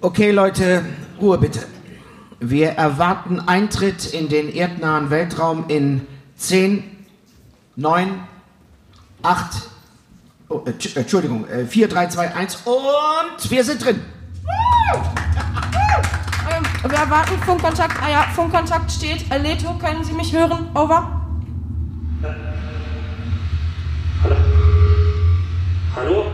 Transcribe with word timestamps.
Okay, 0.00 0.30
Leute, 0.30 0.84
Ruhe 1.20 1.38
bitte. 1.38 1.66
Wir 2.40 2.70
erwarten 2.70 3.40
Eintritt 3.40 4.06
in 4.14 4.28
den 4.30 4.48
erdnahen 4.54 5.10
Weltraum 5.10 5.64
in 5.68 6.06
10, 6.36 6.82
9, 7.76 8.20
8, 9.22 9.62
oh, 10.48 10.62
äh, 10.64 10.70
Tsch- 10.70 10.96
Entschuldigung, 10.96 11.46
äh, 11.48 11.66
4, 11.66 11.88
3, 11.88 12.06
2, 12.06 12.34
1 12.34 12.56
und 12.64 13.50
wir 13.50 13.62
sind 13.62 13.84
drin. 13.84 14.00
Ähm, 16.50 16.90
wir 16.90 16.98
erwarten 16.98 17.38
Funkkontakt. 17.42 18.02
Ah 18.02 18.10
ja, 18.10 18.22
Funkkontakt 18.34 18.90
steht. 18.90 19.26
Leto, 19.42 19.74
können 19.74 20.02
Sie 20.02 20.14
mich 20.14 20.32
hören? 20.32 20.68
Over. 20.74 21.20
Hallo? 25.94 26.24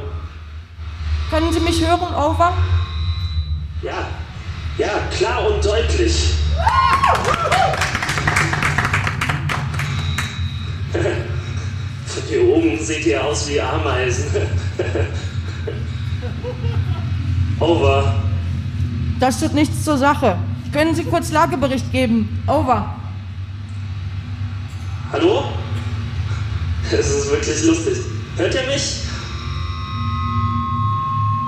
Können 1.30 1.52
Sie 1.52 1.60
mich 1.60 1.84
hören? 1.84 2.14
Over. 2.14 2.52
Ja. 3.86 4.08
Ja, 4.78 4.98
klar 5.16 5.48
und 5.48 5.64
deutlich. 5.64 6.34
Von 12.06 12.22
hier 12.28 12.48
oben 12.48 12.84
seht 12.84 13.06
ihr 13.06 13.24
aus 13.24 13.48
wie 13.48 13.60
Ameisen. 13.60 14.24
Over. 17.60 18.12
Das 19.20 19.38
tut 19.38 19.54
nichts 19.54 19.84
zur 19.84 19.98
Sache. 19.98 20.36
Können 20.72 20.96
Sie 20.96 21.04
kurz 21.04 21.30
Lagebericht 21.30 21.92
geben? 21.92 22.42
Over. 22.48 22.96
Hallo? 25.12 25.44
Es 26.90 27.08
ist 27.08 27.30
wirklich 27.30 27.62
lustig. 27.62 27.98
Hört 28.36 28.52
ihr 28.52 28.66
mich? 28.66 29.02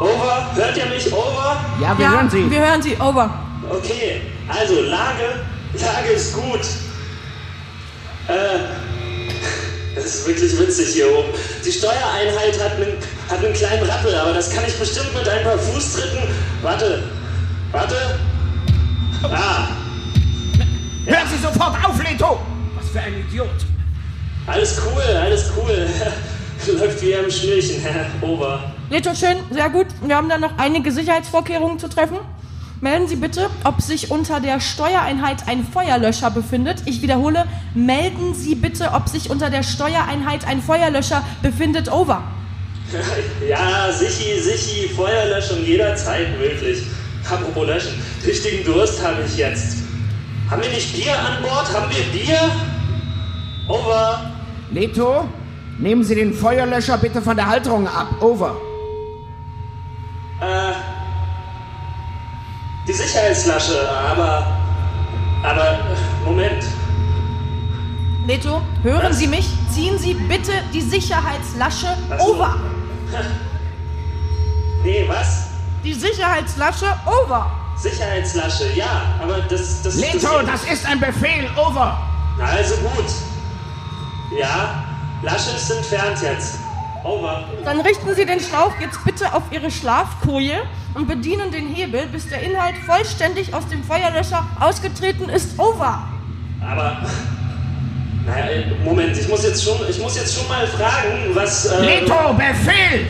Over? 0.01 0.51
Hört 0.55 0.77
ihr 0.77 0.87
mich? 0.87 1.13
Over? 1.13 1.57
Ja, 1.81 1.97
wir 1.99 2.05
ja, 2.05 2.13
hören 2.13 2.31
Sie. 2.31 2.51
wir 2.51 2.61
hören 2.61 2.83
Sie. 2.83 2.97
Over. 3.01 3.31
Okay, 3.71 4.23
also 4.49 4.81
Lage, 4.83 5.41
Lage 5.75 6.09
ist 6.15 6.35
gut. 6.35 6.61
Äh, 8.29 8.59
das 9.95 10.05
ist 10.05 10.27
wirklich 10.29 10.59
witzig 10.59 10.89
hier 10.95 11.07
oben. 11.11 11.29
Die 11.65 11.73
Steuereinheit 11.73 12.59
hat 12.63 12.73
einen, 12.77 12.97
hat 13.29 13.45
einen 13.45 13.53
kleinen 13.55 13.89
Rappel, 13.91 14.15
aber 14.15 14.33
das 14.35 14.51
kann 14.55 14.65
ich 14.67 14.79
bestimmt 14.79 15.13
mit 15.15 15.29
ein 15.29 15.43
paar 15.43 15.59
Fußtritten. 15.59 16.19
Warte, 16.63 17.03
warte. 17.73 17.97
Ah, 19.25 19.69
Hören 21.07 21.27
Sie 21.29 21.43
sofort 21.43 21.75
auf, 21.85 22.01
Leto! 22.03 22.41
Was 22.79 22.91
für 22.91 23.01
ein 23.01 23.15
Idiot. 23.29 23.49
alles 24.47 24.81
cool, 24.85 25.03
alles 25.17 25.51
cool. 25.57 25.89
Läuft 26.79 27.03
wie 27.03 27.17
am 27.17 27.31
Schnürchen, 27.31 27.81
Herr 27.83 28.07
Leto, 28.91 29.15
schön, 29.15 29.37
sehr 29.51 29.69
gut. 29.69 29.87
Wir 30.03 30.17
haben 30.17 30.31
dann 30.31 30.41
noch 30.41 30.57
einige 30.57 30.91
Sicherheitsvorkehrungen 30.93 31.79
zu 31.79 31.89
treffen. 31.89 32.17
Melden 32.81 33.07
Sie 33.07 33.17
bitte, 33.17 33.51
ob 33.65 33.83
sich 33.83 34.11
unter 34.11 34.41
der 34.41 34.61
Steuereinheit 34.61 35.47
ein 35.47 35.67
Feuerlöscher 35.67 36.31
befindet. 36.31 36.83
Ich 36.87 37.03
wiederhole, 37.03 37.45
melden 37.75 38.33
Sie 38.33 38.55
bitte, 38.55 38.93
ob 38.93 39.09
sich 39.09 39.29
unter 39.29 39.51
der 39.51 39.63
Steuereinheit 39.63 40.47
ein 40.47 40.63
Feuerlöscher 40.63 41.23
befindet. 41.43 41.91
Over. 41.93 42.23
Ja, 43.47 43.93
sichi, 43.93 44.41
sichi, 44.41 44.89
Feuerlöschung 44.89 45.63
jederzeit 45.63 46.39
möglich. 46.39 46.85
Apropos 47.31 47.67
löschen, 47.67 48.03
richtigen 48.27 48.65
Durst 48.65 49.05
habe 49.05 49.23
ich 49.27 49.37
jetzt. 49.37 49.77
Haben 50.51 50.63
wir 50.63 50.71
nicht 50.71 50.95
Bier 50.95 51.13
an 51.13 51.43
Bord? 51.43 51.71
Haben 51.75 51.91
wir 51.91 52.05
Bier? 52.05 52.51
Over. 53.69 54.33
Leto, 54.71 55.29
nehmen 55.79 56.03
Sie 56.03 56.15
den 56.15 56.33
Feuerlöscher 56.33 56.97
bitte 56.97 57.21
von 57.21 57.37
der 57.37 57.49
Halterung 57.49 57.87
ab. 57.87 58.23
Over. 58.23 58.57
Äh, 60.41 60.73
die 62.87 62.93
Sicherheitsflasche, 62.93 63.91
aber, 63.91 64.47
aber, 65.43 65.79
Moment. 66.25 66.65
Leto, 68.27 68.63
hören 68.83 69.11
Was? 69.11 69.19
Sie 69.19 69.27
mich? 69.27 69.49
Ziehen 69.71 69.99
Sie 69.99 70.15
bitte 70.15 70.53
die 70.73 70.81
Sicherheitslasche 70.81 71.89
so. 72.19 72.35
over. 72.35 72.57
Nee, 74.85 75.05
was? 75.09 75.49
Die 75.83 75.93
Sicherheitslasche 75.93 76.87
over. 77.05 77.51
Sicherheitsflasche, 77.77 78.73
ja, 78.75 79.03
aber 79.21 79.39
das, 79.41 79.83
das, 79.83 79.97
Leto, 79.97 80.41
das, 80.43 80.63
das 80.63 80.73
ist 80.73 80.87
ein 80.87 81.01
Befehl. 81.01 81.51
Over. 81.57 81.99
Na, 82.39 82.45
also 82.45 82.77
gut. 82.77 83.07
Ja, 84.39 84.85
Lasche 85.23 85.51
ist 85.57 85.69
entfernt 85.71 86.23
jetzt. 86.23 86.61
Over. 87.05 87.45
Dann 87.65 87.81
richten 87.81 88.15
Sie 88.15 88.27
den 88.27 88.41
Schlauch 88.41 88.73
jetzt 88.81 89.05
bitte 89.05 89.33
auf 89.33 89.45
Ihre 89.51 89.71
Schlafkoje 89.71 90.63
und 90.95 91.07
bedienen 91.07 91.51
den 91.51 91.69
Hebel, 91.69 92.07
bis 92.07 92.29
der 92.29 92.43
Inhalt 92.43 92.77
vollständig 92.87 93.55
aus 93.55 93.69
dem 93.69 93.85
Feuerlöscher 93.85 94.47
ausgetreten 94.61 95.29
ist. 95.29 95.59
Over. 95.59 96.09
Aber. 96.61 97.07
Naja, 98.27 98.67
Moment, 98.85 99.17
ich 99.17 99.29
muss 99.29 99.43
jetzt 99.45 99.65
schon, 99.65 99.77
ich 99.89 99.99
muss 100.01 100.17
jetzt 100.17 100.35
schon 100.35 100.47
mal 100.49 100.67
fragen, 100.67 101.35
was. 101.35 101.67
Äh, 101.67 102.01
Leto, 102.01 102.35
Befehl! 102.35 103.07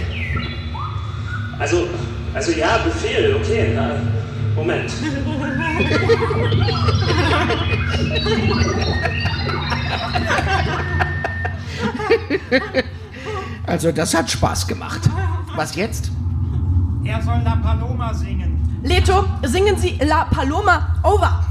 Also, 1.58 1.88
also 2.34 2.52
ja, 2.52 2.78
Befehl, 2.78 3.34
okay. 3.34 3.72
Na, 3.74 3.96
Moment. 4.54 4.92
Also, 13.68 13.92
das 13.92 14.14
hat 14.14 14.30
Spaß 14.30 14.66
gemacht. 14.66 15.02
Was 15.54 15.74
jetzt? 15.74 16.10
Er 17.04 17.20
soll 17.22 17.42
La 17.44 17.56
Paloma 17.56 18.14
singen. 18.14 18.80
Leto, 18.82 19.24
singen 19.42 19.76
Sie 19.76 19.98
La 20.02 20.24
Paloma. 20.24 20.94
Over. 21.02 21.44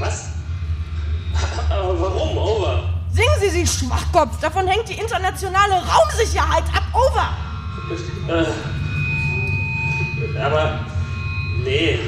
Was? 0.00 0.28
Warum? 1.70 2.36
Over. 2.36 2.82
Singen 3.12 3.40
Sie 3.40 3.48
sie, 3.50 3.66
Schwachkopf. 3.66 4.38
Davon 4.40 4.66
hängt 4.66 4.88
die 4.88 4.98
internationale 4.98 5.74
Raumsicherheit 5.74 6.64
ab. 6.74 6.82
Over. 6.92 7.30
Äh, 8.28 8.46
aber. 10.38 10.80
Nee. 11.64 11.98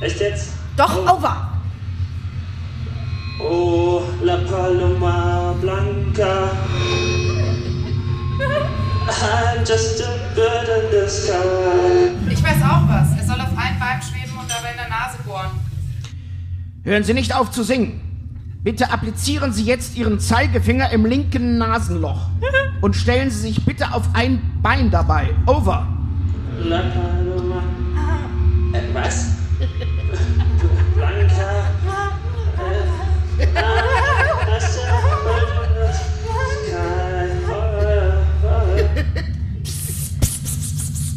Echt 0.00 0.20
jetzt? 0.20 0.52
Doch, 0.76 0.96
over. 0.96 1.50
Oh, 3.40 4.02
La 4.22 4.36
Paloma 4.36 5.54
Blanca. 5.60 6.50
I'm 9.06 9.64
just 9.66 10.00
a 10.00 10.18
bird 10.34 10.68
in 10.68 10.90
the 10.90 11.08
sky. 11.08 12.10
Ich 12.30 12.42
weiß 12.42 12.62
auch 12.62 12.88
was. 12.88 13.16
Er 13.18 13.24
soll 13.24 13.40
auf 13.40 13.56
einem 13.56 13.78
Bein 13.78 14.00
schweben 14.02 14.36
und 14.38 14.50
dabei 14.50 14.70
in 14.70 14.76
der 14.76 14.88
Nase 14.88 15.18
bohren. 15.26 15.50
Hören 16.84 17.04
Sie 17.04 17.14
nicht 17.14 17.34
auf 17.34 17.50
zu 17.50 17.62
singen. 17.62 18.00
Bitte 18.62 18.90
applizieren 18.90 19.52
Sie 19.52 19.64
jetzt 19.64 19.96
Ihren 19.96 20.20
Zeigefinger 20.20 20.90
im 20.90 21.04
linken 21.04 21.58
Nasenloch. 21.58 22.28
Und 22.80 22.96
stellen 22.96 23.30
Sie 23.30 23.40
sich 23.40 23.64
bitte 23.64 23.92
auf 23.92 24.08
ein 24.14 24.40
Bein 24.62 24.90
dabei. 24.90 25.28
Over. 25.46 25.86
Äh, 28.72 28.80
was? 28.94 29.43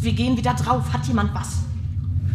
Wir 0.08 0.14
gehen 0.14 0.38
wieder 0.38 0.54
drauf. 0.54 0.86
Hat 0.94 1.06
jemand 1.06 1.34
was? 1.36 1.58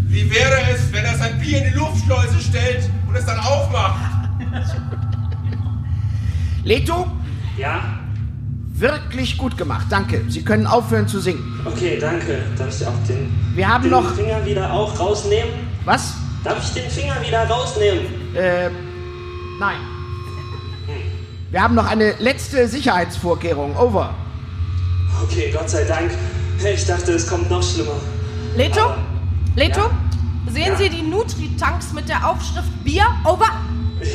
Wie 0.06 0.30
wäre 0.30 0.60
es, 0.74 0.92
wenn 0.92 1.06
er 1.06 1.16
sein 1.16 1.38
Bier 1.40 1.56
in 1.64 1.72
die 1.72 1.78
Luftschleuse 1.78 2.38
stellt 2.38 2.90
und 3.08 3.14
es 3.16 3.24
dann 3.24 3.40
aufmacht? 3.40 3.98
Leto, 6.64 7.06
Ja? 7.56 7.80
wirklich 8.74 9.38
gut 9.38 9.56
gemacht. 9.56 9.86
Danke. 9.88 10.22
Sie 10.28 10.42
können 10.44 10.66
aufhören 10.66 11.08
zu 11.08 11.18
singen. 11.18 11.42
Okay, 11.64 11.96
danke. 11.98 12.42
Darf 12.58 12.78
ich 12.78 12.86
auch 12.86 12.92
den, 13.08 13.32
Wir 13.54 13.66
haben 13.66 13.84
den 13.84 13.92
noch. 13.92 14.14
Finger 14.16 14.44
wieder 14.44 14.70
auch 14.70 15.00
rausnehmen? 15.00 15.50
Was? 15.86 16.12
Darf 16.44 16.62
ich 16.62 16.74
den 16.82 16.90
Finger 16.90 17.14
wieder 17.26 17.48
rausnehmen? 17.48 18.04
Äh, 18.34 18.68
nein. 19.58 19.78
Wir 21.50 21.62
haben 21.62 21.74
noch 21.74 21.86
eine 21.90 22.12
letzte 22.18 22.68
Sicherheitsvorkehrung. 22.68 23.74
Over. 23.78 24.12
Okay, 25.22 25.50
Gott 25.56 25.70
sei 25.70 25.84
Dank. 25.84 26.10
Ich 26.64 26.86
dachte, 26.86 27.12
es 27.12 27.26
kommt 27.26 27.50
noch 27.50 27.62
schlimmer. 27.62 27.96
Leto? 28.56 28.80
Aber- 28.80 28.98
Leto? 29.56 29.80
Ja. 29.80 29.90
Sehen 30.52 30.66
Ja. 30.72 30.76
Sie 30.76 30.88
die 30.88 31.02
Nutri-Tanks 31.02 31.92
mit 31.92 32.08
der 32.08 32.28
Aufschrift 32.28 32.84
Bier? 32.84 33.04
Over. 33.24 33.46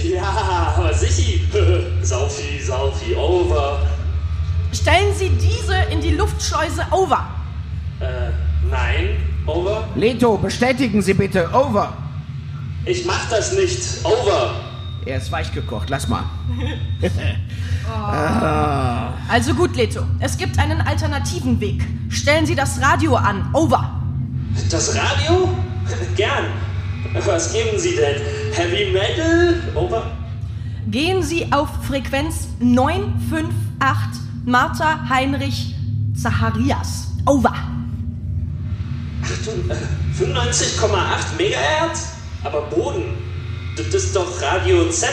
Ja, 0.03 0.73
aber 0.77 0.93
sichi. 0.93 1.41
Saufi, 2.01 2.59
Saufi, 2.61 3.15
over. 3.15 3.79
Stellen 4.73 5.13
Sie 5.15 5.29
diese 5.29 5.75
in 5.91 6.01
die 6.01 6.11
Luftschleuse. 6.11 6.85
Over. 6.91 7.27
Äh, 7.99 8.31
nein, 8.69 9.17
over. 9.45 9.87
Leto, 9.95 10.37
bestätigen 10.37 11.01
Sie 11.01 11.13
bitte. 11.13 11.49
Over. 11.53 11.93
Ich 12.85 13.05
mach 13.05 13.29
das 13.29 13.53
nicht. 13.53 13.79
Over. 14.03 14.55
Er 15.07 15.17
ist 15.17 15.31
weich 15.31 15.53
gekocht. 15.53 15.89
Lass 15.89 16.07
mal. 16.07 16.23
Also 19.29 19.53
gut, 19.53 19.77
Leto. 19.77 20.01
Es 20.19 20.37
gibt 20.37 20.59
einen 20.59 20.81
alternativen 20.81 21.61
Weg. 21.61 21.81
Stellen 22.09 22.45
Sie 22.45 22.53
das 22.53 22.81
Radio 22.81 23.15
an. 23.15 23.49
Over. 23.53 24.01
Das 24.69 24.93
Radio? 24.93 25.47
Gern. 26.17 26.47
Was 27.25 27.53
geben 27.53 27.79
Sie 27.79 27.95
denn? 27.95 28.21
Heavy 28.53 28.91
Metal? 28.91 29.55
Over? 29.73 30.11
Gehen 30.87 31.23
Sie 31.23 31.49
auf 31.53 31.69
Frequenz 31.85 32.49
958 32.59 34.21
Martha 34.45 35.07
Heinrich 35.07 35.73
Zacharias. 36.13 37.11
Over. 37.25 37.53
Achtung, 39.23 39.69
äh, 39.69 39.75
95,8 40.13 41.37
Megahertz? 41.37 42.15
Aber 42.43 42.63
Boden. 42.63 43.26
Das 43.77 44.03
ist 44.03 44.15
doch 44.15 44.41
Radio 44.41 44.89
Z. 44.89 45.09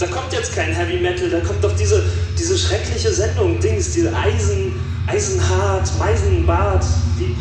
Da 0.00 0.06
kommt 0.08 0.32
jetzt 0.32 0.54
kein 0.54 0.72
Heavy 0.72 0.98
Metal, 0.98 1.30
da 1.30 1.38
kommt 1.40 1.62
doch 1.62 1.74
diese, 1.76 2.02
diese 2.36 2.58
schreckliche 2.58 3.12
Sendung, 3.12 3.60
Dings, 3.60 3.92
diese 3.92 4.14
Eisen, 4.16 4.72
Eisenhart, 5.06 5.88
Meisenbart. 5.96 6.84
Die. 7.20 7.36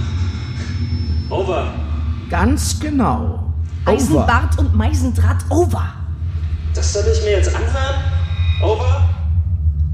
Over. 1.29 1.73
Ganz 2.29 2.79
genau. 2.79 3.51
Over. 3.85 3.97
Eisenbart 3.97 4.59
und 4.59 4.75
Meisendraht. 4.75 5.43
Over. 5.49 5.93
Das 6.75 6.93
soll 6.93 7.03
ich 7.11 7.23
mir 7.23 7.31
jetzt 7.31 7.55
anhören? 7.55 7.95
Over? 8.63 9.09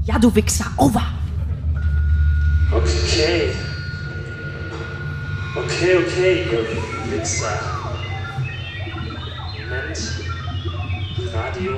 Ja, 0.04 0.18
du 0.18 0.34
Wichser. 0.34 0.66
Over. 0.76 1.02
Okay. 2.70 3.52
Okay, 5.56 5.96
okay, 5.96 6.46
Wichser. 7.10 7.77
Moment. 9.88 10.20
Radio 11.32 11.72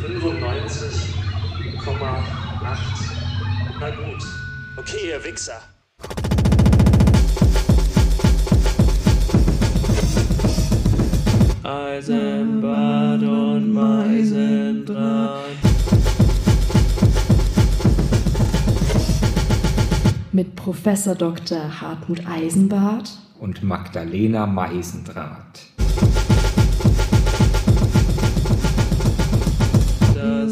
95,8. 0.00 2.78
Na 3.80 3.90
gut. 3.90 4.22
Okay, 4.76 5.08
ihr 5.08 5.24
Wichser. 5.24 5.60
Eisenbad 11.64 13.22
und 13.22 13.72
Meisendraht. 13.72 15.40
Mit 20.30 20.54
Professor 20.54 21.16
Dr. 21.16 21.80
Hartmut 21.80 22.24
Eisenbart 22.26 23.18
und 23.40 23.64
Magdalena 23.64 24.46
Meisendraht. 24.46 25.71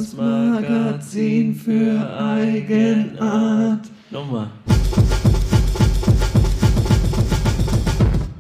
Das 0.01 0.15
Magazin 0.15 1.55
für 1.55 2.19
Eigenart. 2.19 3.81
Nochmal. 4.11 4.51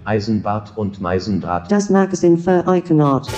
Eisenbart 0.07 0.75
und 0.79 1.03
Meisendraht. 1.03 1.71
Das 1.71 1.91
Magazin 1.91 2.39
für 2.39 2.67
Eigenart. 2.67 3.29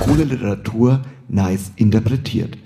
Coole 0.00 0.24
Literatur, 0.24 1.00
nice 1.28 1.70
interpretiert. 1.76 2.58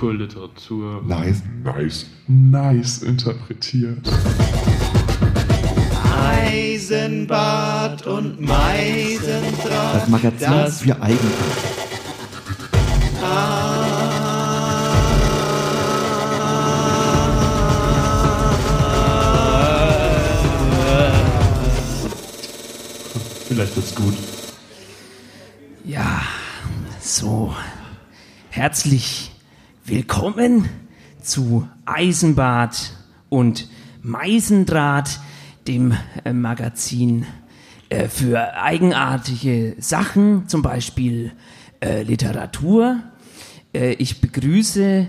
Cool 0.00 0.18
Literatur. 0.18 1.02
Nice, 1.02 1.42
nice, 1.64 2.06
nice 2.28 3.02
interpretiert. 3.02 4.08
Eisenbad 6.40 8.06
und 8.06 8.40
Meisendraht. 8.40 9.94
Das 9.94 10.08
Magazin 10.08 10.50
das 10.50 10.80
für 10.80 11.00
Eigenart. 11.00 11.20
Vielleicht 23.48 23.76
wird's 23.76 23.94
gut. 23.94 24.14
Ja, 25.84 26.22
so. 27.00 27.54
Herzlich 28.50 29.32
willkommen 29.84 30.68
zu 31.22 31.68
Eisenbad 31.84 32.92
und 33.28 33.68
Meisendraht, 34.02 35.20
dem 35.66 35.94
äh, 36.24 36.32
Magazin 36.32 37.26
äh, 37.88 38.08
für 38.08 38.54
eigenartige 38.54 39.76
Sachen, 39.78 40.48
zum 40.48 40.62
Beispiel 40.62 41.32
äh, 41.80 42.02
Literatur. 42.02 43.02
Ich 43.72 44.20
begrüße 44.20 45.06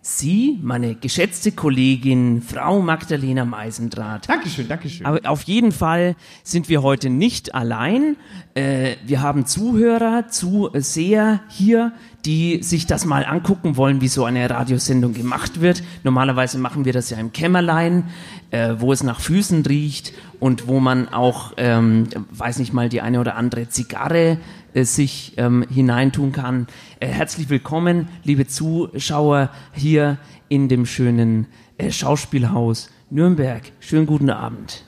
Sie, 0.00 0.58
meine 0.62 0.94
geschätzte 0.94 1.52
Kollegin 1.52 2.40
Frau 2.40 2.80
Magdalena 2.80 3.44
Meisendraht. 3.44 4.28
Dankeschön, 4.28 4.68
Dankeschön. 4.68 5.04
Aber 5.04 5.20
auf 5.28 5.42
jeden 5.42 5.72
Fall 5.72 6.14
sind 6.44 6.68
wir 6.68 6.82
heute 6.82 7.10
nicht 7.10 7.54
allein. 7.54 8.16
Äh, 8.54 8.96
wir 9.04 9.20
haben 9.20 9.44
Zuhörer, 9.44 10.28
Zuseher 10.28 11.40
hier, 11.48 11.92
die 12.24 12.62
sich 12.62 12.86
das 12.86 13.04
mal 13.04 13.24
angucken 13.24 13.76
wollen, 13.76 14.00
wie 14.00 14.08
so 14.08 14.24
eine 14.24 14.48
Radiosendung 14.48 15.14
gemacht 15.14 15.60
wird. 15.60 15.82
Normalerweise 16.04 16.58
machen 16.58 16.84
wir 16.84 16.92
das 16.92 17.10
ja 17.10 17.18
im 17.18 17.32
Kämmerlein, 17.32 18.04
äh, 18.50 18.74
wo 18.78 18.92
es 18.92 19.02
nach 19.02 19.20
Füßen 19.20 19.66
riecht 19.66 20.12
und 20.40 20.68
wo 20.68 20.78
man 20.78 21.08
auch, 21.08 21.52
ähm, 21.56 22.06
weiß 22.30 22.60
nicht 22.60 22.72
mal, 22.72 22.88
die 22.88 23.00
eine 23.00 23.20
oder 23.20 23.34
andere 23.34 23.68
Zigarre 23.68 24.38
sich 24.84 25.34
ähm, 25.36 25.64
hineintun 25.68 26.32
kann. 26.32 26.66
Äh, 27.00 27.08
herzlich 27.08 27.48
willkommen, 27.48 28.08
liebe 28.24 28.46
Zuschauer, 28.46 29.50
hier 29.72 30.18
in 30.48 30.68
dem 30.68 30.86
schönen 30.86 31.46
äh, 31.78 31.90
Schauspielhaus 31.90 32.90
Nürnberg. 33.10 33.62
Schönen 33.80 34.06
guten 34.06 34.30
Abend. 34.30 34.84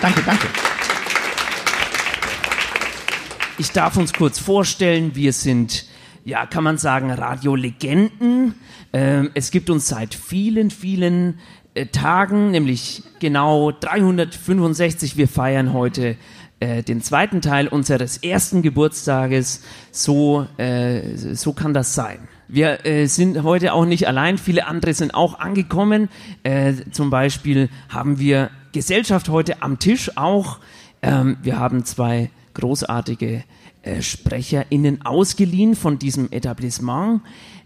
Danke, 0.00 0.22
danke. 0.24 0.46
Ich 3.58 3.72
darf 3.72 3.98
uns 3.98 4.14
kurz 4.14 4.38
vorstellen, 4.38 5.14
wir 5.14 5.34
sind, 5.34 5.84
ja, 6.24 6.46
kann 6.46 6.64
man 6.64 6.78
sagen, 6.78 7.10
Radiolegenden. 7.10 8.54
Ähm, 8.94 9.30
es 9.34 9.50
gibt 9.50 9.68
uns 9.68 9.88
seit 9.88 10.14
vielen, 10.14 10.70
vielen 10.70 11.38
äh, 11.74 11.86
Tagen, 11.86 12.52
nämlich 12.52 13.02
genau 13.18 13.70
365. 13.70 15.18
Wir 15.18 15.28
feiern 15.28 15.74
heute 15.74 16.16
äh, 16.60 16.82
den 16.82 17.02
zweiten 17.02 17.40
Teil 17.40 17.68
unseres 17.68 18.18
ersten 18.18 18.62
Geburtstages. 18.62 19.62
So, 19.90 20.46
äh, 20.58 21.16
so 21.16 21.52
kann 21.52 21.74
das 21.74 21.94
sein. 21.94 22.28
Wir 22.48 22.84
äh, 22.84 23.06
sind 23.06 23.42
heute 23.42 23.72
auch 23.72 23.84
nicht 23.84 24.06
allein, 24.06 24.36
viele 24.36 24.66
andere 24.66 24.92
sind 24.92 25.14
auch 25.14 25.38
angekommen. 25.38 26.08
Äh, 26.42 26.74
zum 26.90 27.08
Beispiel 27.10 27.68
haben 27.88 28.18
wir 28.18 28.50
Gesellschaft 28.72 29.28
heute 29.28 29.62
am 29.62 29.78
Tisch 29.78 30.16
auch. 30.16 30.58
Ähm, 31.02 31.38
wir 31.42 31.58
haben 31.58 31.84
zwei 31.84 32.30
großartige 32.54 33.44
äh, 33.82 34.02
SprecherInnen 34.02 35.06
ausgeliehen 35.06 35.74
von 35.74 35.98
diesem 35.98 36.30
Etablissement, 36.30 37.22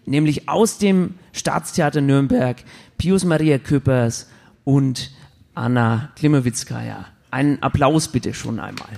nämlich 0.07 0.49
aus 0.49 0.79
dem 0.79 1.15
Staatstheater 1.33 2.01
Nürnberg, 2.01 2.63
Pius 2.99 3.25
Maria 3.25 3.59
Küppers 3.59 4.29
und 4.63 5.11
Anna 5.55 6.11
Klimawitzkaya. 6.15 7.07
Einen 7.35 7.61
Applaus 7.65 8.07
bitte 8.07 8.33
schon 8.33 8.61
einmal. 8.61 8.91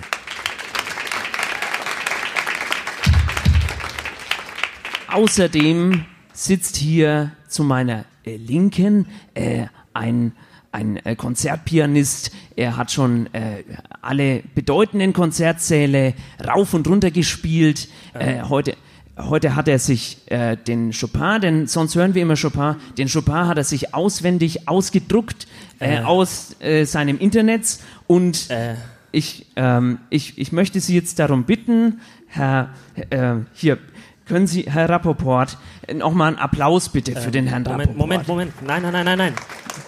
Außerdem 5.07 6.05
sitzt 6.33 6.75
hier 6.75 7.31
zu 7.47 7.63
meiner 7.63 8.05
äh, 8.23 8.37
Linken 8.37 9.07
äh, 9.33 9.65
ein 9.95 10.33
ein 10.71 10.97
äh, 10.97 11.15
Konzertpianist. 11.15 12.29
Er 12.55 12.77
hat 12.77 12.91
schon 12.91 13.25
äh, 13.33 13.63
alle 14.03 14.43
bedeutenden 14.53 15.13
Konzertsäle 15.13 16.13
rauf 16.47 16.75
und 16.75 16.87
runter 16.87 17.09
gespielt. 17.09 17.89
Äh, 18.13 18.43
heute, 18.43 18.77
heute 19.17 19.55
hat 19.55 19.67
er 19.67 19.79
sich 19.79 20.19
äh, 20.27 20.57
den 20.57 20.91
Chopin, 20.91 21.41
denn 21.41 21.65
sonst 21.65 21.95
hören 21.95 22.13
wir 22.13 22.21
immer 22.21 22.35
Chopin, 22.39 22.75
den 22.99 23.09
Chopin 23.09 23.47
hat 23.47 23.57
er 23.57 23.63
sich 23.63 23.95
auswendig 23.95 24.67
ausgedruckt 24.67 25.47
äh, 25.79 25.97
Äh. 25.97 26.03
aus 26.03 26.55
äh, 26.59 26.85
seinem 26.85 27.17
Internet 27.19 27.79
und 28.07 28.49
ich, 29.11 29.47
ähm, 29.55 29.99
ich, 30.09 30.37
ich 30.37 30.51
möchte 30.51 30.79
Sie 30.79 30.93
jetzt 30.95 31.17
darum 31.19 31.45
bitten, 31.45 32.01
Herr, 32.27 32.69
äh, 33.09 33.35
hier, 33.53 33.77
können 34.27 34.47
Sie, 34.47 34.63
Herr 34.63 34.89
Rappoport, 34.89 35.57
nochmal 35.93 36.29
einen 36.29 36.37
Applaus 36.37 36.89
bitte 36.89 37.15
für 37.15 37.31
den 37.31 37.47
Herrn 37.47 37.65
Äh, 37.65 37.69
Moment, 37.69 37.89
Rappoport. 37.89 37.97
Moment, 37.97 38.27
Moment. 38.27 38.61
Nein, 38.61 38.81
nein, 38.83 38.91
nein, 38.93 39.05
nein, 39.05 39.17
nein. 39.17 39.33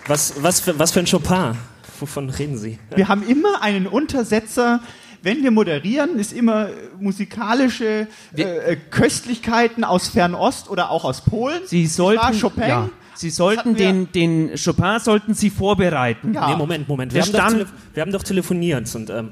Was, 0.07 0.41
was, 0.41 0.61
für, 0.61 0.79
was 0.79 0.91
für 0.91 0.99
ein 1.01 1.05
Chopin? 1.05 1.55
Wovon 1.99 2.29
reden 2.29 2.57
Sie? 2.57 2.79
Wir 2.95 3.07
haben 3.07 3.27
immer 3.27 3.61
einen 3.61 3.85
Untersetzer. 3.87 4.79
Wenn 5.21 5.43
wir 5.43 5.51
moderieren, 5.51 6.17
ist 6.17 6.31
immer 6.31 6.69
äh, 6.69 6.71
musikalische 6.97 8.07
äh, 8.37 8.41
äh, 8.41 8.77
Köstlichkeiten 8.89 9.83
aus 9.83 10.07
Fernost 10.07 10.69
oder 10.69 10.89
auch 10.91 11.03
aus 11.03 11.21
Polen. 11.21 11.59
Sie 11.65 11.87
sollten? 11.87 12.39
Chopin. 12.39 12.69
ja, 12.69 12.89
Sie 13.19 13.29
sollten 13.31 13.75
den, 13.75 14.09
den 14.13 14.51
Chopin 14.55 14.97
sollten 14.99 15.33
Sie 15.33 15.49
vorbereiten. 15.49 16.31
Nee, 16.31 16.55
Moment, 16.55 16.87
Moment. 16.87 17.13
Wir 17.13 17.21
haben, 17.21 17.31
doch 17.33 17.39
stand, 17.49 17.65
wir 17.93 18.01
haben 18.01 18.13
doch 18.13 18.23
telefoniert 18.23 18.95
und 18.95 19.09
ähm, 19.09 19.31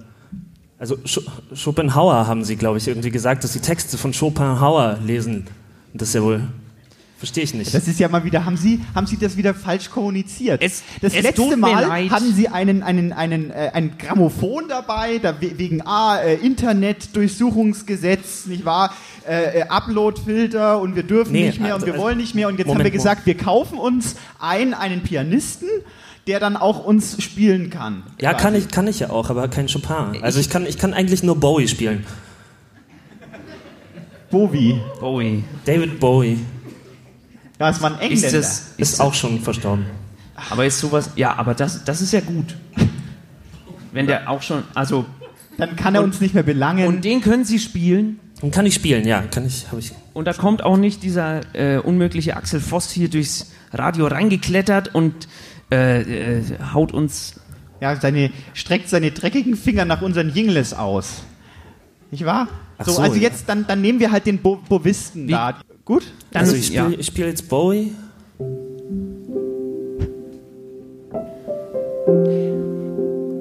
Also 0.78 0.98
Sch 1.06 1.22
Schopenhauer 1.54 2.28
haben 2.28 2.44
Sie, 2.44 2.58
glaube 2.58 2.80
ich, 2.80 2.88
irgendwie 2.90 3.12
gesagt, 3.12 3.46
dass 3.46 3.54
Sie 3.54 3.62
Texte 3.62 3.98
von 3.98 4.14
Schopenhauer 4.14 5.00
lesen. 5.06 5.48
Und 5.94 6.02
das 6.02 6.10
ist 6.10 6.16
ja 6.16 6.22
wohl. 6.22 6.42
Verstehe 7.18 7.44
ich 7.44 7.54
nicht. 7.56 7.74
Das 7.74 7.88
ist 7.88 8.00
ja 8.00 8.10
mal 8.10 8.24
wieder, 8.24 8.46
haben 8.46 8.58
Sie, 8.58 8.80
haben 8.94 9.08
Sie 9.08 9.18
das 9.18 9.36
wieder 9.38 9.56
falsch 9.56 9.90
kommuniziert? 9.90 10.62
Es, 10.62 10.84
das 11.02 11.16
es 11.16 11.24
letzte 11.24 11.58
Mal 11.58 11.84
leid. 11.88 12.12
hatten 12.12 12.32
Sie 12.32 12.48
einen, 12.48 12.84
einen, 12.84 13.12
einen, 13.12 13.50
äh, 13.50 13.72
ein 13.74 13.98
Grammophon 13.98 14.66
dabei, 14.70 15.18
da, 15.18 15.42
we- 15.42 15.58
wegen 15.58 15.82
A, 15.82 16.20
äh, 16.20 16.36
Internetdurchsuchungsgesetz, 16.36 18.46
nicht 18.46 18.66
wahr? 18.66 18.94
Äh, 19.28 19.62
äh, 19.62 19.68
Uploadfilter 19.68 20.80
und 20.80 20.96
wir 20.96 21.02
dürfen 21.04 21.32
Nee, 21.32 21.48
nicht 21.48 21.60
mehr 21.60 21.70
und 21.70 21.74
also- 21.82 21.86
wir 21.88 21.94
also- 21.94 22.06
wollen 22.06 22.18
nicht 22.20 22.36
mehr 22.36 22.50
und 22.50 22.60
jetzt 22.60 22.68
Moment, 22.68 22.82
haben 22.82 22.86
wir 22.86 22.92
gesagt, 22.98 23.26
wir 23.26 23.36
kaufen 23.36 23.80
uns 23.80 24.16
ein, 24.40 24.76
einen 24.76 25.02
Pianisten, 25.02 25.70
der 26.28 26.40
dann 26.40 26.56
auch 26.56 26.86
uns 26.86 27.20
spielen 27.24 27.72
kann. 27.72 28.04
Ja, 28.22 28.36
kann 28.36 28.54
ich, 28.54 28.68
kann 28.68 28.86
ich 28.88 29.00
ja 29.00 29.10
auch, 29.10 29.32
aber 29.32 29.48
kein 29.48 29.66
Chopin. 29.68 30.22
Also 30.22 30.40
ich 30.40 30.52
kann, 30.52 30.68
ich 30.68 30.78
kann 30.78 30.94
eigentlich 30.94 31.24
nur 31.24 31.36
Bowie 31.40 31.68
spielen. 31.68 32.06
Bowie. 34.30 34.80
Bowie. 35.00 35.44
David 35.66 36.00
Bowie. 36.00 36.38
Ja, 37.60 37.70
es 37.70 37.82
war 37.82 37.92
ein 37.92 38.00
Engländer. 38.00 38.28
Ist 38.28 38.34
das, 38.34 38.74
Ist 38.78 39.02
auch 39.02 39.14
schon 39.14 39.42
verstorben. 39.42 39.86
aber 40.50 40.66
ist 40.66 40.80
sowas, 40.80 41.12
ja, 41.16 41.36
aber 41.36 41.54
das, 41.54 41.84
das 41.84 42.02
ist 42.02 42.14
ja 42.14 42.22
gut. 42.22 42.56
Wenn 43.92 44.08
der 44.08 44.30
auch 44.30 44.42
schon, 44.42 44.64
also. 44.74 45.06
Dann 45.58 45.76
kann 45.76 45.96
er 45.96 46.04
uns 46.04 46.22
nicht 46.22 46.36
mehr 46.36 46.44
belangen. 46.44 46.88
Und 46.88 47.04
den 47.04 47.22
können 47.22 47.44
Sie 47.44 47.58
spielen. 47.58 48.20
Und 48.42 48.52
kann 48.52 48.68
ich 48.68 48.76
spielen, 48.76 49.08
ja, 49.08 49.22
kann 49.24 49.48
ich, 49.48 49.68
habe 49.70 49.80
ich. 49.80 49.92
Und 50.14 50.26
da 50.26 50.34
kommt 50.34 50.62
auch 50.62 50.78
nicht 50.78 51.02
dieser 51.02 51.42
äh, 51.56 51.80
unmögliche 51.80 52.38
Axel 52.38 52.60
Voss 52.60 52.92
hier 52.92 53.10
durchs 53.10 53.52
Radio 53.74 54.06
reingeklettert 54.06 54.94
und 54.94 55.28
äh, 55.72 56.38
äh, 56.38 56.44
haut 56.74 56.92
uns. 56.94 57.40
Ja, 57.82 57.96
seine, 57.96 58.32
streckt 58.54 58.90
seine 58.90 59.12
dreckigen 59.12 59.56
Finger 59.56 59.86
nach 59.86 60.04
unseren 60.04 60.30
Jingles 60.34 60.74
aus. 60.74 61.24
Nicht 62.12 62.26
wahr? 62.26 62.48
So, 62.84 62.92
so, 62.92 63.02
also 63.02 63.16
ja. 63.16 63.24
jetzt, 63.24 63.50
dann, 63.50 63.66
dann 63.68 63.82
nehmen 63.82 64.00
wir 64.00 64.12
halt 64.12 64.28
den 64.28 64.38
Bo 64.40 64.60
Bovisten 64.70 65.28
da. 65.28 65.60
Gut? 65.88 66.04
Dann 66.32 66.42
also 66.42 66.54
ist- 66.54 66.60
ich 66.60 66.66
spiele 66.68 66.92
ja. 66.92 67.00
ich 67.00 67.06
spiel 67.06 67.28
jetzt 67.28 67.48
Bowie. 67.48 67.94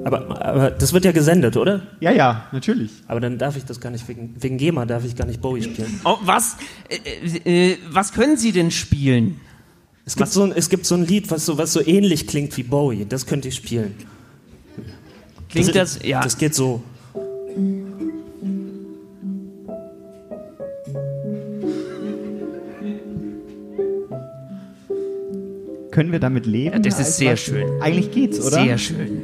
Aber, 0.05 0.45
aber 0.45 0.71
das 0.71 0.93
wird 0.93 1.03
ja 1.03 1.11
gesendet, 1.11 1.57
oder? 1.57 1.81
Ja, 1.99 2.11
ja, 2.11 2.47
natürlich. 2.53 2.91
Aber 3.09 3.19
dann 3.19 3.37
darf 3.37 3.57
ich 3.57 3.65
das 3.65 3.81
gar 3.81 3.89
nicht, 3.89 4.07
wegen, 4.07 4.33
wegen 4.39 4.57
GEMA 4.57 4.85
darf 4.85 5.03
ich 5.03 5.17
gar 5.17 5.25
nicht 5.25 5.41
Bowie 5.41 5.61
spielen. 5.63 5.99
Oh, 6.05 6.15
was? 6.21 6.55
Äh, 7.43 7.71
äh, 7.71 7.77
was 7.89 8.13
können 8.13 8.37
Sie 8.37 8.53
denn 8.53 8.71
spielen? 8.71 9.41
Es 10.05 10.15
gibt, 10.15 10.29
so 10.29 10.43
ein, 10.43 10.53
es 10.53 10.69
gibt 10.69 10.85
so 10.85 10.95
ein 10.95 11.05
Lied, 11.05 11.29
was 11.29 11.45
so, 11.45 11.57
was 11.57 11.73
so 11.73 11.85
ähnlich 11.85 12.27
klingt 12.27 12.55
wie 12.55 12.63
Bowie. 12.63 13.05
Das 13.05 13.25
könnte 13.25 13.49
ich 13.49 13.55
spielen. 13.55 13.93
Klingt 15.49 15.75
das, 15.75 15.99
ja. 16.01 16.21
Das 16.21 16.37
geht 16.37 16.55
so. 16.55 16.81
Können 25.97 26.11
wir 26.11 26.19
damit 26.19 26.45
leben? 26.45 26.73
Ja, 26.73 26.79
das 26.79 26.99
ist 26.99 27.17
sehr 27.17 27.31
was? 27.33 27.39
schön. 27.39 27.65
Eigentlich 27.81 28.11
geht's, 28.11 28.39
oder? 28.39 28.61
Sehr 28.63 28.77
schön. 28.77 29.23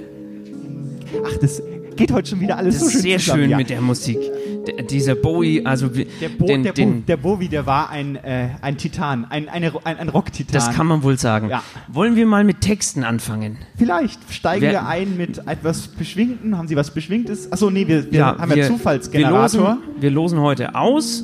Ach, 1.23 1.37
das 1.39 1.61
geht 1.95 2.11
heute 2.11 2.31
schon 2.31 2.39
wieder 2.39 2.57
alles 2.57 2.79
Das 2.79 2.81
so 2.81 2.87
ist 2.87 2.93
schön 2.93 3.01
sehr 3.03 3.19
zusammen. 3.19 3.41
schön 3.43 3.49
ja. 3.51 3.57
mit 3.57 3.69
der 3.69 3.79
Musik. 3.81 4.17
D 4.65 4.81
dieser 4.89 5.13
Bowie, 5.13 5.63
also 5.63 5.95
wir- 5.95 6.07
Der, 6.19 6.29
Bo 6.29 6.47
den, 6.47 6.63
der, 6.63 6.71
Bo 6.71 6.75
den, 6.75 7.05
der 7.05 7.17
Bowie, 7.17 7.47
der 7.47 7.67
war 7.67 7.91
ein, 7.91 8.15
äh, 8.15 8.47
ein 8.63 8.77
Titan, 8.77 9.25
ein, 9.25 9.49
eine, 9.49 9.71
ein, 9.83 9.97
ein 9.99 10.09
Rock-Titan. 10.09 10.51
das 10.51 10.71
kann 10.71 10.87
man 10.87 11.03
wohl 11.03 11.19
sagen. 11.19 11.49
Ja. 11.49 11.61
Wollen 11.89 12.15
wir 12.15 12.25
mal 12.25 12.43
mit 12.43 12.61
Texten 12.61 13.03
anfangen? 13.03 13.59
Vielleicht 13.77 14.19
steigen 14.33 14.63
Wer- 14.63 14.71
wir 14.71 14.87
ein 14.87 15.15
mit 15.15 15.47
etwas 15.47 15.89
Beschwingten. 15.89 16.57
Haben 16.57 16.67
Sie 16.67 16.75
was 16.75 16.89
Beschwingtes? 16.91 17.51
Achso, 17.51 17.69
nee, 17.69 17.87
wir, 17.87 18.11
wir 18.11 18.25
haben 18.25 18.49
ja 18.49 18.55
Wir 18.55 18.67
Zufallsgenerator. 18.67 19.61
losen, 19.75 19.77
wir 20.01 20.09
losen 20.09 20.39
heute 20.39 20.73
aus 20.73 21.23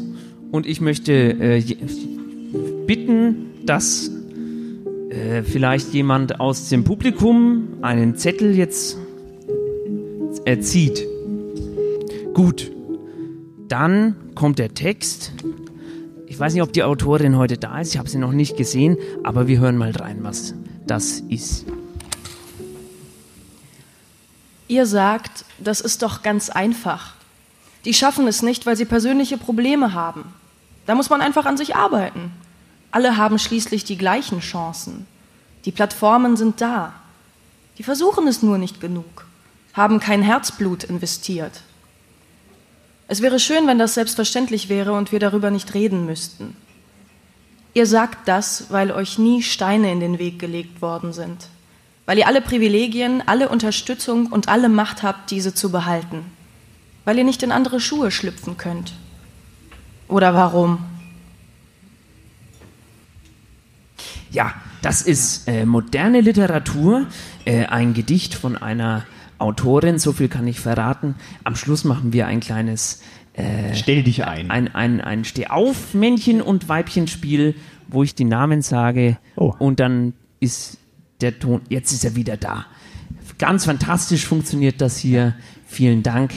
und 0.51 0.68
ich 0.68 0.79
möchte 0.79 1.12
äh, 1.12 1.63
bitten, 2.86 3.48
dass 3.65 4.12
äh, 5.10 5.44
vielleicht 5.44 5.94
jemand 5.94 6.39
aus 6.39 6.70
dem 6.70 6.84
Publikum 6.84 7.80
einen 7.82 8.16
Zettel 8.16 8.56
jetzt 8.56 8.98
äh, 10.46 10.60
zieht. 10.60 11.06
Gut. 12.34 12.72
Dann 13.68 14.16
kommt 14.36 14.60
der 14.60 14.74
Text. 14.74 15.34
Ich 16.28 16.39
weiß 16.39 16.54
nicht, 16.54 16.63
ob 16.63 16.74
die 16.74 16.84
Autorin 16.84 17.38
heute 17.38 17.58
da 17.58 17.80
ist. 17.80 17.94
Ich 17.94 18.00
habe 18.00 18.10
sie 18.10 18.18
noch 18.18 18.32
nicht 18.32 18.56
gesehen, 18.56 18.98
aber 19.24 19.48
wir 19.48 19.60
hören 19.60 19.78
mal 19.78 19.92
rein, 19.92 20.20
was 20.22 20.54
das 20.88 21.20
ist. 21.20 21.66
Ihr 24.68 24.86
sagt, 24.86 25.46
das 25.58 25.82
ist 25.82 26.04
doch 26.04 26.22
ganz 26.22 26.50
einfach. 26.50 27.13
Die 27.86 27.94
schaffen 27.94 28.28
es 28.28 28.42
nicht, 28.42 28.66
weil 28.66 28.75
sie 28.75 28.86
persönliche 28.86 29.38
Probleme 29.38 29.94
haben. 29.94 30.25
Da 30.86 30.96
muss 30.96 31.10
man 31.10 31.22
einfach 31.22 31.46
an 31.46 31.58
sich 31.58 31.75
arbeiten. 31.75 32.32
Alle 32.91 33.17
haben 33.17 33.38
schließlich 33.38 33.84
die 33.84 33.98
gleichen 33.98 34.39
Chancen. 34.39 35.05
Die 35.65 35.72
Plattformen 35.72 36.38
sind 36.38 36.62
da. 36.62 36.93
Die 37.77 37.84
versuchen 37.84 38.27
es 38.27 38.43
nur 38.43 38.58
nicht 38.58 38.81
genug, 38.81 39.25
haben 39.74 40.00
kein 40.00 40.22
Herzblut 40.22 40.84
investiert. 40.84 41.62
Es 43.08 43.22
wäre 43.22 43.39
schön, 43.39 43.67
wenn 43.67 43.79
das 43.79 43.93
selbstverständlich 43.93 44.69
wäre 44.69 44.93
und 44.93 45.12
wir 45.12 45.19
darüber 45.19 45.50
nicht 45.50 45.74
reden 45.74 46.05
müssten. 46.05 46.55
Ihr 47.74 47.86
sagt 47.86 48.27
das, 48.27 48.65
weil 48.69 48.91
euch 48.91 49.17
nie 49.17 49.41
Steine 49.41 49.91
in 49.91 50.00
den 50.00 50.19
Weg 50.19 50.39
gelegt 50.39 50.81
worden 50.81 51.13
sind, 51.13 51.48
weil 52.05 52.17
ihr 52.17 52.27
alle 52.27 52.41
Privilegien, 52.41 53.24
alle 53.25 53.50
Unterstützung 53.50 54.27
und 54.27 54.50
alle 54.50 54.69
Macht 54.69 55.01
habt, 55.01 55.31
diese 55.31 55.53
zu 55.53 55.72
behalten, 55.72 56.25
weil 57.05 57.17
ihr 57.17 57.24
nicht 57.24 57.43
in 57.43 57.51
andere 57.51 57.79
Schuhe 57.79 58.12
schlüpfen 58.12 58.58
könnt. 58.58 58.93
Oder 60.08 60.34
warum? 60.34 60.79
Ja, 64.31 64.53
das 64.81 65.01
ist 65.01 65.48
äh, 65.48 65.65
moderne 65.65 66.21
Literatur, 66.21 67.07
äh, 67.45 67.65
ein 67.65 67.93
Gedicht 67.93 68.36
von 68.36 68.55
einer 68.57 69.05
Autorin, 69.39 70.00
so 70.00 70.12
viel 70.12 70.27
kann 70.27 70.48
ich 70.48 70.59
verraten. 70.59 71.15
Am 71.43 71.55
Schluss 71.55 71.83
machen 71.83 72.13
wir 72.13 72.27
ein 72.27 72.39
kleines 72.39 73.01
äh, 73.33 73.74
Stell 73.74 74.03
dich 74.03 74.25
ein. 74.25 74.51
ein, 74.51 74.74
ein, 74.75 75.01
ein 75.01 75.24
Stehauf-Männchen- 75.25 76.41
und 76.41 76.67
Weibchenspiel, 76.69 77.55
wo 77.88 78.03
ich 78.03 78.15
die 78.15 78.25
Namen 78.25 78.62
sage 78.62 79.17
Oh. 79.36 79.53
und 79.57 79.79
dann 79.79 80.13
ist 80.39 80.77
der 81.21 81.39
Ton, 81.39 81.62
jetzt 81.69 81.91
ist 81.91 82.05
er 82.05 82.15
wieder 82.15 82.38
da. 82.38 82.65
Ganz 83.38 83.65
fantastisch 83.65 84.25
funktioniert 84.25 84.81
das 84.81 84.98
hier. 84.98 85.33
Vielen 85.65 86.03
Dank. 86.03 86.31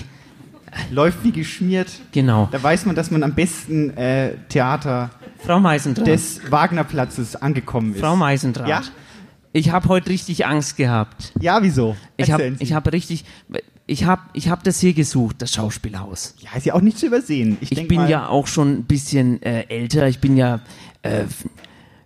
Läuft 0.90 1.24
wie 1.24 1.32
geschmiert. 1.32 1.88
Genau. 2.12 2.48
Da 2.52 2.62
weiß 2.62 2.86
man, 2.86 2.94
dass 2.94 3.10
man 3.10 3.22
am 3.22 3.34
besten 3.34 3.90
äh, 3.96 4.34
Theater 4.48 5.10
Frau 5.44 5.60
Meisendrath. 5.60 6.06
des 6.06 6.40
Wagnerplatzes 6.50 7.36
angekommen 7.36 7.94
ist. 7.94 8.00
Frau 8.00 8.16
Meisendrath. 8.16 8.68
Ja? 8.68 8.82
Ich 9.52 9.70
habe 9.70 9.88
heute 9.88 10.10
richtig 10.10 10.46
Angst 10.46 10.76
gehabt. 10.76 11.32
Ja, 11.40 11.62
wieso? 11.62 11.96
Ich 12.16 12.32
habe 12.32 12.56
ich 12.58 12.72
hab 12.72 12.90
richtig, 12.90 13.24
ich 13.86 14.04
habe 14.04 14.22
ich 14.32 14.48
hab 14.48 14.64
das 14.64 14.80
hier 14.80 14.94
gesucht, 14.94 15.36
das 15.40 15.52
Schauspielhaus. 15.52 16.34
Ja, 16.40 16.56
ist 16.56 16.64
ja 16.64 16.74
auch 16.74 16.80
nicht 16.80 16.98
zu 16.98 17.06
übersehen. 17.06 17.58
Ich, 17.60 17.72
Ich 17.72 17.88
bin 17.88 17.98
mal, 17.98 18.10
ja 18.10 18.28
auch 18.28 18.46
schon 18.46 18.72
ein 18.72 18.84
bisschen 18.84 19.42
äh, 19.42 19.66
älter, 19.68 20.08
ich 20.08 20.20
bin 20.20 20.36
ja 20.36 20.60
äh, 21.02 21.24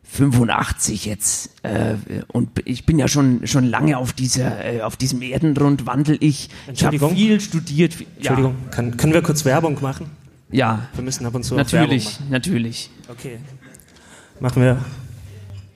85 0.03 1.05
jetzt 1.05 1.51
äh, 1.63 1.95
und 2.29 2.51
ich 2.65 2.87
bin 2.87 2.99
ja 2.99 3.07
schon 3.07 3.47
schon 3.47 3.65
lange 3.65 3.99
auf 3.99 4.13
dieser 4.13 4.65
äh, 4.65 4.81
auf 4.81 4.97
diesem 4.97 5.21
Erdenrund 5.23 5.87
wandel 5.87 6.17
ich. 6.21 6.49
Ich 6.73 6.85
habe 6.85 6.97
Entschuldigung? 6.97 7.15
viel 7.15 7.41
studiert. 7.41 8.01
Ja. 8.01 8.07
Entschuldigung, 8.17 8.57
kann, 8.71 8.97
können 8.97 9.13
wir 9.13 9.23
kurz 9.23 9.45
Werbung 9.45 9.79
machen? 9.83 10.11
Ja, 10.51 10.89
Wir 10.95 11.03
müssen 11.03 11.27
ab 11.27 11.35
und 11.35 11.43
zu 11.43 11.55
natürlich, 11.57 12.21
natürlich. 12.31 12.91
Okay. 13.09 13.39
Machen 14.39 14.63
wir. 14.63 14.85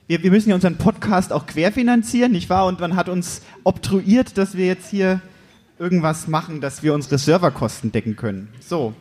wir, 0.07 0.23
wir 0.23 0.31
müssen 0.31 0.49
ja 0.49 0.55
unseren 0.55 0.77
Podcast 0.77 1.33
auch 1.33 1.45
querfinanzieren, 1.45 2.31
nicht 2.31 2.49
wahr? 2.49 2.67
Und 2.67 2.79
man 2.79 2.95
hat 2.95 3.09
uns 3.09 3.41
obtruiert, 3.63 4.37
dass 4.37 4.55
wir 4.55 4.67
jetzt 4.67 4.89
hier 4.89 5.21
irgendwas 5.77 6.27
machen, 6.27 6.61
dass 6.61 6.83
wir 6.83 6.93
unsere 6.93 7.17
Serverkosten 7.17 7.91
decken 7.91 8.15
können. 8.15 8.47
So. 8.59 8.93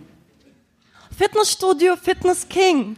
Fitnessstudio 1.16 1.94
Fitness 2.02 2.48
King. 2.48 2.96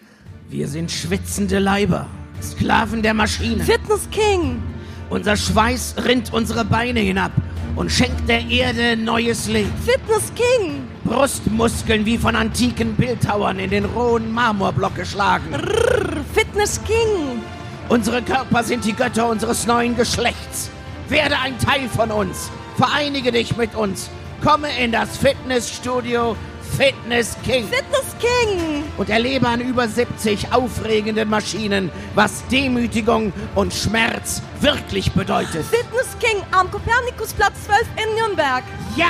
Wir 0.48 0.68
sind 0.68 0.90
schwitzende 0.90 1.58
Leiber, 1.58 2.06
Sklaven 2.40 3.02
der 3.02 3.14
Maschine. 3.14 3.64
Fitness 3.64 4.08
King. 4.10 4.62
Unser 5.10 5.36
Schweiß 5.36 5.96
rinnt 6.04 6.32
unsere 6.32 6.64
Beine 6.64 7.00
hinab 7.00 7.32
und 7.76 7.90
schenkt 7.90 8.28
der 8.28 8.46
Erde 8.48 8.96
neues 8.96 9.48
Leben. 9.48 9.72
Fitness 9.84 10.32
King. 10.34 10.91
Brustmuskeln 11.12 12.06
wie 12.06 12.16
von 12.16 12.34
antiken 12.34 12.94
Bildhauern 12.94 13.58
in 13.58 13.68
den 13.68 13.84
rohen 13.84 14.32
Marmorblock 14.32 14.94
geschlagen. 14.94 15.54
Rrr, 15.54 16.24
Fitness 16.32 16.80
King. 16.84 17.42
Unsere 17.90 18.22
Körper 18.22 18.64
sind 18.64 18.86
die 18.86 18.94
Götter 18.94 19.28
unseres 19.28 19.66
neuen 19.66 19.94
Geschlechts. 19.94 20.70
Werde 21.10 21.38
ein 21.38 21.58
Teil 21.58 21.86
von 21.90 22.10
uns. 22.10 22.50
Vereinige 22.78 23.30
dich 23.30 23.58
mit 23.58 23.74
uns. 23.74 24.08
Komme 24.42 24.68
in 24.82 24.90
das 24.90 25.18
Fitnessstudio 25.18 26.34
Fitness 26.76 27.36
King. 27.44 27.66
Fitness 27.68 28.16
King. 28.18 28.84
und 28.96 29.10
erlebe 29.10 29.46
an 29.48 29.60
über 29.60 29.88
70 29.88 30.52
aufregenden 30.52 31.28
Maschinen, 31.28 31.90
was 32.14 32.46
Demütigung 32.48 33.32
und 33.54 33.72
Schmerz 33.74 34.42
wirklich 34.60 35.12
bedeutet. 35.12 35.64
Fitness 35.66 36.16
King 36.20 36.42
am 36.52 36.70
Kopernikusplatz 36.70 37.64
12 37.66 37.80
in 37.96 38.14
Nürnberg. 38.16 38.62
Ja! 38.96 39.06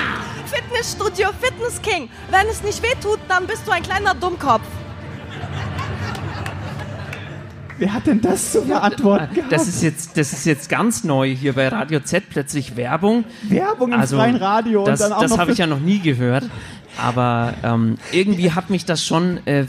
Fitnessstudio 0.47 1.31
Fitness 1.41 1.81
King. 1.83 2.09
Wenn 2.31 2.47
es 2.49 2.63
nicht 2.63 2.83
wehtut, 2.83 3.21
dann 3.29 3.47
bist 3.47 3.67
du 3.67 3.71
ein 3.71 3.83
kleiner 3.83 4.15
Dummkopf. 4.15 4.63
Wer 7.79 7.93
hat 7.95 8.07
denn 8.07 8.21
das 8.21 8.53
zu 8.53 8.63
beantworten 8.63 9.35
gehabt? 9.35 9.53
Das 9.53 9.67
ist 9.67 9.83
jetzt, 9.83 10.17
das 10.17 10.33
ist 10.33 10.45
jetzt 10.45 10.69
ganz 10.69 11.03
neu 11.03 11.35
hier 11.35 11.55
bei 11.55 11.67
Radio 11.67 11.99
Z 11.99 12.25
plötzlich 12.31 12.77
Werbung. 12.77 13.25
Werbung 13.43 13.93
im 13.93 14.03
freien 14.07 14.37
Radio 14.37 14.81
und 14.81 14.89
das, 14.89 15.01
dann 15.01 15.13
auch 15.13 15.23
Das 15.23 15.37
habe 15.37 15.51
ich 15.51 15.59
ja 15.59 15.67
noch 15.67 15.81
nie 15.81 15.99
gehört. 15.99 16.45
Aber 16.99 17.55
ähm, 17.63 17.97
irgendwie 18.13 18.53
hat 18.53 18.71
mich 18.71 18.85
das 18.85 19.05
schon 19.05 19.45
äh, 19.47 19.67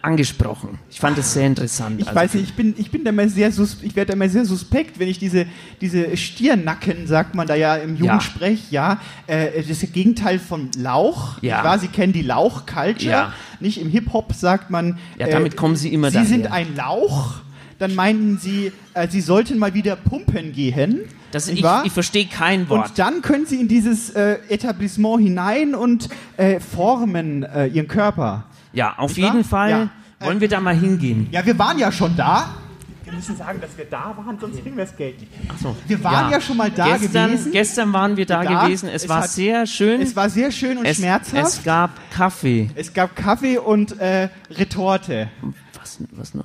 angesprochen. 0.00 0.78
Ich 0.90 1.00
fand 1.00 1.18
es 1.18 1.32
sehr 1.34 1.46
interessant. 1.46 2.00
Ich 2.00 2.06
Also, 2.06 2.18
weiß 2.20 2.34
nicht, 2.34 2.44
ich 2.50 2.54
bin, 2.54 2.74
ich 2.78 2.90
bin 2.90 3.04
da 3.04 3.10
immer 3.10 3.28
sehr 3.28 3.50
sus 3.50 3.78
ich 3.82 3.96
werde 3.96 4.08
da 4.08 4.12
immer 4.14 4.28
sehr 4.28 4.44
suspekt, 4.44 4.98
wenn 4.98 5.08
ich 5.08 5.18
diese, 5.18 5.46
diese 5.80 6.16
Stirnacken, 6.16 7.06
sagt 7.06 7.34
man 7.34 7.46
da 7.46 7.54
ja 7.54 7.76
im 7.76 7.96
Ja. 7.96 8.02
Jugendsprech, 8.04 8.70
ja, 8.70 9.00
äh, 9.26 9.50
das 9.56 9.68
ist 9.70 9.82
das 9.82 9.92
Gegenteil 9.92 10.38
von 10.38 10.70
Lauch. 10.78 11.38
Ja. 11.42 11.58
Ich 11.58 11.64
weiß, 11.64 11.80
Sie 11.82 11.88
kennen 11.88 12.12
die 12.12 12.22
Lauch-Culture. 12.22 13.10
Ja. 13.10 13.32
Nicht 13.60 13.80
im 13.80 13.88
Hip-Hop 13.90 14.32
sagt 14.34 14.70
man. 14.70 14.98
Ja, 15.18 15.28
damit 15.28 15.56
kommen 15.56 15.76
Sie 15.76 15.92
immer 15.92 16.08
Sie 16.10 16.14
daher. 16.14 16.28
sind 16.28 16.46
ein 16.52 16.76
Lauch. 16.76 17.34
Dann 17.78 17.94
meinten 17.96 18.38
Sie, 18.38 18.70
äh, 18.94 19.08
Sie 19.08 19.20
sollten 19.20 19.58
mal 19.58 19.74
wieder 19.74 19.96
pumpen 19.96 20.52
gehen. 20.52 21.00
Das, 21.32 21.48
ich, 21.48 21.62
wahr? 21.62 21.82
ich 21.84 21.92
verstehe 21.92 22.26
kein 22.26 22.68
Wort. 22.68 22.90
Und 22.90 22.98
dann 22.98 23.22
können 23.22 23.46
Sie 23.46 23.60
in 23.60 23.68
dieses 23.68 24.10
äh, 24.10 24.38
Etablissement 24.48 25.20
hinein 25.22 25.74
und 25.74 26.08
äh, 26.36 26.60
formen 26.60 27.42
äh, 27.42 27.66
Ihren 27.66 27.88
Körper. 27.88 28.44
ja, 28.72 28.94
auf 28.96 29.16
Nicht 29.16 29.22
wahr? 29.26 29.32
jeden 29.34 29.44
Fall 29.44 29.70
Ja. 29.70 29.88
wollen 30.20 30.40
wir 30.40 30.48
da 30.48 30.60
mal 30.60 30.74
hingehen. 30.76 31.28
Ja, 31.30 31.44
wir 31.44 31.58
waren 31.58 31.78
ja 31.78 31.90
schon 31.90 32.14
da. 32.16 32.54
Wir 33.04 33.12
müssen 33.14 33.36
sagen, 33.36 33.60
dass 33.60 33.76
wir 33.76 33.84
da 33.84 34.14
waren, 34.16 34.38
sonst 34.40 34.62
kriegen 34.62 34.76
wir 34.76 34.84
das 34.86 34.96
Geld 34.96 35.20
nicht. 35.20 35.30
Ach 35.48 35.58
so. 35.60 35.76
Wir 35.86 36.02
waren 36.02 36.30
ja, 36.30 36.40
schon 36.40 36.56
mal 36.56 36.70
da 36.70 36.96
gestern, 36.96 37.32
gewesen. 37.32 37.52
Gestern 37.52 37.92
waren 37.92 38.16
wir 38.16 38.24
da, 38.24 38.42
Da. 38.42 38.64
gewesen. 38.64 38.88
Es, 38.88 39.02
Es 39.02 39.08
war 39.08 39.22
hat- 39.22 39.28
sehr 39.30 39.66
schön. 39.66 40.00
Es 40.00 40.16
war 40.16 40.30
sehr 40.30 40.50
schön 40.50 40.78
und 40.78 40.86
es, 40.86 40.96
schmerzhaft. 40.96 41.58
Es 41.58 41.62
gab 41.62 41.90
Kaffee. 42.10 42.70
Es 42.74 42.94
gab 42.94 43.14
Kaffee 43.14 43.58
und 43.58 43.98
äh, 44.00 44.28
Retorte. 44.50 45.28
Was, 45.78 45.98
was 46.12 46.32
noch? 46.34 46.44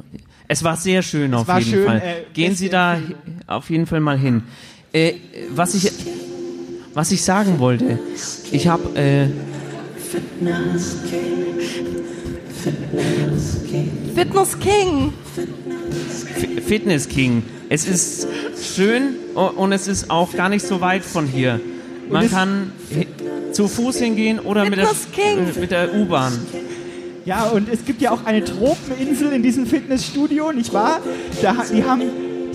Es 0.50 0.64
war 0.64 0.76
sehr 0.78 1.04
schön 1.04 1.34
auf 1.34 1.48
war 1.48 1.60
jeden 1.60 1.72
schön, 1.72 1.86
Fall. 1.86 1.98
äh, 2.04 2.34
Gehen 2.34 2.56
Sie 2.56 2.70
da 2.70 2.98
auf 3.48 3.70
jeden 3.70 3.86
Fall 3.86 4.00
mal 4.02 4.18
hin. 4.18 4.44
Äh, 4.94 5.14
was 5.54 5.76
ich 5.76 5.92
was 6.94 7.12
ich 7.12 7.22
sagen 7.22 7.60
wollte, 7.60 8.00
ich 8.52 8.68
habe 8.68 8.98
äh, 8.98 9.28
Fitness 14.16 14.58
King. 14.60 15.14
Fi- 15.36 16.62
Fitness 16.62 17.08
King. 17.08 17.44
Es 17.70 17.88
ist 17.88 18.28
schön 18.76 19.16
und 19.36 19.72
es 19.72 19.88
ist 19.88 20.10
auch 20.10 20.34
gar 20.34 20.50
nicht 20.50 20.66
so 20.66 20.82
weit 20.82 21.04
von 21.04 21.28
hier. 21.28 21.60
Man 22.10 22.30
kann 22.32 22.72
zu 23.52 23.68
Fuß 23.68 23.98
hingehen 24.00 24.40
oder 24.40 24.66
mit 24.70 24.80
der, 24.80 24.88
Fitness 24.88 25.08
King. 25.14 25.56
äh, 25.56 25.60
mit 25.60 25.72
der 25.72 25.94
U-Bahn. 25.96 26.34
Ja, 27.26 27.44
und 27.50 27.68
es 27.72 27.84
gibt 27.84 28.02
ja 28.02 28.12
auch 28.12 28.24
eine 28.26 28.44
Tropeninsel 28.44 29.34
in 29.34 29.44
diesem 29.44 29.66
Fitnessstudio, 29.68 30.54
nicht 30.54 30.72
wahr? 30.74 31.02
Da, 31.42 31.58
die 31.74 31.84
haben, 31.84 32.04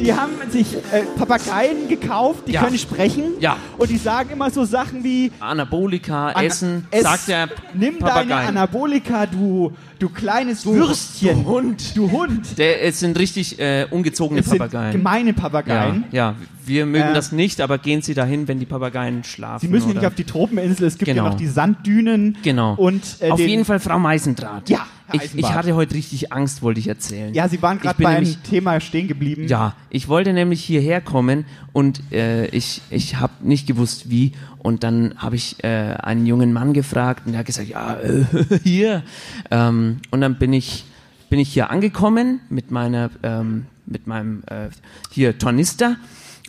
die 0.02 0.12
haben 0.14 0.32
sich 0.50 0.74
äh, 0.74 1.02
Papageien 1.16 1.88
gekauft, 1.88 2.44
die 2.48 2.52
Ja. 2.52 2.62
können 2.64 2.78
sprechen. 2.78 3.24
Ja. 3.40 3.56
Und 3.78 3.88
die 3.90 3.96
sagen 3.98 4.30
immer 4.30 4.50
so 4.50 4.64
Sachen 4.64 5.04
wie, 5.04 5.30
Anabolika, 5.40 6.28
Ana- 6.28 6.42
Essen, 6.44 6.86
es- 6.90 7.02
sagt 7.02 7.28
der 7.28 7.48
nimm 7.74 7.98
Papagei. 7.98 8.28
deine 8.28 8.48
Anabolika, 8.48 9.26
du, 9.26 9.72
du 10.02 10.08
kleines 10.08 10.66
Würstchen. 10.66 11.44
du 11.44 11.50
Hund. 11.50 11.96
Du 11.96 12.10
Hund. 12.10 12.58
Der, 12.58 12.82
es 12.84 13.00
sind 13.00 13.18
richtig 13.18 13.58
äh, 13.58 13.86
ungezogene 13.90 14.40
Es 14.40 14.46
sind 14.46 14.58
Papageien. 14.58 14.92
gemeine 14.92 15.32
Papageien. 15.32 16.04
Ja, 16.10 16.30
ja, 16.30 16.36
wir 16.66 16.86
mögen 16.86 17.10
Äh, 17.10 17.14
das 17.14 17.32
nicht, 17.32 17.60
aber 17.60 17.78
gehen 17.78 18.02
Sie 18.02 18.14
dahin, 18.14 18.48
wenn 18.48 18.58
die 18.58 18.66
Papageien 18.66 19.24
schlafen. 19.24 19.66
Sie 19.66 19.68
müssen 19.72 19.90
oder? 19.90 20.00
nicht 20.00 20.06
auf 20.06 20.14
die 20.14 20.24
Tropeninsel, 20.24 20.86
es 20.86 20.98
gibt 20.98 21.08
Genau. 21.10 21.24
ja 21.24 21.30
noch 21.30 21.36
die 21.36 21.46
Sanddünen. 21.48 22.36
Genau. 22.42 22.74
Und, 22.74 23.02
äh, 23.20 23.30
auf 23.30 23.38
den- 23.38 23.48
jeden 23.48 23.64
Fall 23.64 23.80
Frau 23.80 23.98
Meisendraht. 23.98 24.68
Ja, 24.68 24.86
Ich, 25.14 25.34
ich 25.36 25.52
hatte 25.52 25.74
heute 25.74 25.94
richtig 25.94 26.32
Angst, 26.32 26.62
wollte 26.62 26.80
ich 26.80 26.88
erzählen. 26.88 27.34
Ja, 27.34 27.46
Sie 27.46 27.60
waren 27.60 27.78
gerade 27.78 28.02
bei 28.02 28.16
einem 28.16 28.42
Thema 28.44 28.80
stehen 28.80 29.08
geblieben. 29.08 29.46
Ja, 29.46 29.74
ich 29.90 30.08
wollte 30.08 30.32
nämlich 30.32 30.64
hierher 30.64 31.02
kommen 31.02 31.44
und 31.72 32.00
äh, 32.12 32.46
ich, 32.46 32.80
ich 32.88 33.16
habe 33.16 33.32
nicht 33.42 33.66
gewusst 33.66 34.08
wie. 34.10 34.32
Und 34.62 34.84
dann 34.84 35.14
habe 35.16 35.34
ich 35.34 35.62
äh, 35.64 35.66
einen 35.66 36.24
jungen 36.24 36.52
Mann 36.52 36.72
gefragt 36.72 37.26
und 37.26 37.32
der 37.32 37.40
hat 37.40 37.46
gesagt, 37.46 37.68
ja, 37.68 37.96
äh, 37.96 38.24
hier. 38.62 39.02
Ähm, 39.50 39.98
und 40.12 40.20
dann 40.20 40.38
bin 40.38 40.52
ich, 40.52 40.84
bin 41.28 41.40
ich 41.40 41.52
hier 41.52 41.70
angekommen 41.70 42.38
mit 42.48 42.70
meiner, 42.70 43.10
ähm, 43.24 43.66
mit 43.86 44.06
meinem 44.06 44.44
äh, 44.46 44.68
hier 45.10 45.36
Tornister 45.36 45.96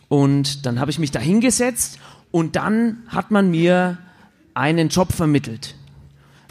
und 0.10 0.68
dann 0.68 0.80
habe 0.80 0.92
ich 0.92 1.00
mich 1.00 1.10
da 1.10 1.20
hingesetzt 1.20 1.98
und 2.30 2.56
dann 2.56 2.98
hat 3.08 3.32
man 3.32 3.50
mir 3.50 3.98
einen 4.54 4.90
Job 4.90 5.12
vermittelt. 5.12 5.74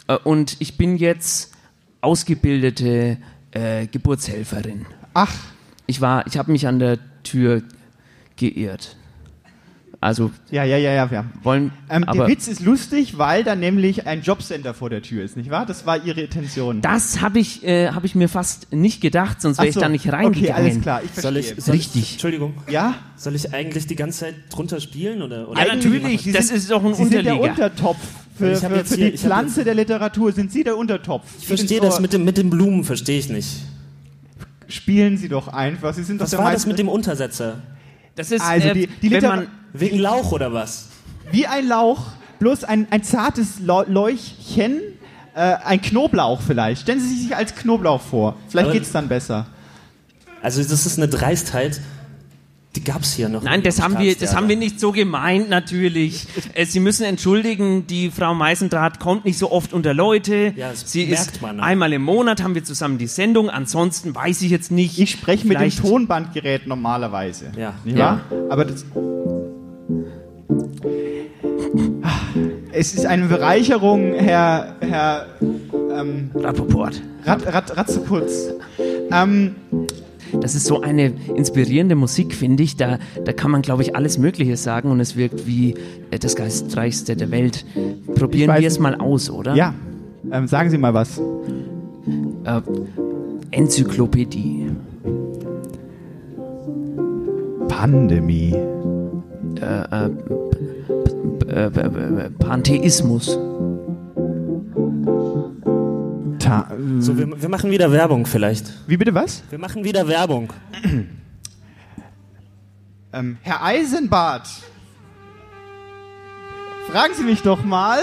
Äh, 0.08 0.16
und 0.16 0.56
ich 0.58 0.76
bin 0.76 0.96
jetzt 0.96 1.54
ausgebildete 2.00 3.18
äh, 3.52 3.86
Geburtshelferin. 3.86 4.84
Ach. 5.14 5.32
Ich 5.86 6.00
war, 6.00 6.26
ich 6.26 6.38
habe 6.38 6.50
mich 6.50 6.66
an 6.66 6.80
der 6.80 6.98
Tür 7.22 7.62
geirrt. 8.36 8.96
Also 10.02 10.32
Ja, 10.50 10.64
ja, 10.64 10.78
ja, 10.78 10.92
ja. 10.92 11.08
ja. 11.12 11.24
wollen, 11.44 11.70
Ähm, 11.88 12.02
aber 12.02 12.26
der 12.26 12.28
Witz 12.28 12.48
ist 12.48 12.60
lustig, 12.60 13.18
weil 13.18 13.44
da 13.44 13.54
nämlich 13.54 14.04
ein 14.04 14.22
Jobcenter 14.22 14.74
vor 14.74 14.90
der 14.90 15.00
Tür 15.00 15.22
ist, 15.22 15.36
nicht 15.36 15.48
wahr? 15.48 15.64
Das 15.64 15.86
war 15.86 16.04
Ihre 16.04 16.22
Intention. 16.22 16.80
das 16.80 17.20
habe 17.20 17.38
ich, 17.38 17.62
äh, 17.64 17.90
habe 17.92 18.04
ich 18.06 18.16
mir 18.16 18.28
fast 18.28 18.72
nicht 18.72 19.00
gedacht, 19.00 19.40
sonst 19.40 19.58
wäre 19.58 19.66
Ach 19.66 19.68
ich 19.68 19.74
so, 19.74 19.80
da 19.80 19.88
nicht 19.88 20.06
okay, 20.08 20.16
reingegangen. 20.16 20.54
alles 20.64 20.80
klar, 20.82 21.02
ich 21.04 21.12
Soll 21.22 21.36
ich, 21.36 21.46
verstehe. 21.46 21.62
soll 21.64 21.74
Richtig. 21.76 22.02
Ich, 22.02 22.12
Entschuldigung. 22.14 22.54
Ja? 22.68 22.96
Soll 23.16 23.36
ich 23.36 23.54
eigentlich 23.54 23.86
die 23.86 23.94
ganze 23.94 24.18
Zeit 24.18 24.34
drunter 24.50 24.80
spielen? 24.80 25.22
Oder, 25.22 25.48
oder 25.48 25.64
Ja, 25.64 25.72
natürlich. 25.72 26.24
Das 26.32 26.48
sind- 26.48 26.56
ist 26.56 26.68
doch 26.72 26.84
ein 26.84 26.94
Sie 26.94 27.04
sind 27.04 27.12
der 27.24 27.34
Unterlieger. 27.36 27.52
Untertopf. 27.66 27.98
Für, 28.36 28.50
Ich 28.50 28.64
hab 28.64 28.72
für, 28.72 28.76
jetzt 28.78 28.88
für 28.88 28.94
hier- 28.96 29.08
die 29.10 29.14
ich 29.14 29.20
hab 29.24 29.26
Pflanze 29.30 29.62
der 29.62 29.74
Literatur 29.74 30.32
sind 30.32 30.50
Sie 30.50 30.64
der 30.64 30.76
Untertopf. 30.76 31.22
Ich 31.38 31.46
verstehe 31.46 31.80
das 31.80 32.00
mit, 32.00 32.12
dem, 32.12 32.24
mit 32.24 32.38
den 32.38 32.50
Blumen, 32.50 32.82
verstehe 32.82 33.20
ich 33.20 33.28
nicht. 33.28 33.48
Spielen 34.66 35.16
Sie 35.16 35.28
doch 35.28 35.46
einfach. 35.46 35.94
Sie 35.94 36.02
sind 36.02 36.18
doch 36.20 36.24
Was 36.24 36.30
der 36.30 36.40
war 36.40 36.50
das 36.50 36.66
mit 36.66 36.78
dem 36.80 36.88
Untersetzer? 36.88 37.60
Das 38.14 38.30
ist, 38.30 38.42
Also 38.42 38.68
äh, 38.68 38.74
die- 38.74 38.86
die 38.86 39.10
wenn 39.10 39.22
man, 39.22 39.46
Wegen 39.72 39.98
Lauch 39.98 40.32
oder 40.32 40.52
was? 40.52 40.88
Wie 41.30 41.46
ein 41.46 41.66
Lauch, 41.66 42.08
bloß 42.40 42.64
ein, 42.64 42.86
ein 42.90 43.02
zartes 43.02 43.58
Leuchchen, 43.60 44.80
äh, 45.34 45.54
ein 45.64 45.80
Knoblauch 45.80 46.42
vielleicht. 46.42 46.82
Stellen 46.82 47.00
Sie 47.00 47.22
sich 47.22 47.34
als 47.34 47.54
Knoblauch 47.54 48.00
vor. 48.02 48.36
Vielleicht 48.48 48.66
Aber- 48.66 48.74
geht's 48.74 48.92
dann 48.92 49.08
besser. 49.08 49.46
Also 50.42 50.60
das 50.62 50.86
ist 50.86 50.98
eine 50.98 51.08
Dreistheit, 51.08 51.80
die 52.74 52.82
gab 52.84 53.02
es 53.02 53.12
hier 53.12 53.28
noch. 53.28 53.42
Nein, 53.42 53.62
das 53.62 53.82
haben 53.82 53.98
wir, 53.98 54.14
das 54.16 54.34
haben 54.34 54.48
wir 54.48 54.56
nicht 54.56 54.80
so 54.80 54.92
gemeint, 54.92 55.48
natürlich. 55.50 56.26
Äh, 56.54 56.66
Sie 56.66 56.80
müssen 56.80 57.04
entschuldigen, 57.04 57.86
die 57.86 58.10
Frau 58.10 58.34
Meisendraht 58.34 59.00
kommt 59.00 59.24
nicht 59.24 59.38
so 59.38 59.50
oft 59.50 59.72
unter 59.72 59.94
Leute. 59.94 60.52
Ja, 60.56 60.70
das 60.70 60.90
Sie 60.90 61.06
merkt 61.06 61.32
ist 61.32 61.42
man. 61.42 61.60
einmal 61.60 61.92
im 61.92 62.02
Monat 62.02 62.42
haben 62.42 62.54
wir 62.54 62.64
zusammen 62.64 62.98
die 62.98 63.06
Sendung. 63.06 63.48
Ansonsten 63.48 64.14
weiß 64.14 64.42
ich 64.42 64.50
jetzt 64.50 64.70
nicht. 64.70 64.98
Ich 64.98 65.10
spreche 65.12 65.46
mit 65.46 65.60
dem 65.60 65.70
Tonbandgerät 65.70 66.66
normalerweise. 66.66 67.52
Ja. 67.56 67.74
Nicht 67.84 67.96
Ja. 67.96 68.20
wahr? 68.30 68.50
Aber 68.50 68.64
das. 68.64 68.84
Es 72.72 72.94
ist 72.94 73.06
eine 73.06 73.26
Bereicherung, 73.26 74.14
Herr, 74.14 74.76
Herr 74.80 75.26
ähm, 75.40 76.30
Rappaport. 76.34 77.00
Rat, 77.24 77.46
Rat, 77.46 77.76
Ratzeputz. 77.76 78.48
Ähm, 79.10 79.54
Das 80.40 80.54
ist 80.54 80.66
so 80.66 80.80
eine 80.80 81.12
inspirierende 81.34 81.94
Musik, 81.94 82.34
finde 82.34 82.62
ich. 82.62 82.76
Da, 82.76 82.98
da 83.24 83.32
kann 83.32 83.50
man, 83.50 83.62
glaube 83.62 83.82
ich, 83.82 83.96
alles 83.96 84.18
Mögliche 84.18 84.56
sagen 84.56 84.90
und 84.90 85.00
es 85.00 85.16
wirkt 85.16 85.46
wie 85.46 85.74
äh, 86.10 86.18
das 86.18 86.36
Geistreichste 86.36 87.16
der 87.16 87.30
Welt. 87.30 87.64
Probieren 88.14 88.58
wir 88.58 88.66
es 88.66 88.78
mal 88.78 88.94
aus, 88.94 89.30
oder? 89.30 89.54
ja, 89.54 89.74
ähm, 90.30 90.46
sagen 90.46 90.70
Sie 90.70 90.78
mal 90.78 90.94
was. 90.94 91.18
Äh, 92.44 92.60
Enzyklopädie. 93.50 94.70
Pandemie. 97.68 98.54
Äh, 99.60 100.06
äh, 101.48 102.30
Pantheismus. 102.38 103.38
Ta 106.42 106.66
So, 106.98 107.16
wir, 107.16 107.40
wir 107.40 107.48
machen 107.48 107.70
wieder 107.70 107.92
Werbung 107.92 108.26
vielleicht. 108.26 108.66
Wie 108.88 108.96
bitte 108.96 109.14
was? 109.14 109.44
Wir 109.50 109.58
machen 109.58 109.84
wieder 109.84 110.08
Werbung. 110.08 110.52
Ähm, 113.14 113.36
Herr 113.42 113.62
Eisenbart, 113.62 114.48
fragen 116.90 117.12
Sie 117.12 117.24
mich 117.24 117.42
doch 117.42 117.62
mal 117.62 118.00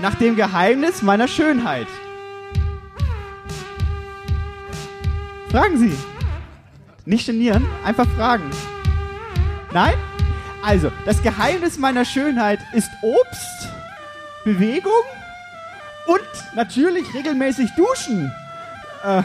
nach 0.00 0.16
dem 0.16 0.34
Geheimnis 0.34 1.00
meiner 1.00 1.28
Schönheit. 1.28 1.86
Fragen 5.48 5.78
Sie. 5.78 5.92
Nicht 7.04 7.26
genieren, 7.26 7.64
einfach 7.84 8.08
fragen. 8.16 8.50
Nein? 9.72 9.94
Also, 10.60 10.90
das 11.04 11.22
Geheimnis 11.22 11.78
meiner 11.78 12.04
Schönheit 12.04 12.58
ist 12.74 12.90
Obst, 13.02 13.68
Bewegung 14.44 15.04
natürlich 16.56 17.14
regelmäßig 17.14 17.70
duschen. 17.76 18.32
Äh, 19.04 19.22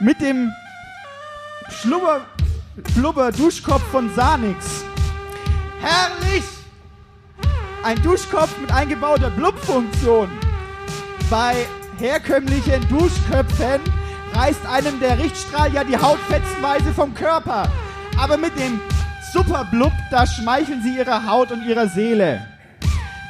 mit 0.00 0.20
dem 0.22 0.50
Schlubber, 1.68 2.22
Blubber 2.94 3.30
Duschkopf 3.30 3.82
von 3.90 4.12
Sanix. 4.14 4.84
Herrlich! 5.82 6.44
ein 7.82 8.00
Duschkopf 8.02 8.56
mit 8.60 8.72
eingebauter 8.72 9.30
Blub-Funktion. 9.30 10.30
Bei 11.30 11.66
herkömmlichen 11.98 12.86
Duschköpfen 12.88 13.80
reißt 14.34 14.66
einem 14.66 15.00
der 15.00 15.18
Richtstrahl 15.18 15.72
ja 15.72 15.84
die 15.84 15.96
Haut 15.96 16.18
fetzenweise 16.28 16.92
vom 16.92 17.14
Körper. 17.14 17.70
Aber 18.18 18.36
mit 18.36 18.58
dem 18.58 18.80
Superblub, 19.32 19.92
da 20.10 20.26
schmeicheln 20.26 20.82
sie 20.82 20.96
ihrer 20.96 21.26
Haut 21.26 21.52
und 21.52 21.64
ihrer 21.64 21.88
Seele. 21.88 22.46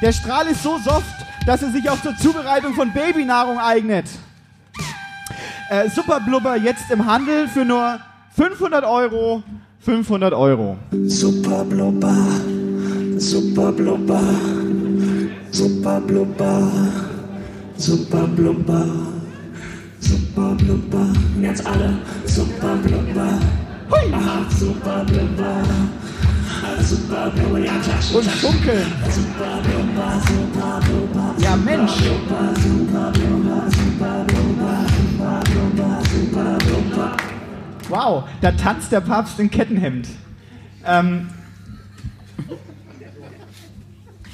Der 0.01 0.11
Strahl 0.11 0.47
ist 0.47 0.63
so 0.63 0.77
soft, 0.79 1.20
dass 1.45 1.63
er 1.63 1.71
sich 1.71 1.89
auch 1.89 2.01
zur 2.01 2.15
Zubereitung 2.17 2.73
von 2.73 2.91
Babynahrung 2.93 3.59
eignet. 3.59 4.05
Äh, 5.69 5.89
Superblubber 5.89 6.57
jetzt 6.57 6.91
im 6.91 7.05
Handel 7.05 7.47
für 7.47 7.65
nur 7.65 7.99
500 8.35 8.83
Euro. 8.83 9.43
500 9.79 10.33
Euro. 10.33 10.77
Superblubber, 11.07 12.15
Superblubber, 13.17 14.21
Superblubber, 15.49 16.71
Superblubber, 17.77 18.85
Superblubber. 19.99 21.07
Jetzt 21.41 21.65
alle 21.65 21.97
Superblubber. 22.25 23.39
Aha, 24.13 24.45
Superblubber. 24.59 25.63
Und 28.13 28.23
Superblubber. 28.23 30.21
Ja, 31.39 31.55
Mensch. 31.55 31.91
Wow, 37.89 38.23
da 38.41 38.51
tanzt 38.51 38.91
der 38.91 39.01
Papst 39.01 39.39
in 39.39 39.49
Kettenhemd. 39.49 40.07
Ähm, 40.85 41.27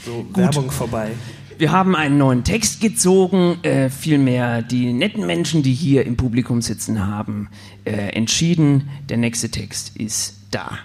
So, 0.08 0.26
Werbung 0.36 0.72
vorbei. 0.72 1.12
Wir 1.58 1.74
haben 1.74 1.94
einen 1.94 2.18
neuen 2.18 2.46
Text 2.46 2.80
gezogen, 2.80 3.62
äh, 3.64 3.90
vielmehr 3.90 4.62
die 4.62 4.94
netten 4.94 5.26
Menschen, 5.26 5.64
die 5.64 5.74
hier 5.74 6.06
im 6.06 6.16
Publikum 6.16 6.62
sitzen, 6.62 7.06
haben 7.06 7.50
äh, 7.84 7.92
entschieden, 7.92 8.90
der 9.10 9.18
nächste 9.18 9.50
Text 9.50 9.98
ist 9.98 10.38
da. 10.52 10.78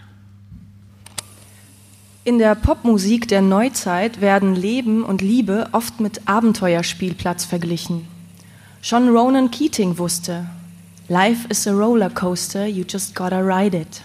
In 2.25 2.39
der 2.39 2.55
Popmusik 2.55 3.27
der 3.27 3.43
Neuzeit 3.43 4.21
werden 4.21 4.55
Leben 4.55 5.03
und 5.03 5.23
Liebe 5.23 5.69
oft 5.73 5.99
mit 5.99 6.29
Abenteuerspielplatz 6.29 7.45
verglichen. 7.45 8.07
Schon 8.81 9.09
Ronan 9.09 9.51
Keating 9.51 9.99
wusste, 9.99 10.47
Life 11.09 11.49
is 11.49 11.67
a 11.67 11.73
roller 11.73 12.09
coaster, 12.09 12.65
you 12.65 12.85
just 12.89 13.17
gotta 13.17 13.41
ride 13.41 13.77
it. 13.77 14.03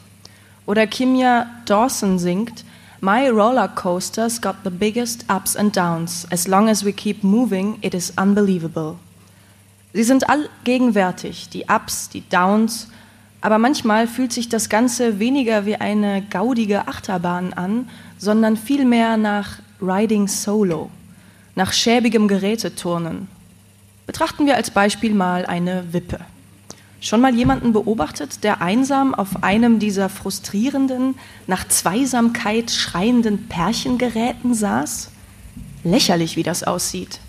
Oder 0.66 0.88
Kimya 0.88 1.46
Dawson 1.66 2.18
singt, 2.18 2.66
My 3.02 3.30
roller 3.30 3.68
coaster's 3.68 4.42
got 4.42 4.56
the 4.64 4.72
biggest 4.72 5.24
ups 5.30 5.56
and 5.56 5.78
downs. 5.78 6.26
As 6.32 6.48
long 6.48 6.70
as 6.70 6.84
we 6.84 6.92
keep 6.92 7.24
moving, 7.24 7.78
it 7.82 7.94
is 7.94 8.12
unbelievable. 8.18 8.96
Sie 9.94 10.02
sind 10.02 10.28
allgegenwärtig, 10.28 11.50
die 11.50 11.66
Ups, 11.70 12.10
die 12.10 12.28
Downs, 12.28 12.88
aber 13.48 13.60
manchmal 13.60 14.08
fühlt 14.08 14.34
sich 14.34 14.50
das 14.50 14.68
Ganze 14.68 15.20
weniger 15.20 15.66
wie 15.66 15.78
eine 15.78 16.22
gaudige 16.22 16.90
Achterbahn 16.90 17.54
an, 17.54 17.88
sondern 18.18 18.58
vielmehr 18.58 19.16
nach 19.16 19.60
Riding 19.82 20.28
Solo, 20.28 20.90
nach 21.56 21.72
schäbigem 21.72 22.28
Geräteturnen. 22.28 23.30
Betrachten 24.06 24.48
wir 24.48 24.58
als 24.58 24.70
Beispiel 24.70 25.14
mal 25.14 25.46
eine 25.46 25.94
Wippe. 25.94 26.20
Schon 27.00 27.22
mal 27.22 27.34
jemanden 27.34 27.72
beobachtet, 27.72 28.44
der 28.44 28.62
einsam 28.62 29.16
auf 29.16 29.42
einem 29.46 29.80
dieser 29.80 30.10
frustrierenden, 30.10 31.16
nach 31.48 31.66
Zweisamkeit 31.70 32.70
schreienden 32.70 33.48
Pärchengeräten 33.48 34.56
saß? 34.56 35.10
Lächerlich, 35.86 36.36
wie 36.36 36.44
das 36.44 36.66
aussieht. 36.66 37.22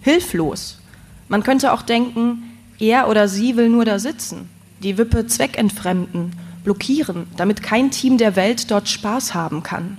Hilflos. 0.00 0.80
Man 1.28 1.44
könnte 1.44 1.72
auch 1.72 1.82
denken, 1.82 2.42
er 2.80 3.08
oder 3.08 3.28
sie 3.28 3.56
will 3.56 3.68
nur 3.68 3.84
da 3.84 4.00
sitzen, 4.00 4.48
die 4.82 4.98
Wippe 4.98 5.26
zweckentfremden, 5.26 6.32
blockieren, 6.64 7.26
damit 7.36 7.62
kein 7.62 7.90
Team 7.90 8.18
der 8.18 8.36
Welt 8.36 8.70
dort 8.70 8.88
Spaß 8.88 9.34
haben 9.34 9.62
kann. 9.62 9.98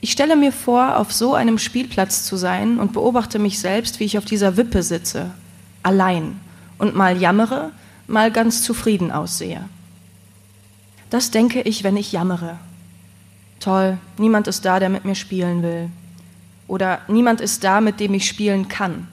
Ich 0.00 0.12
stelle 0.12 0.36
mir 0.36 0.52
vor, 0.52 0.96
auf 0.96 1.12
so 1.12 1.34
einem 1.34 1.58
Spielplatz 1.58 2.24
zu 2.24 2.36
sein 2.36 2.78
und 2.78 2.92
beobachte 2.92 3.38
mich 3.38 3.58
selbst, 3.58 3.98
wie 3.98 4.04
ich 4.04 4.16
auf 4.16 4.24
dieser 4.24 4.56
Wippe 4.56 4.82
sitze, 4.82 5.30
allein 5.82 6.38
und 6.78 6.94
mal 6.94 7.16
jammere, 7.20 7.72
mal 8.06 8.30
ganz 8.30 8.62
zufrieden 8.62 9.10
aussehe. 9.10 9.68
Das 11.10 11.30
denke 11.30 11.62
ich, 11.62 11.84
wenn 11.84 11.96
ich 11.96 12.12
jammere. 12.12 12.58
Toll, 13.60 13.98
niemand 14.18 14.46
ist 14.46 14.64
da, 14.64 14.78
der 14.78 14.88
mit 14.88 15.04
mir 15.04 15.14
spielen 15.14 15.62
will. 15.62 15.90
Oder 16.68 17.00
niemand 17.08 17.40
ist 17.40 17.64
da, 17.64 17.80
mit 17.80 17.98
dem 17.98 18.14
ich 18.14 18.28
spielen 18.28 18.68
kann. 18.68 19.08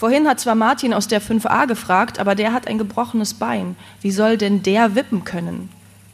Vorhin 0.00 0.26
hat 0.26 0.40
zwar 0.40 0.54
Martin 0.54 0.94
aus 0.94 1.08
der 1.08 1.20
5a 1.20 1.66
gefragt, 1.66 2.18
aber 2.18 2.34
der 2.34 2.54
hat 2.54 2.66
ein 2.66 2.78
gebrochenes 2.78 3.34
Bein. 3.34 3.76
Wie 4.00 4.10
soll 4.10 4.38
denn 4.38 4.62
der 4.62 4.94
wippen 4.94 5.24
können? 5.24 5.68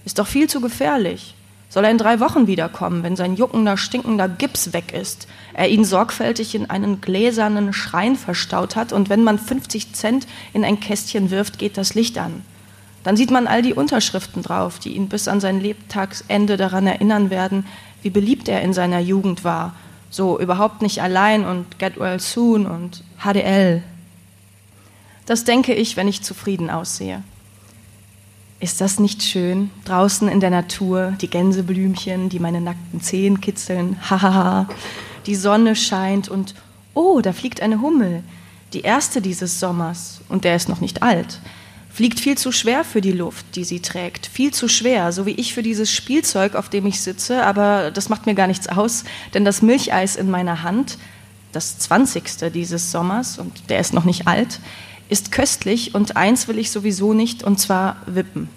Ist 0.05 0.18
doch 0.18 0.27
viel 0.27 0.49
zu 0.49 0.61
gefährlich. 0.61 1.37
Soll 1.68 1.85
er 1.85 1.92
in 1.92 1.99
drei 1.99 2.18
Wochen 2.18 2.49
wiederkommen, 2.49 3.05
wenn 3.05 3.14
sein 3.14 3.37
juckender, 3.37 3.77
stinkender 3.77 4.29
Gips 4.29 4.72
weg 4.72 4.92
ist, 4.92 5.29
er 5.55 5.68
ihn 5.68 5.85
sorgfältig 5.85 6.57
in 6.57 6.68
einen 6.68 7.01
gläsernen 7.01 7.72
Schrein 7.72 8.16
verstaut 8.16 8.75
hat 8.75 8.92
und 8.92 9.09
wenn 9.09 9.22
man 9.22 9.38
50 9.38 9.92
Cent 9.92 10.27
in 10.53 10.64
ein 10.64 10.81
Kästchen 10.81 11.31
wirft, 11.31 11.61
geht 11.61 11.77
das 11.77 11.94
Licht 11.94 12.18
an. 12.18 12.42
Dann 13.05 13.16
sieht 13.16 13.31
man 13.31 13.46
all 13.46 13.62
die 13.62 13.75
Unterschriften 13.75 14.42
drauf, 14.42 14.81
die 14.81 14.96
ihn 14.96 15.09
bis 15.09 15.29
an 15.29 15.38
sein 15.38 15.61
Lebtagsende 15.61 16.57
daran 16.57 16.88
erinnern 16.88 17.31
werden, 17.31 17.64
wie 18.03 18.11
beliebt 18.11 18.49
er 18.49 18.62
in 18.62 18.72
seiner 18.72 18.99
Jugend 18.99 19.44
war. 19.44 19.77
So 20.16 20.40
überhaupt 20.40 20.81
nicht 20.81 21.02
allein 21.02 21.44
und 21.44 21.79
Get 21.79 22.00
Well 22.00 22.18
Soon 22.20 22.64
und 22.64 23.05
HDL. 23.22 23.83
Das 25.26 25.44
denke 25.44 25.74
ich, 25.74 25.98
wenn 25.98 26.09
ich 26.09 26.22
zufrieden 26.22 26.70
aussehe. 26.70 27.22
Ist 28.59 28.81
das 28.81 28.98
nicht 28.98 29.22
schön? 29.22 29.70
Draußen 29.85 30.26
in 30.29 30.40
der 30.40 30.48
Natur, 30.48 31.12
die 31.20 31.29
Gänseblümchen, 31.29 32.31
die 32.31 32.38
meine 32.38 32.62
nackten 32.62 33.02
Zehen 33.02 33.42
kitzeln. 33.42 33.98
Hahaha. 34.11 34.70
die 35.26 35.35
Sonne 35.35 35.76
scheint 35.76 36.31
und 36.31 36.55
oh, 36.94 37.20
da 37.20 37.35
fliegt 37.35 37.61
eine 37.61 37.83
Hummel. 37.83 38.22
Die 38.72 38.81
erste 38.81 39.20
dieses 39.20 39.61
Sommers. 39.61 40.22
Und 40.31 40.44
der 40.44 40.57
ist 40.57 40.70
noch 40.70 40.81
nicht 40.81 41.02
alt. 41.02 41.40
Fliegt 41.96 42.20
viel 42.20 42.37
zu 42.37 42.52
schwer 42.52 42.85
für 42.85 43.00
die 43.00 43.12
Luft, 43.12 43.46
die 43.54 43.64
sie 43.64 43.80
trägt. 43.80 44.26
Viel 44.26 44.52
zu 44.52 44.68
schwer, 44.68 45.12
so 45.12 45.24
wie 45.24 45.30
ich 45.30 45.54
für 45.54 45.62
dieses 45.62 45.90
Spielzeug, 45.90 46.54
auf 46.54 46.68
dem 46.68 46.85
ich 46.85 47.00
sitze. 47.00 47.42
Aber 47.42 47.90
das 47.90 48.11
macht 48.11 48.26
mir 48.26 48.35
gar 48.35 48.48
nichts 48.48 48.68
aus, 48.68 49.04
denn 49.32 49.46
das 49.46 49.62
Milcheis 49.62 50.14
in 50.14 50.30
meiner 50.30 50.62
Hand, 50.62 50.98
das 51.52 51.78
zwanzigste 51.78 52.50
dieses 52.50 52.92
Sommers, 52.92 53.38
und 53.38 53.70
der 53.70 53.80
ist 53.80 53.94
noch 53.94 54.04
nicht 54.04 54.26
alt, 54.26 54.61
ist 55.09 55.32
köstlich 55.32 55.94
und 55.94 56.18
eins 56.18 56.48
will 56.48 56.59
ich 56.59 56.70
sowieso 56.70 57.14
nicht, 57.14 57.42
und 57.42 57.59
zwar 57.59 57.96
wippen. 58.04 58.50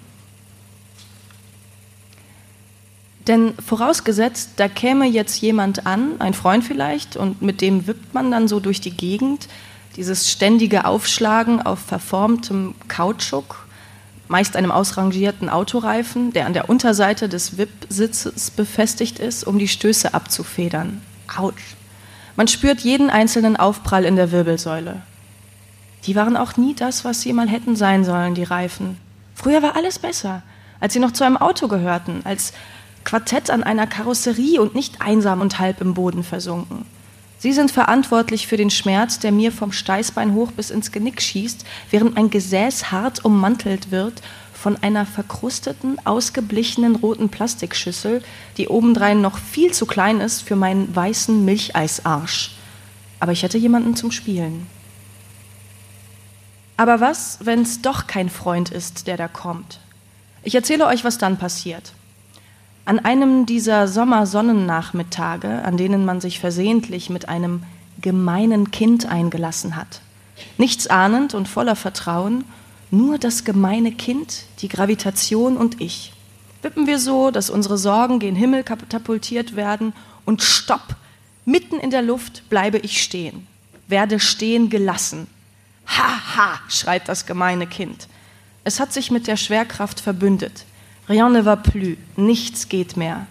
Denn 3.25 3.53
vorausgesetzt, 3.65 4.49
da 4.57 4.67
käme 4.67 5.05
jetzt 5.05 5.39
jemand 5.39 5.85
an, 5.85 6.19
ein 6.19 6.33
Freund 6.33 6.65
vielleicht, 6.65 7.15
und 7.15 7.41
mit 7.41 7.61
dem 7.61 7.87
wippt 7.87 8.13
man 8.13 8.31
dann 8.31 8.49
so 8.49 8.59
durch 8.59 8.81
die 8.81 8.91
Gegend, 8.91 9.47
dieses 9.95 10.29
ständige 10.31 10.85
Aufschlagen 10.85 11.61
auf 11.61 11.79
verformtem 11.79 12.75
Kautschuk, 12.87 13.67
meist 14.27 14.55
einem 14.55 14.71
ausrangierten 14.71 15.49
Autoreifen, 15.49 16.31
der 16.33 16.45
an 16.45 16.53
der 16.53 16.69
Unterseite 16.69 17.27
des 17.27 17.57
Wippsitzes 17.57 18.51
befestigt 18.51 19.19
ist, 19.19 19.43
um 19.43 19.57
die 19.57 19.67
Stöße 19.67 20.13
abzufedern. 20.13 21.01
Autsch. 21.35 21.75
Man 22.35 22.47
spürt 22.47 22.81
jeden 22.81 23.09
einzelnen 23.09 23.57
Aufprall 23.57 24.05
in 24.05 24.15
der 24.15 24.31
Wirbelsäule. 24.31 25.01
Die 26.05 26.15
waren 26.15 26.37
auch 26.37 26.57
nie 26.57 26.73
das, 26.73 27.03
was 27.03 27.21
sie 27.21 27.33
mal 27.33 27.49
hätten 27.49 27.75
sein 27.75 28.05
sollen, 28.05 28.35
die 28.35 28.43
Reifen. 28.43 28.97
Früher 29.35 29.61
war 29.61 29.75
alles 29.75 29.99
besser, 29.99 30.43
als 30.79 30.93
sie 30.93 30.99
noch 30.99 31.11
zu 31.11 31.25
einem 31.25 31.37
Auto 31.37 31.67
gehörten, 31.67 32.21
als 32.23 32.53
Quartett 33.03 33.49
an 33.49 33.63
einer 33.63 33.87
Karosserie 33.87 34.61
und 34.61 34.75
nicht 34.75 35.01
einsam 35.01 35.41
und 35.41 35.59
halb 35.59 35.81
im 35.81 35.93
Boden 35.93 36.23
versunken. 36.23 36.85
Sie 37.39 37.53
sind 37.53 37.71
verantwortlich 37.71 38.47
für 38.47 38.57
den 38.57 38.69
Schmerz, 38.69 39.17
der 39.17 39.31
mir 39.31 39.53
vom 39.53 39.71
Steißbein 39.71 40.33
hoch 40.33 40.51
bis 40.51 40.69
ins 40.69 40.91
Genick 40.91 41.21
schießt, 41.21 41.65
während 41.89 42.15
mein 42.15 42.29
Gesäß 42.29 42.91
hart 42.91 43.23
ummantelt 43.23 43.91
wird 43.91 44.21
von 44.53 44.75
einer 44.83 45.05
verkrusteten, 45.05 46.05
ausgeblichenen 46.05 46.97
roten 46.97 47.29
Plastikschüssel, 47.29 48.21
die 48.57 48.67
obendrein 48.67 49.21
noch 49.21 49.37
viel 49.37 49.71
zu 49.71 49.85
klein 49.85 50.19
ist 50.19 50.41
für 50.41 50.57
meinen 50.57 50.93
weißen 50.93 51.45
Milcheisarsch. 51.45 52.55
Aber 53.21 53.31
ich 53.31 53.43
hätte 53.43 53.57
jemanden 53.57 53.95
zum 53.95 54.11
Spielen. 54.11 54.67
Aber 56.75 56.99
was, 56.99 57.39
wenn 57.41 57.61
es 57.61 57.81
doch 57.81 58.05
kein 58.05 58.29
Freund 58.29 58.69
ist, 58.69 59.07
der 59.07 59.15
da 59.15 59.29
kommt? 59.29 59.79
Ich 60.43 60.55
erzähle 60.55 60.87
euch, 60.87 61.05
was 61.05 61.17
dann 61.17 61.37
passiert. 61.37 61.93
An 62.89 62.97
einem 62.97 63.45
dieser 63.45 63.87
Sommersonnennachmittage, 63.87 65.63
an 65.63 65.77
denen 65.77 66.05
man 66.05 66.21
sich 66.21 66.39
versehentlich 66.39 67.11
mit 67.11 67.29
einem 67.29 67.61
gemeinen 68.01 68.71
Kind 68.71 69.05
eingelassen 69.05 69.75
hat. 69.75 70.01
Nichts 70.57 70.87
ahnend 70.87 71.35
und 71.35 71.47
voller 71.47 71.75
Vertrauen, 71.75 72.45
nur 72.89 73.19
das 73.19 73.43
gemeine 73.43 73.91
Kind, 73.91 74.45
die 74.63 74.69
Gravitation 74.69 75.55
und 75.55 75.79
ich. 75.79 76.13
Wippen 76.63 76.87
wir 76.87 76.97
so, 76.97 77.29
dass 77.29 77.51
unsere 77.51 77.77
Sorgen 77.77 78.17
gen 78.17 78.35
Himmel 78.35 78.63
katapultiert 78.63 79.55
werden 79.55 79.93
und 80.25 80.41
stopp, 80.41 80.95
Mitten 81.45 81.79
in 81.79 81.91
der 81.91 82.01
Luft 82.01 82.49
bleibe 82.49 82.79
ich 82.79 83.03
stehen, 83.03 83.45
werde 83.87 84.19
stehen 84.19 84.71
gelassen. 84.71 85.27
Ha, 85.85 86.37
ha, 86.37 86.59
schreit 86.69 87.07
das 87.07 87.27
gemeine 87.27 87.67
Kind. 87.67 88.07
Es 88.63 88.79
hat 88.79 88.93
sich 88.93 89.11
mit 89.11 89.27
der 89.27 89.37
Schwerkraft 89.37 89.99
verbündet. 89.99 90.65
Rien 91.09 91.31
ne 91.31 91.43
va 91.43 91.55
plus, 91.55 91.97
nichts 92.15 92.69
geht 92.69 92.95
mehr. 92.95 93.25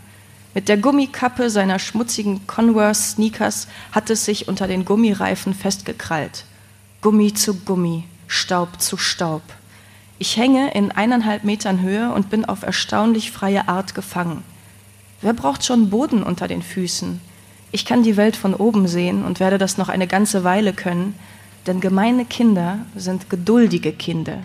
Mit 0.52 0.68
der 0.68 0.78
Gummikappe 0.78 1.48
seiner 1.48 1.78
schmutzigen 1.78 2.44
Converse-Sneakers 2.48 3.68
hat 3.92 4.10
es 4.10 4.24
sich 4.24 4.48
unter 4.48 4.66
den 4.66 4.84
Gummireifen 4.84 5.54
festgekrallt. 5.54 6.44
Gummi 7.00 7.32
zu 7.32 7.54
Gummi, 7.54 8.02
Staub 8.26 8.80
zu 8.80 8.96
Staub. 8.96 9.42
Ich 10.18 10.36
hänge 10.36 10.72
in 10.72 10.90
eineinhalb 10.90 11.44
Metern 11.44 11.80
Höhe 11.80 12.12
und 12.12 12.30
bin 12.30 12.44
auf 12.44 12.64
erstaunlich 12.64 13.30
freie 13.30 13.68
Art 13.68 13.94
gefangen. 13.94 14.42
Wer 15.20 15.32
braucht 15.32 15.64
schon 15.64 15.90
Boden 15.90 16.24
unter 16.24 16.48
den 16.48 16.62
Füßen? 16.62 17.20
Ich 17.70 17.84
kann 17.84 18.02
die 18.02 18.16
Welt 18.16 18.34
von 18.34 18.54
oben 18.54 18.88
sehen 18.88 19.24
und 19.24 19.38
werde 19.38 19.58
das 19.58 19.78
noch 19.78 19.88
eine 19.88 20.08
ganze 20.08 20.42
Weile 20.42 20.72
können, 20.72 21.14
denn 21.68 21.80
gemeine 21.80 22.24
Kinder 22.24 22.80
sind 22.96 23.30
geduldige 23.30 23.92
Kinder. 23.92 24.38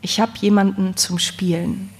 Ich 0.00 0.18
habe 0.18 0.32
jemanden 0.40 0.96
zum 0.96 1.20
Spielen. 1.20 1.90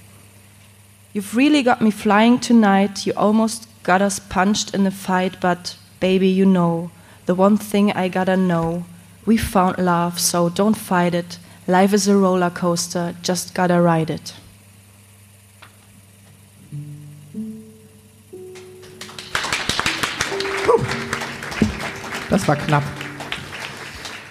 You've 1.13 1.35
really 1.35 1.61
got 1.61 1.81
me 1.81 1.91
flying 1.91 2.39
tonight. 2.39 3.05
You 3.05 3.13
almost 3.17 3.67
got 3.83 4.01
us 4.01 4.19
punched 4.19 4.73
in 4.73 4.87
a 4.87 4.91
fight, 4.91 5.41
but 5.41 5.75
baby, 5.99 6.27
you 6.27 6.45
know 6.45 6.89
the 7.25 7.35
one 7.35 7.57
thing 7.57 7.91
I 7.91 8.07
gotta 8.07 8.37
know. 8.37 8.85
We 9.25 9.37
found 9.37 9.77
love, 9.77 10.19
so 10.19 10.49
don't 10.49 10.77
fight 10.77 11.13
it. 11.13 11.37
Life 11.67 11.93
is 11.93 12.07
a 12.07 12.15
roller 12.15 12.49
coaster, 12.49 13.15
just 13.21 13.53
gotta 13.53 13.81
ride 13.81 14.09
it. 14.09 14.33
Das 22.29 22.47
war 22.47 22.55
knapp. 22.55 22.83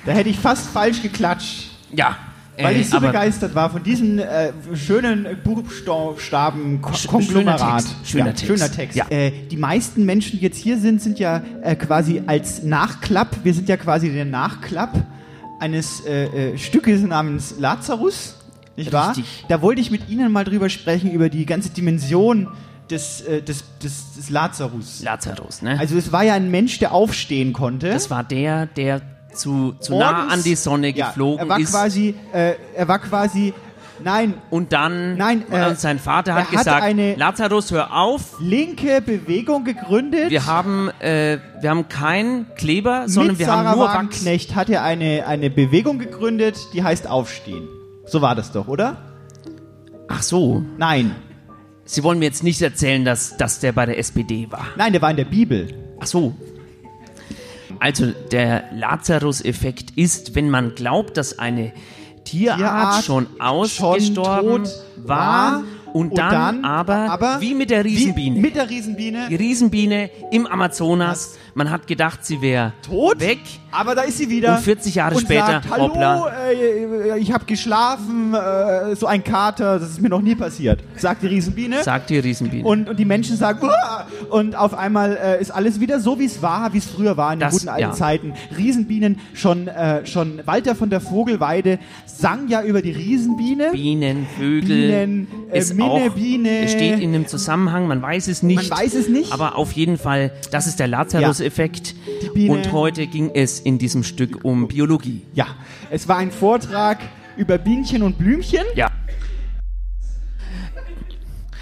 Da 0.07 0.13
hätte 0.13 0.31
ich 0.31 0.39
fast 0.39 0.71
falsch 0.71 1.03
geklatscht. 1.03 1.71
Ja. 1.93 2.17
Weil 2.59 2.77
äh, 2.77 2.81
ich 2.81 2.91
so 2.91 2.97
aber 2.97 3.09
begeistert 3.09 3.55
war 3.55 3.71
von 3.71 3.83
diesem 3.83 4.19
äh, 4.19 4.53
schönen 4.75 5.27
Buchstaben-Konglomerat. 5.43 7.85
Schöner 7.85 7.85
Text, 7.85 7.97
schöner 8.05 8.27
ja, 8.27 8.33
Text. 8.33 8.47
Schöner 8.47 8.71
Text. 8.71 8.97
Ja. 8.97 9.07
Äh, 9.11 9.33
die 9.51 9.57
meisten 9.57 10.05
Menschen, 10.05 10.39
die 10.39 10.45
jetzt 10.45 10.59
hier 10.59 10.79
sind, 10.79 11.03
sind 11.03 11.19
ja 11.19 11.43
äh, 11.63 11.75
quasi 11.77 12.23
als 12.27 12.63
Nachklapp, 12.63 13.45
wir 13.45 13.55
sind 13.55 13.69
ja 13.69 13.77
quasi 13.77 14.11
der 14.11 14.25
Nachklapp 14.25 15.05
eines 15.59 16.05
äh, 16.07 16.53
äh, 16.53 16.59
Stückes 16.59 17.03
namens 17.03 17.57
Lazarus, 17.59 18.37
nicht 18.77 18.93
wahr? 18.93 19.17
Richtig. 19.17 19.47
Da 19.49 19.63
wollte 19.63 19.81
ich 19.81 19.91
mit 19.91 20.09
Ihnen 20.09 20.31
mal 20.33 20.45
drüber 20.45 20.69
sprechen, 20.71 21.11
über 21.11 21.29
die 21.29 21.45
ganze 21.45 21.71
Dimension 21.71 22.47
des, 22.89 23.25
des, 23.47 23.65
des, 23.83 24.15
des 24.17 24.31
Lazarus. 24.31 25.03
Lazarus, 25.03 25.61
ne? 25.63 25.77
Also 25.79 25.99
es 25.99 26.13
war 26.13 26.23
ja 26.25 26.35
ein 26.35 26.51
Mensch, 26.51 26.79
der 26.79 26.93
aufstehen 26.93 27.53
konnte. 27.53 27.91
das 27.91 28.11
war 28.11 28.25
der, 28.25 28.67
der 28.67 29.03
zu, 29.35 29.75
zu 29.81 29.99
nah 29.99 30.29
an 30.29 30.43
die 30.43 30.55
Sonne 30.55 30.89
ja, 30.95 31.09
geflogen 31.09 31.41
er 31.41 31.49
war 31.49 31.61
ist. 31.61 31.71
quasi, 31.71 32.15
äh, 32.33 32.55
er 32.75 32.89
war 32.89 32.99
quasi, 32.99 33.55
nein, 34.03 34.35
und 34.51 34.73
dann 34.73 35.17
Nein, 35.17 35.45
äh, 35.51 35.69
und 35.69 35.79
sein 35.79 35.99
Vater 35.99 36.35
hat 36.35 36.51
hat 36.51 36.59
gesagt, 36.59 36.97
Lazarus, 37.17 37.71
hör 37.71 37.95
auf. 37.97 38.41
linke 38.41 39.01
Bewegung 39.01 39.65
gegründet. 39.65 40.31
Wir 40.31 40.47
haben, 40.47 40.91
äh, 41.01 41.39
wir 41.61 41.71
haben 41.71 41.89
keinen 41.89 42.47
Kleber, 42.57 43.05
sondern 43.09 43.39
wir 43.39 43.47
Sarah 43.47 43.71
haben 43.71 43.79
nur 43.79 43.87
Wachs. 43.87 43.97
Wagenknecht 43.97 44.55
hat 44.55 44.71
er 44.71 44.83
eine, 44.83 45.27
eine 45.27 45.51
Bewegung 45.51 45.99
gegründet, 45.99 46.59
die 46.73 46.83
heißt 46.83 47.07
Aufstehen. 47.09 47.69
So 48.07 48.23
war 48.23 48.35
das 48.35 48.53
doch, 48.53 48.69
oder? 48.69 48.97
Ach 50.09 50.23
so. 50.23 50.65
Nein. 50.77 51.15
Sie 51.85 52.03
wollen 52.03 52.19
mir 52.19 52.27
jetzt 52.27 52.43
nicht 52.43 52.61
erzählen, 52.63 53.05
dass, 53.05 53.37
dass 53.37 53.61
der 53.61 53.73
bei 53.73 53.87
der 53.87 53.99
SPD 53.99 54.47
war. 54.51 54.67
Nein, 54.77 54.93
der 54.93 55.03
war 55.03 55.11
in 55.11 55.17
der 55.17 55.25
Bibel. 55.25 55.69
Ach 56.01 56.07
so. 56.07 56.35
Also 57.79 58.13
der 58.33 58.65
Lazarus-Effekt 58.75 59.93
ist, 59.97 60.35
wenn 60.35 60.51
man 60.51 60.75
glaubt, 60.75 61.17
dass 61.17 61.39
eine 61.39 61.73
Tierart, 62.25 62.59
Tierart 62.59 63.05
schon 63.05 63.27
ausgestorben 63.39 64.65
tot 64.65 64.71
war, 64.97 65.63
war 65.63 65.65
und, 65.93 66.11
und 66.11 66.19
dann, 66.19 66.31
dann 66.31 66.65
aber, 66.65 67.11
aber 67.11 67.41
wie 67.41 67.55
mit 67.55 67.71
der 67.71 67.85
Riesenbiene. 67.85 68.41
Mit 68.41 68.55
der 68.55 68.69
Riesenbiene. 68.69 69.29
Die 69.29 69.35
Riesenbiene 69.35 70.11
im 70.31 70.47
Amazonas. 70.47 71.39
Man 71.55 71.71
hat 71.71 71.87
gedacht, 71.87 72.25
sie 72.25 72.41
wäre 72.41 72.73
Tot? 72.83 73.21
weg. 73.21 73.39
Aber 73.73 73.95
da 73.95 74.03
ist 74.03 74.19
sie 74.19 74.29
wieder. 74.29 74.57
Und 74.57 74.63
40 74.63 74.95
Jahre 74.97 75.15
und 75.15 75.21
später, 75.23 75.47
sagt, 75.47 75.71
Hallo, 75.71 75.85
hoppla. 75.85 76.33
äh, 76.51 77.19
ich 77.19 77.33
habe 77.33 77.45
geschlafen, 77.45 78.35
äh, 78.35 78.97
so 78.97 79.07
ein 79.07 79.23
Kater, 79.23 79.79
das 79.79 79.91
ist 79.91 80.01
mir 80.03 80.09
noch 80.09 80.21
nie 80.23 80.35
passiert, 80.35 80.81
sagt 80.97 81.23
die 81.23 81.29
Riesenbiene. 81.29 81.83
Sagt 81.85 82.11
die 82.11 82.19
Riesenbiene. 82.19 82.65
Und, 82.67 82.89
und 82.89 82.99
die 82.99 83.05
Menschen 83.05 83.37
sagen, 83.37 83.61
Uah! 83.63 84.07
und 84.31 84.57
auf 84.57 84.75
einmal 84.75 85.17
äh, 85.17 85.41
ist 85.41 85.51
alles 85.53 85.79
wieder 85.79 86.01
so, 86.01 86.19
wie 86.19 86.25
es 86.25 86.43
war, 86.43 86.73
wie 86.73 86.79
es 86.79 86.87
früher 86.87 87.17
war 87.17 87.33
in 87.33 87.39
Das- 87.39 87.53
den 87.53 87.59
guten 87.61 87.69
alten 87.69 87.81
ja. 87.83 87.93
Zeiten. 87.93 88.35
Riesenbienen, 88.57 89.21
schon, 89.35 89.69
äh, 89.69 90.05
schon 90.07 90.41
Walter 90.47 90.75
von 90.75 90.91
der 90.91 91.01
Vogelweide 91.01 91.79
sang 92.07 92.49
ja 92.49 92.63
über 92.63 92.83
die 92.83 92.91
Riesenbiene. 92.93 93.71
Bienen, 93.73 94.27
Vögel. 94.37 94.67
Bienen, 94.67 95.29
äh, 95.53 95.59
ist 95.59 95.75
Minne, 95.75 95.91
auch, 95.91 96.11
Biene. 96.11 96.59
Es 96.65 96.73
steht 96.73 96.99
in 97.01 97.15
einem 97.15 97.27
Zusammenhang, 97.29 97.87
man 97.87 98.03
weiß 98.03 98.27
es 98.29 98.43
nicht. 98.43 98.69
Man 98.69 98.79
weiß 98.81 98.95
es 98.95 99.09
nicht. 99.09 99.33
Aber 99.33 99.57
auf 99.57 99.73
jeden 99.73 99.97
Fall, 99.97 100.33
das 100.51 100.67
ist 100.67 100.81
der 100.81 100.89
Lazarus-Effekt. 100.89 101.40
Biene- 102.35 102.53
Und 102.53 102.73
heute 102.73 103.07
ging 103.07 103.31
es 103.35 103.61
in 103.61 103.79
diesem 103.79 104.03
Stück 104.05 104.45
um 104.45 104.69
Biologie. 104.69 105.23
Ja, 105.35 105.47
es 105.91 106.07
war 106.09 106.19
ein 106.19 106.31
Vortrag 106.31 106.99
über 107.37 107.59
Bienchen 107.59 108.03
und 108.03 108.19
Blümchen. 108.19 108.65
Ja. 108.75 108.91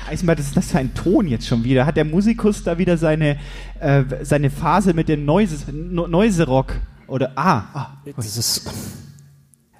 Eisenbahn, 0.08 0.36
das 0.36 0.46
ist 0.46 0.56
das 0.56 0.70
für 0.70 0.78
ein 0.78 0.94
Ton 0.94 1.28
jetzt 1.28 1.46
schon 1.46 1.64
wieder? 1.64 1.84
Hat 1.84 1.96
der 1.96 2.04
Musikus 2.04 2.62
da 2.64 2.78
wieder 2.78 2.96
seine, 2.96 3.36
äh, 3.78 4.04
seine 4.22 4.50
Phase 4.50 4.94
mit 4.94 5.08
dem 5.08 5.24
Noiserock? 5.26 6.74
Oder, 7.06 7.32
ah, 7.36 7.64
ah. 7.74 7.86
Das 8.16 8.36
ist 8.36 8.70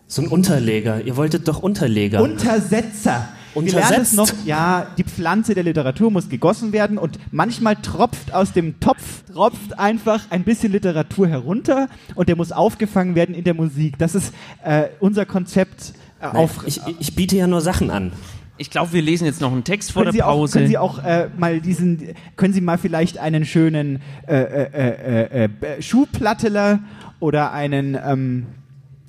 so 0.06 0.22
ein 0.22 0.28
Unterleger. 0.28 1.02
Ihr 1.02 1.16
wolltet 1.16 1.48
doch 1.48 1.61
Unterleger. 1.61 2.22
Untersetzer. 2.22 3.28
Wir 3.54 3.62
lernen 3.72 4.02
es 4.02 4.12
Untersetzt. 4.12 4.14
noch, 4.16 4.46
ja, 4.46 4.87
die 4.96 5.04
Pflanze 5.04 5.54
der 5.54 5.64
Literatur 5.64 6.11
muss 6.11 6.28
gegossen 6.28 6.72
werden 6.72 6.98
und 6.98 7.18
manchmal 7.32 7.76
tropft 7.76 8.32
aus 8.32 8.52
dem 8.52 8.78
Topf, 8.80 9.24
tropft 9.32 9.78
einfach 9.78 10.22
ein 10.30 10.44
bisschen 10.44 10.72
Literatur 10.72 11.28
herunter 11.28 11.88
und 12.14 12.28
der 12.28 12.37
muss 12.37 12.52
aufgefangen 12.52 13.14
werden 13.14 13.34
in 13.34 13.44
der 13.44 13.54
Musik. 13.54 13.98
Das 13.98 14.14
ist 14.14 14.32
äh, 14.64 14.84
unser 15.00 15.26
Konzept 15.26 15.92
äh, 16.20 16.26
Nein, 16.26 16.37
auf. 16.37 16.64
ich, 16.66 16.80
ich 16.98 17.14
biete 17.14 17.37
ja 17.37 17.46
nur 17.46 17.61
Sachen 17.61 17.90
an. 17.90 18.12
Ich 18.61 18.70
glaube, 18.70 18.92
wir 18.92 19.02
lesen 19.02 19.24
jetzt 19.24 19.40
noch 19.40 19.52
einen 19.52 19.62
Text 19.62 19.92
vor 19.92 20.02
können 20.02 20.14
der 20.14 20.18
Sie 20.18 20.22
auch, 20.24 20.34
Pause. 20.38 20.52
können 20.58 20.68
Sie 20.68 20.78
auch 20.78 21.02
äh, 21.04 21.28
mal 21.38 21.61
diesen, 21.61 22.08
können 22.37 22.52
Sie 22.52 22.61
mal 22.61 22.76
vielleicht 22.76 23.16
einen 23.18 23.44
schönen 23.44 24.00
äh, 24.26 24.34
äh, 24.34 24.62
äh, 24.72 25.44
äh, 25.44 25.48
äh, 25.78 25.82
Schuhplatteler 25.82 26.80
oder 27.20 27.52
einen, 27.52 27.96
ähm, 28.04 28.46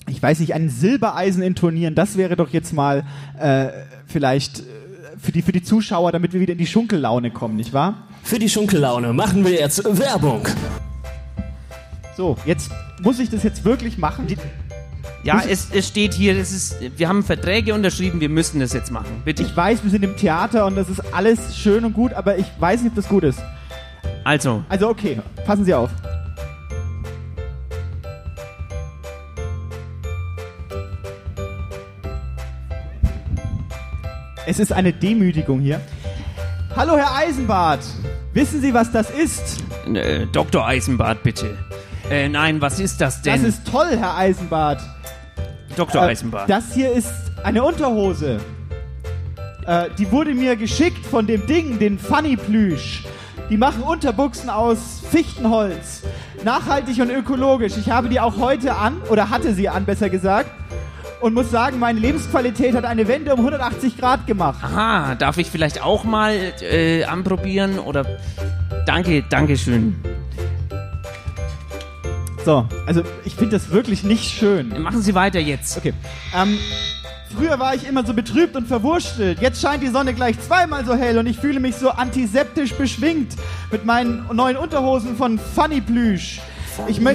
ich 0.09 0.21
weiß 0.21 0.39
nicht, 0.39 0.53
einen 0.53 0.69
Silbereisen 0.69 1.41
intonieren? 1.41 1.95
Das 1.95 2.17
wäre 2.17 2.35
doch 2.35 2.49
jetzt 2.49 2.73
mal 2.73 3.03
äh, 3.39 3.67
vielleicht 4.07 4.59
äh, 4.59 4.63
für 5.17 5.31
die, 5.31 5.41
für 5.41 5.51
die 5.51 5.63
Zuschauer, 5.63 6.11
damit 6.11 6.33
wir 6.33 6.39
wieder 6.39 6.53
in 6.53 6.59
die 6.59 6.67
Schunkellaune 6.67 7.31
kommen, 7.31 7.55
nicht 7.55 7.73
wahr? 7.73 8.07
Für 8.23 8.39
die 8.39 8.49
Schunkellaune 8.49 9.13
machen 9.13 9.43
wir 9.45 9.51
jetzt 9.51 9.83
Werbung. 9.97 10.47
So, 12.15 12.37
jetzt 12.45 12.71
muss 13.01 13.19
ich 13.19 13.29
das 13.29 13.43
jetzt 13.43 13.63
wirklich 13.63 13.97
machen. 13.97 14.27
Die, 14.27 14.37
ja, 15.23 15.41
es, 15.47 15.69
es 15.73 15.87
steht 15.87 16.13
hier, 16.13 16.37
es 16.37 16.51
ist, 16.51 16.75
wir 16.97 17.07
haben 17.07 17.23
Verträge 17.23 17.73
unterschrieben, 17.73 18.21
wir 18.21 18.29
müssen 18.29 18.59
das 18.59 18.73
jetzt 18.73 18.91
machen. 18.91 19.21
Bitte. 19.25 19.43
ich 19.43 19.55
weiß, 19.55 19.83
wir 19.83 19.91
sind 19.91 20.03
im 20.03 20.15
Theater 20.15 20.65
und 20.65 20.75
das 20.75 20.89
ist 20.89 21.01
alles 21.13 21.57
schön 21.57 21.85
und 21.85 21.93
gut, 21.93 22.13
aber 22.13 22.37
ich 22.37 22.45
weiß 22.59 22.81
nicht, 22.81 22.91
ob 22.91 22.95
das 22.95 23.07
gut 23.09 23.23
ist. 23.23 23.39
Also, 24.23 24.63
Also 24.69 24.89
okay, 24.89 25.19
passen 25.45 25.65
Sie 25.65 25.73
auf. 25.73 25.89
Es 34.49 34.57
ist 34.57 34.73
eine 34.73 34.91
Demütigung 34.91 35.59
hier. 35.59 35.79
Hallo 36.75 36.97
Herr 36.97 37.15
Eisenbart, 37.15 37.81
wissen 38.33 38.59
Sie, 38.61 38.73
was 38.73 38.91
das 38.91 39.11
ist? 39.11 39.63
äh, 39.93 40.25
Dr. 40.25 40.65
Eisenbart, 40.65 41.21
bitte. 41.21 41.55
Äh, 42.09 42.29
nein, 42.29 42.59
was 42.59 42.79
ist 42.79 42.99
das 42.99 43.21
denn? 43.21 43.33
Das 43.33 43.43
ist 43.43 43.67
toll, 43.67 43.95
Herr 43.95 44.17
Eisenbart. 44.17 44.81
Dr. 45.75 46.01
Äh, 46.01 46.05
Eisenbart. 46.07 46.49
Das 46.49 46.73
hier 46.73 46.91
ist 46.91 47.13
eine 47.43 47.63
Unterhose. 47.63 48.39
Äh, 49.67 49.89
die 49.99 50.11
wurde 50.11 50.33
mir 50.33 50.55
geschickt 50.55 51.05
von 51.05 51.27
dem 51.27 51.45
Ding, 51.45 51.77
den 51.77 51.99
Funny 51.99 52.35
Plüsch. 52.35 53.03
Die 53.51 53.57
machen 53.57 53.83
Unterbuchsen 53.83 54.49
aus 54.49 55.03
Fichtenholz. 55.11 56.01
Nachhaltig 56.43 56.99
und 56.99 57.11
ökologisch. 57.11 57.77
Ich 57.77 57.91
habe 57.91 58.09
die 58.09 58.19
auch 58.19 58.37
heute 58.37 58.75
an, 58.75 58.99
oder 59.11 59.29
hatte 59.29 59.53
sie 59.53 59.69
an, 59.69 59.85
besser 59.85 60.09
gesagt. 60.09 60.49
Und 61.21 61.33
muss 61.33 61.51
sagen, 61.51 61.79
meine 61.79 61.99
Lebensqualität 61.99 62.75
hat 62.75 62.85
eine 62.85 63.07
Wende 63.07 63.33
um 63.33 63.39
180 63.39 63.97
Grad 63.97 64.25
gemacht. 64.25 64.63
Aha, 64.63 65.15
darf 65.15 65.37
ich 65.37 65.49
vielleicht 65.49 65.83
auch 65.83 66.05
mal 66.05 66.53
äh, 66.61 67.03
anprobieren 67.03 67.77
oder 67.77 68.05
Danke, 68.89 69.23
danke 69.29 69.55
schön. 69.55 69.95
So, 72.43 72.67
also 72.87 73.03
ich 73.23 73.35
finde 73.35 73.51
das 73.51 73.69
wirklich 73.69 74.03
nicht 74.03 74.23
schön. 74.23 74.81
Machen 74.81 75.03
Sie 75.03 75.13
weiter 75.13 75.39
jetzt. 75.39 75.77
Okay. 75.77 75.93
Ähm, 76.35 76.57
Früher 77.37 77.59
war 77.59 77.75
ich 77.75 77.87
immer 77.87 78.03
so 78.03 78.15
betrübt 78.15 78.55
und 78.55 78.67
verwurstelt. 78.67 79.39
Jetzt 79.39 79.61
scheint 79.61 79.83
die 79.83 79.89
Sonne 79.89 80.15
gleich 80.15 80.39
zweimal 80.39 80.83
so 80.83 80.95
hell 80.95 81.19
und 81.19 81.27
ich 81.27 81.37
fühle 81.37 81.59
mich 81.59 81.75
so 81.75 81.91
antiseptisch 81.91 82.73
beschwingt 82.73 83.35
mit 83.71 83.85
meinen 83.85 84.25
neuen 84.33 84.57
Unterhosen 84.57 85.15
von 85.15 85.37
Funny 85.37 85.81
Plüsch. 85.81 86.39
Ich, 86.87 86.99
mö 86.99 87.13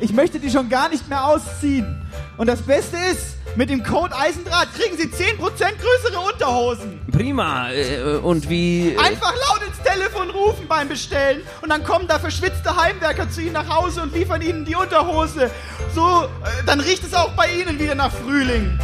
ich 0.00 0.14
möchte 0.14 0.40
die 0.40 0.48
schon 0.48 0.70
gar 0.70 0.88
nicht 0.88 1.10
mehr 1.10 1.26
ausziehen. 1.26 2.03
Und 2.36 2.48
das 2.48 2.62
Beste 2.62 2.96
ist, 3.12 3.36
mit 3.56 3.70
dem 3.70 3.84
Code 3.84 4.12
Eisendraht 4.16 4.68
kriegen 4.74 4.96
Sie 4.96 5.06
10% 5.06 5.36
größere 5.38 6.18
Unterhosen. 6.32 7.00
Prima. 7.12 7.70
Äh, 7.70 8.16
und 8.16 8.48
wie. 8.48 8.94
Äh, 8.94 8.98
Einfach 8.98 9.32
laut 9.48 9.62
ins 9.66 9.80
Telefon 9.82 10.30
rufen 10.30 10.66
beim 10.68 10.88
Bestellen 10.88 11.42
und 11.62 11.68
dann 11.70 11.84
kommen 11.84 12.08
da 12.08 12.18
verschwitzte 12.18 12.74
Heimwerker 12.76 13.30
zu 13.30 13.42
Ihnen 13.42 13.52
nach 13.52 13.68
Hause 13.68 14.02
und 14.02 14.14
liefern 14.14 14.42
Ihnen 14.42 14.64
die 14.64 14.74
Unterhose. 14.74 15.48
So, 15.94 16.24
äh, 16.24 16.64
dann 16.66 16.80
riecht 16.80 17.04
es 17.04 17.14
auch 17.14 17.30
bei 17.36 17.46
Ihnen 17.52 17.78
wieder 17.78 17.94
nach 17.94 18.10
Frühling. 18.10 18.78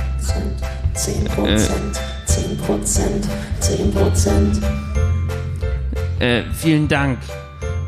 10 0.94 1.24
Prozent, 1.24 2.00
10 2.26 2.58
Prozent, 2.58 3.26
10 3.60 3.92
Prozent. 3.92 4.62
äh, 6.20 6.42
vielen 6.54 6.86
Dank. 6.86 7.18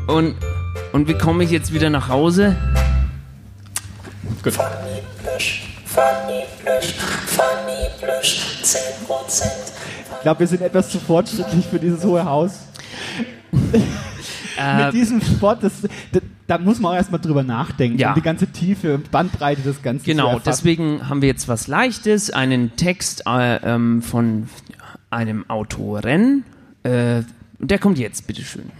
Und, 0.07 0.35
und 0.91 1.07
wie 1.07 1.13
komme 1.17 1.45
ich 1.45 1.51
jetzt 1.51 1.71
wieder 1.73 1.89
nach 1.89 2.09
Hause? 2.09 2.57
Gut. 4.43 4.55
Funny 5.93 6.43
Plüsch, 6.59 6.93
Funny 7.27 7.87
Plüsch, 7.99 8.39
Funny 8.39 8.59
Plüsch, 8.59 8.63
10 8.63 9.05
Prozent. 9.05 9.51
Ich 10.15 10.21
glaube, 10.23 10.39
wir 10.39 10.47
sind 10.47 10.61
etwas 10.63 10.89
zu 10.89 10.99
fortschrittlich 10.99 11.67
für 11.67 11.79
dieses 11.79 12.03
hohe 12.03 12.25
Haus. 12.25 12.61
Äh, 14.57 14.85
Mit 14.85 14.93
diesem 14.93 15.21
Spot, 15.21 15.55
das, 15.55 15.73
da, 16.11 16.19
da 16.47 16.57
muss 16.57 16.79
man 16.79 16.93
auch 16.93 16.95
erstmal 16.95 17.19
drüber 17.19 17.43
nachdenken. 17.43 17.97
Ja. 17.97 18.09
Um 18.09 18.15
die 18.15 18.21
ganze 18.21 18.47
Tiefe 18.47 18.95
und 18.95 19.11
Bandbreite 19.11 19.61
des 19.61 19.81
Ganzen 19.81 20.05
Genau, 20.05 20.39
deswegen 20.39 21.09
haben 21.09 21.21
wir 21.21 21.27
jetzt 21.27 21.47
was 21.47 21.67
Leichtes, 21.67 22.29
einen 22.31 22.75
Text 22.75 23.23
äh, 23.27 23.57
ähm, 23.57 24.01
von 24.01 24.49
einem 25.09 25.49
Autoren. 25.49 26.43
Äh, 26.83 27.21
der 27.59 27.79
kommt 27.79 27.97
jetzt, 27.97 28.27
bitteschön. 28.27 28.71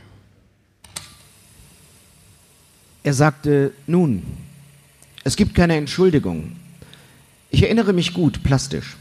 Er 3.04 3.14
sagte, 3.14 3.72
nun, 3.88 4.24
es 5.24 5.36
gibt 5.36 5.56
keine 5.56 5.76
Entschuldigung. 5.76 6.56
Ich 7.54 7.62
erinnere 7.62 7.94
mich 7.94 8.16
gut, 8.16 8.42
plastisch. 8.42 8.98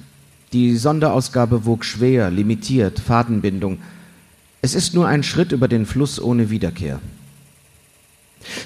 Die 0.53 0.77
Sonderausgabe 0.77 1.65
wog 1.65 1.87
schwer, 1.87 2.31
limitiert, 2.31 3.01
Fadenbindung. 3.01 3.79
Es 4.61 4.75
ist 4.75 4.93
nur 4.93 5.09
ein 5.09 5.23
Schritt 5.23 5.53
über 5.53 5.69
den 5.69 5.87
Fluss 5.87 6.21
ohne 6.21 6.51
Wiederkehr. 6.51 7.01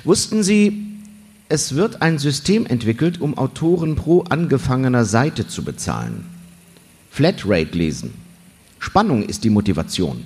Wussten 0.03 0.43
Sie, 0.43 0.85
es 1.49 1.77
wird 1.77 2.03
ein 2.03 2.19
System 2.19 2.67
entwickelt, 2.67 3.21
um 3.21 3.39
Autoren 3.39 3.95
pro 3.95 4.23
angefangener 4.23 5.05
Seite 5.05 5.47
zu 5.47 5.63
bezahlen. 5.63 6.25
Flatrate 7.13 7.79
lesen. 7.79 8.13
Spannung 8.81 9.23
ist 9.23 9.45
die 9.45 9.51
Motivation. 9.51 10.25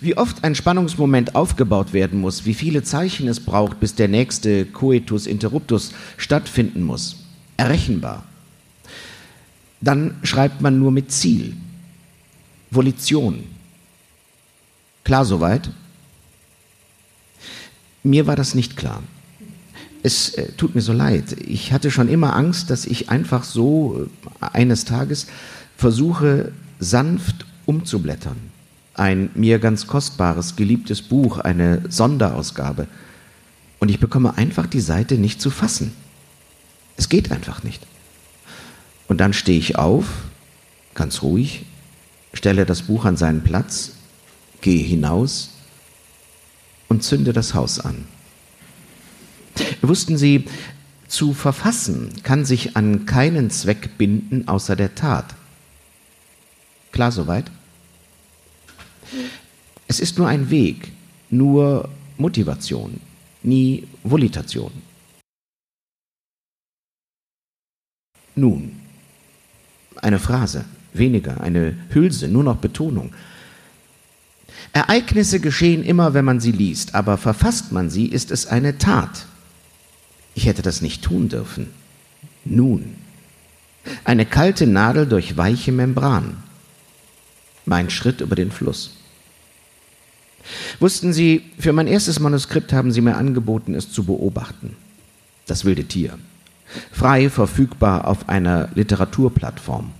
Wie 0.00 0.16
oft 0.16 0.42
ein 0.42 0.54
Spannungsmoment 0.54 1.34
aufgebaut 1.34 1.92
werden 1.92 2.18
muss, 2.18 2.46
wie 2.46 2.54
viele 2.54 2.82
Zeichen 2.82 3.28
es 3.28 3.40
braucht, 3.40 3.78
bis 3.78 3.94
der 3.94 4.08
nächste 4.08 4.64
Coitus 4.64 5.26
interruptus 5.26 5.92
stattfinden 6.16 6.82
muss. 6.82 7.16
Errechenbar. 7.58 8.24
Dann 9.80 10.16
schreibt 10.22 10.60
man 10.60 10.78
nur 10.78 10.92
mit 10.92 11.10
Ziel. 11.10 11.54
Volition. 12.70 13.44
Klar 15.04 15.24
soweit? 15.24 15.70
Mir 18.02 18.26
war 18.26 18.36
das 18.36 18.54
nicht 18.54 18.76
klar. 18.76 19.02
Es 20.02 20.34
äh, 20.34 20.52
tut 20.52 20.74
mir 20.74 20.80
so 20.80 20.92
leid. 20.92 21.36
Ich 21.46 21.72
hatte 21.72 21.90
schon 21.90 22.08
immer 22.08 22.34
Angst, 22.34 22.70
dass 22.70 22.86
ich 22.86 23.10
einfach 23.10 23.44
so 23.44 24.08
äh, 24.40 24.46
eines 24.52 24.84
Tages 24.84 25.26
versuche, 25.76 26.52
sanft 26.78 27.44
umzublättern. 27.66 28.36
Ein 28.94 29.30
mir 29.34 29.58
ganz 29.58 29.86
kostbares, 29.86 30.56
geliebtes 30.56 31.02
Buch, 31.02 31.38
eine 31.38 31.82
Sonderausgabe. 31.88 32.86
Und 33.78 33.90
ich 33.90 34.00
bekomme 34.00 34.36
einfach 34.36 34.66
die 34.66 34.80
Seite 34.80 35.16
nicht 35.16 35.40
zu 35.40 35.50
fassen. 35.50 35.92
Es 36.96 37.08
geht 37.08 37.32
einfach 37.32 37.62
nicht. 37.62 37.86
Und 39.10 39.18
dann 39.18 39.32
stehe 39.32 39.58
ich 39.58 39.76
auf, 39.76 40.06
ganz 40.94 41.22
ruhig, 41.22 41.64
stelle 42.32 42.64
das 42.64 42.82
Buch 42.82 43.04
an 43.04 43.16
seinen 43.16 43.42
Platz, 43.42 43.94
gehe 44.60 44.84
hinaus 44.84 45.50
und 46.86 47.02
zünde 47.02 47.32
das 47.32 47.52
Haus 47.54 47.80
an. 47.80 48.06
Wussten 49.82 50.16
Sie, 50.16 50.44
zu 51.08 51.34
verfassen 51.34 52.22
kann 52.22 52.44
sich 52.44 52.76
an 52.76 53.04
keinen 53.04 53.50
Zweck 53.50 53.98
binden 53.98 54.46
außer 54.46 54.76
der 54.76 54.94
Tat. 54.94 55.34
Klar 56.92 57.10
soweit? 57.10 57.50
Es 59.88 59.98
ist 59.98 60.18
nur 60.18 60.28
ein 60.28 60.50
Weg, 60.50 60.92
nur 61.30 61.88
Motivation, 62.16 63.00
nie 63.42 63.88
Volitation. 64.04 64.70
Nun, 68.36 68.79
eine 69.96 70.18
Phrase, 70.18 70.64
weniger, 70.92 71.40
eine 71.40 71.76
Hülse, 71.90 72.28
nur 72.28 72.44
noch 72.44 72.56
Betonung. 72.56 73.12
Ereignisse 74.72 75.40
geschehen 75.40 75.82
immer, 75.82 76.14
wenn 76.14 76.24
man 76.24 76.40
sie 76.40 76.52
liest, 76.52 76.94
aber 76.94 77.18
verfasst 77.18 77.72
man 77.72 77.90
sie, 77.90 78.06
ist 78.06 78.30
es 78.30 78.46
eine 78.46 78.78
Tat. 78.78 79.26
Ich 80.34 80.46
hätte 80.46 80.62
das 80.62 80.80
nicht 80.80 81.02
tun 81.02 81.28
dürfen. 81.28 81.68
Nun. 82.44 82.94
Eine 84.04 84.26
kalte 84.26 84.66
Nadel 84.66 85.06
durch 85.06 85.36
weiche 85.36 85.72
Membran. 85.72 86.36
Mein 87.66 87.90
Schritt 87.90 88.20
über 88.20 88.36
den 88.36 88.50
Fluss. 88.50 88.96
Wussten 90.78 91.12
Sie, 91.12 91.42
für 91.58 91.72
mein 91.72 91.86
erstes 91.86 92.20
Manuskript 92.20 92.72
haben 92.72 92.92
Sie 92.92 93.00
mir 93.00 93.16
angeboten, 93.16 93.74
es 93.74 93.92
zu 93.92 94.04
beobachten. 94.04 94.76
Das 95.46 95.64
wilde 95.64 95.84
Tier. 95.84 96.18
Frei 96.92 97.30
verfügbar 97.30 98.06
auf 98.06 98.28
einer 98.28 98.68
Literaturplattform. 98.74 99.92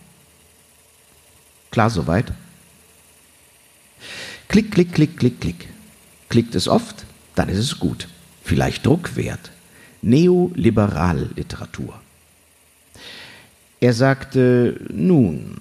Klar 1.71 1.91
soweit? 1.91 2.33
Klick, 4.49 4.73
klick, 4.73 4.93
klick, 4.93 5.17
klick, 5.17 5.41
klick. 5.41 5.69
Klickt 6.29 6.55
es 6.55 6.69
oft, 6.69 7.05
dann 7.35 7.49
ist 7.49 7.59
es 7.59 7.79
gut. 7.79 8.09
Vielleicht 8.43 8.87
Druckwert. 8.87 9.51
Neoliberalliteratur. 10.03 12.01
Er 13.81 13.93
sagte 13.95 14.81
nun, 14.93 15.57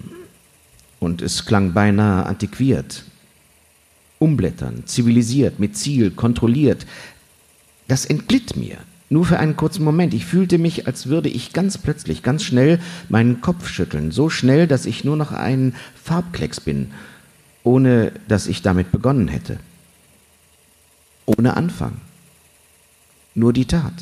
und 0.98 1.22
es 1.22 1.46
klang 1.46 1.72
beinahe 1.72 2.26
antiquiert. 2.26 3.04
Umblättern, 4.18 4.82
zivilisiert, 4.86 5.58
mit 5.58 5.76
Ziel, 5.76 6.10
kontrolliert. 6.10 6.86
Das 7.88 8.04
entglitt 8.04 8.56
mir. 8.56 8.78
Nur 9.12 9.24
für 9.24 9.40
einen 9.40 9.56
kurzen 9.56 9.82
Moment. 9.82 10.14
Ich 10.14 10.24
fühlte 10.24 10.56
mich, 10.56 10.86
als 10.86 11.08
würde 11.08 11.28
ich 11.28 11.52
ganz 11.52 11.76
plötzlich, 11.76 12.22
ganz 12.22 12.44
schnell 12.44 12.78
meinen 13.08 13.40
Kopf 13.40 13.68
schütteln. 13.68 14.12
So 14.12 14.30
schnell, 14.30 14.68
dass 14.68 14.86
ich 14.86 15.04
nur 15.04 15.16
noch 15.16 15.32
ein 15.32 15.74
Farbklecks 16.00 16.60
bin, 16.60 16.92
ohne 17.64 18.12
dass 18.28 18.46
ich 18.46 18.62
damit 18.62 18.92
begonnen 18.92 19.26
hätte. 19.26 19.58
Ohne 21.26 21.56
Anfang. 21.56 21.94
Nur 23.34 23.52
die 23.52 23.64
Tat. 23.66 23.92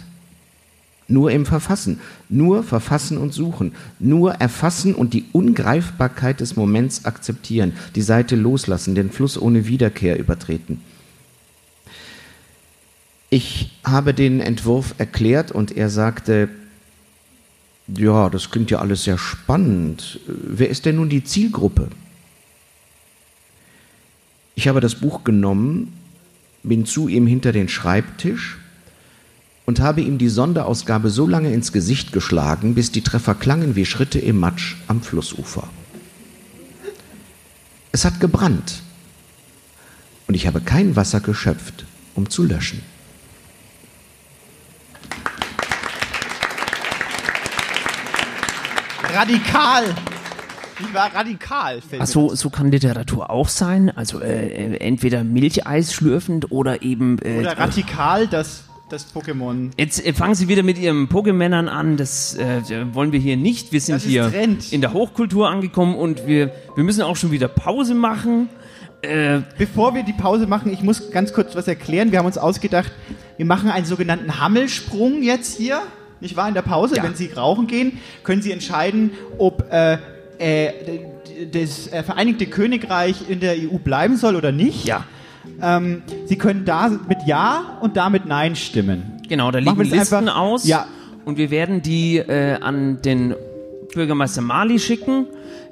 Nur 1.09 1.31
im 1.31 1.47
Verfassen. 1.47 2.01
Nur 2.29 2.62
verfassen 2.62 3.16
und 3.16 3.33
suchen. 3.33 3.73
Nur 3.99 4.35
erfassen 4.35 4.94
und 4.94 5.14
die 5.14 5.25
Ungreifbarkeit 5.33 6.40
des 6.40 6.55
Moments 6.55 7.07
akzeptieren. 7.07 7.73
Die 7.94 8.03
Seite 8.03 8.37
loslassen, 8.37 8.94
den 8.94 9.11
Fluss 9.11 9.40
ohne 9.40 9.66
Wiederkehr 9.66 10.18
übertreten. 10.18 10.83
Ich 13.31 13.71
habe 13.85 14.14
den 14.14 14.41
Entwurf 14.41 14.95
erklärt 14.99 15.53
und 15.53 15.77
er 15.77 15.91
sagte, 15.91 16.49
ja, 17.87 18.31
das 18.31 18.51
klingt 18.51 18.71
ja 18.71 18.79
alles 18.79 19.05
sehr 19.05 19.19
spannend. 19.19 20.21
Wer 20.27 20.69
ist 20.69 20.87
denn 20.87 20.97
nun 20.97 21.09
die 21.09 21.25
Zielgruppe? 21.25 21.88
Ich 24.55 24.69
habe 24.69 24.81
das 24.81 24.97
Buch 24.97 25.25
genommen, 25.25 25.93
bin 26.62 26.85
zu 26.85 27.09
ihm 27.09 27.27
hinter 27.27 27.53
den 27.53 27.69
Schreibtisch 27.69 28.59
und 29.67 29.81
habe 29.81 30.01
ihm 30.01 30.18
die 30.18 30.29
Sonderausgabe 30.29 31.11
so 31.11 31.26
lange 31.26 31.53
ins 31.53 31.72
Gesicht 31.72 32.12
geschlagen, 32.12 32.74
bis 32.74 32.91
die 32.91 33.03
Treffer 33.03 33.35
klangen 33.35 33.76
wie 33.76 33.87
Schritte 33.87 34.18
im 34.18 34.39
Matsch 34.39 34.76
am 34.87 35.03
Flussufer. 35.03 35.68
Es 37.93 38.05
hat 38.05 38.20
gebrannt 38.20 38.83
und 40.26 40.35
ich 40.35 40.47
habe 40.47 40.61
kein 40.61 40.97
Wasser 40.97 41.20
geschöpft, 41.20 41.85
um 42.14 42.29
zu 42.29 42.45
löschen. 42.45 42.83
Radikal. 49.15 49.85
Ich 50.81 50.95
war 50.95 51.13
radikal. 51.15 51.81
Ach 51.99 52.07
so, 52.07 52.35
so 52.35 52.51
kann 52.51 52.71
Literatur 52.71 53.31
auch 53.31 53.49
sein. 53.49 53.91
Also 53.97 54.21
äh, 54.21 54.47
äh, 54.47 54.77
entweder 54.77 55.25
Milcheis 55.25 55.93
schlürfend 55.93 56.53
oder 56.53 56.83
eben. 56.83 57.19
Äh, 57.19 57.41
Oder 57.41 57.59
radikal, 57.59 58.29
das 58.29 58.65
das 58.89 59.15
Pokémon. 59.15 59.71
Jetzt 59.77 60.05
äh, 60.07 60.13
fangen 60.13 60.35
Sie 60.35 60.49
wieder 60.49 60.63
mit 60.63 60.79
Ihren 60.79 61.09
Pokémännern 61.09 61.67
an. 61.69 61.97
Das 61.97 62.37
äh, 62.37 62.63
wollen 62.95 63.13
wir 63.13 63.19
hier 63.21 63.37
nicht. 63.37 63.73
Wir 63.73 63.81
sind 63.81 63.97
Das 63.97 64.05
hier 64.05 64.31
Trend. 64.31 64.73
in 64.73 64.81
der 64.81 64.93
Hochkultur 64.93 65.49
angekommen 65.49 65.95
und 65.97 66.27
wir, 66.27 66.53
wir 66.75 66.85
müssen 66.85 67.03
auch 67.03 67.17
schon 67.17 67.31
wieder 67.31 67.49
Pause 67.49 67.95
machen. 67.95 68.49
Äh, 69.03 69.41
Bevor 69.59 69.95
wir 69.95 70.05
die 70.05 70.13
Pause 70.13 70.47
machen, 70.47 70.73
ich 70.73 70.83
muss 70.83 71.11
ganz 71.11 71.33
kurz 71.33 71.55
was 71.55 71.69
erklären. 71.69 72.13
Wir 72.13 72.19
haben 72.21 72.27
uns 72.27 72.39
ausgedacht, 72.39 72.91
wir 73.37 73.47
machen 73.47 73.69
einen 73.71 73.85
sogenannten 73.85 74.41
Hammelsprung 74.41 75.23
jetzt 75.23 75.57
hier. 75.59 75.83
Nicht 76.21 76.37
wahr? 76.37 76.49
In 76.49 76.55
der 76.55 76.62
Pause, 76.62 76.97
Ja. 76.97 77.03
wenn 77.03 77.14
Sie 77.14 77.31
rauchen 77.33 77.66
gehen, 77.66 77.99
können 78.25 78.43
Sie 78.43 78.53
entscheiden, 78.53 79.11
ob 79.39 79.71
äh, 79.73 79.99
äh, 80.39 80.73
das 81.53 81.87
äh, 81.93 82.03
Vereinigte 82.03 82.47
Königreich 82.47 83.29
in 83.29 83.41
der 83.41 83.55
EU 83.55 83.79
bleiben 83.79 84.16
soll 84.16 84.35
oder 84.37 84.51
nicht. 84.53 84.85
Ja. 84.87 85.05
Ähm, 85.62 86.03
Sie 86.27 86.37
können 86.37 86.64
da 86.64 86.89
mit 86.89 87.19
Ja 87.27 87.79
und 87.81 87.97
da 87.97 88.11
mit 88.11 88.27
Nein 88.27 88.57
stimmen. 88.57 89.21
Genau, 89.29 89.51
da 89.51 89.59
liegen 89.59 89.81
Listen 89.83 90.14
einfach- 90.29 90.37
aus. 90.37 90.66
Ja. 90.66 90.87
Und 91.25 91.39
wir 91.39 91.51
werden 91.51 91.83
die 91.83 92.16
äh, 92.16 92.55
an 92.61 93.01
den 93.03 93.35
Bürgermeister 93.95 94.41
Mali 94.43 94.79
schicken. 94.79 95.27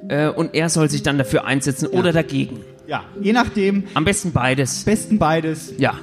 Äh, 0.09 0.29
und 0.29 0.55
er 0.55 0.69
soll 0.69 0.89
sich 0.91 1.03
dann 1.03 1.19
dafür 1.19 1.47
einsetzen 1.47 1.89
oder 1.89 2.13
dagegen. 2.13 2.61
Ja, 2.87 3.03
je 3.21 3.33
nachdem. 3.33 3.85
Am 3.95 4.05
besten 4.05 4.31
beides. 4.33 4.85
Besten 4.85 5.19
beides. 5.19 5.73
Ja, 5.79 5.95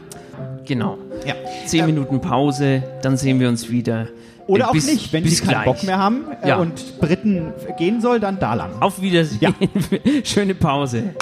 genau. 0.65 0.97
Ja. 1.25 1.35
Zehn 1.65 1.85
Minuten 1.85 2.19
Pause, 2.19 2.83
dann 3.01 3.15
sehen 3.15 3.39
wir 3.39 3.47
uns 3.47 3.69
wieder. 3.69 4.07
Oder 4.47 4.65
Äh, 4.65 4.67
auch 4.67 4.73
bis- 4.73 4.87
nicht, 4.87 5.13
wenn 5.13 5.25
Sie 5.25 5.35
keinen 5.37 5.49
gleich. 5.49 5.65
Bock 5.65 5.83
mehr 5.83 5.97
haben 5.97 6.25
äh, 6.41 6.49
Ja. 6.49 6.57
und 6.57 6.99
Briten 6.99 7.53
gehen 7.77 8.01
soll, 8.01 8.19
dann 8.19 8.39
da 8.39 8.53
lang. 8.55 8.71
Auf 8.81 9.01
Wiedersehen. 9.01 9.55
Schöne 10.23 10.53
Pause. 10.55 11.15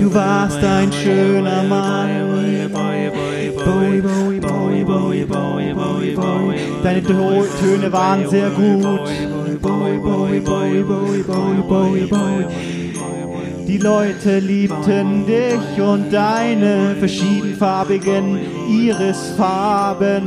Du 0.00 0.14
warst 0.14 0.64
ein 0.64 0.92
schöner 0.92 1.62
Mann. 1.64 2.10
Deine 6.82 7.02
Töne 7.02 7.92
waren 7.92 8.28
sehr 8.28 8.50
gut. 8.50 9.41
Bowie, 9.62 9.98
Bowie, 9.98 10.40
Bowie, 10.40 10.82
Bowie, 10.82 11.22
Bowie, 11.22 11.62
Bowie, 11.62 12.06
Bowie. 12.08 12.46
Die 13.66 13.78
Leute 13.78 14.40
liebten 14.40 15.24
dich 15.24 15.80
und 15.80 16.12
deine 16.12 16.96
verschiedenfarbigen 16.98 18.40
Irisfarben. 18.68 20.22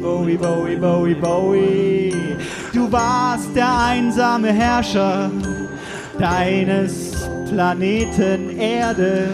Bowie, 0.00 0.36
Bowie, 0.36 0.76
Bowie, 0.76 1.14
Bowie. 1.14 2.14
Du 2.72 2.90
warst 2.90 3.54
der 3.54 3.78
einsame 3.78 4.52
Herrscher 4.52 5.30
deines 6.18 7.07
Planeten 7.50 8.58
Erde. 8.58 9.28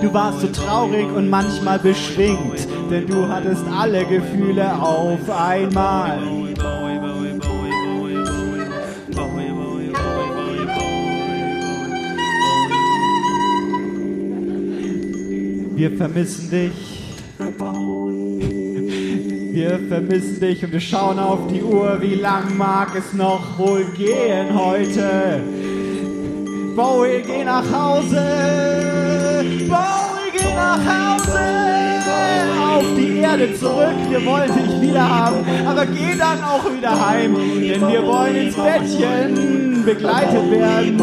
Du 0.00 0.12
warst 0.12 0.40
so 0.40 0.48
traurig 0.48 1.06
und 1.14 1.28
manchmal 1.28 1.78
beschwingt, 1.78 2.66
denn 2.90 3.06
du 3.06 3.28
hattest 3.28 3.64
alle 3.70 4.04
Gefühle 4.04 4.74
auf 4.80 5.30
einmal. 5.30 6.18
Wir 15.74 15.90
vermissen 15.96 16.50
dich. 16.50 17.02
Wir 19.52 19.78
vermissen 19.88 20.40
dich 20.40 20.64
und 20.64 20.72
wir 20.72 20.80
schauen 20.80 21.18
auf 21.18 21.46
die 21.52 21.62
Uhr. 21.62 21.98
Wie 22.00 22.14
lang 22.14 22.56
mag 22.56 22.88
es 22.96 23.12
noch 23.12 23.58
wohl 23.58 23.84
gehen 23.96 24.58
heute? 24.58 25.42
Bowie, 26.74 27.22
geh 27.26 27.44
nach 27.44 27.64
Hause. 27.70 28.22
Bowie, 29.68 30.30
geh 30.32 30.54
nach 30.54 30.78
Hause. 30.78 31.40
Auf 32.74 32.84
die 32.96 33.18
Erde 33.18 33.54
zurück. 33.54 33.94
Wir 34.08 34.24
wollen 34.24 34.50
dich 34.54 34.80
wieder 34.80 35.06
haben. 35.06 35.44
Aber 35.66 35.84
geh 35.84 36.16
dann 36.16 36.42
auch 36.42 36.64
wieder 36.72 37.06
heim. 37.06 37.36
Denn 37.36 37.88
wir 37.88 38.02
wollen 38.06 38.36
ins 38.36 38.56
Bettchen 38.56 39.84
begleitet 39.84 40.50
werden 40.50 40.98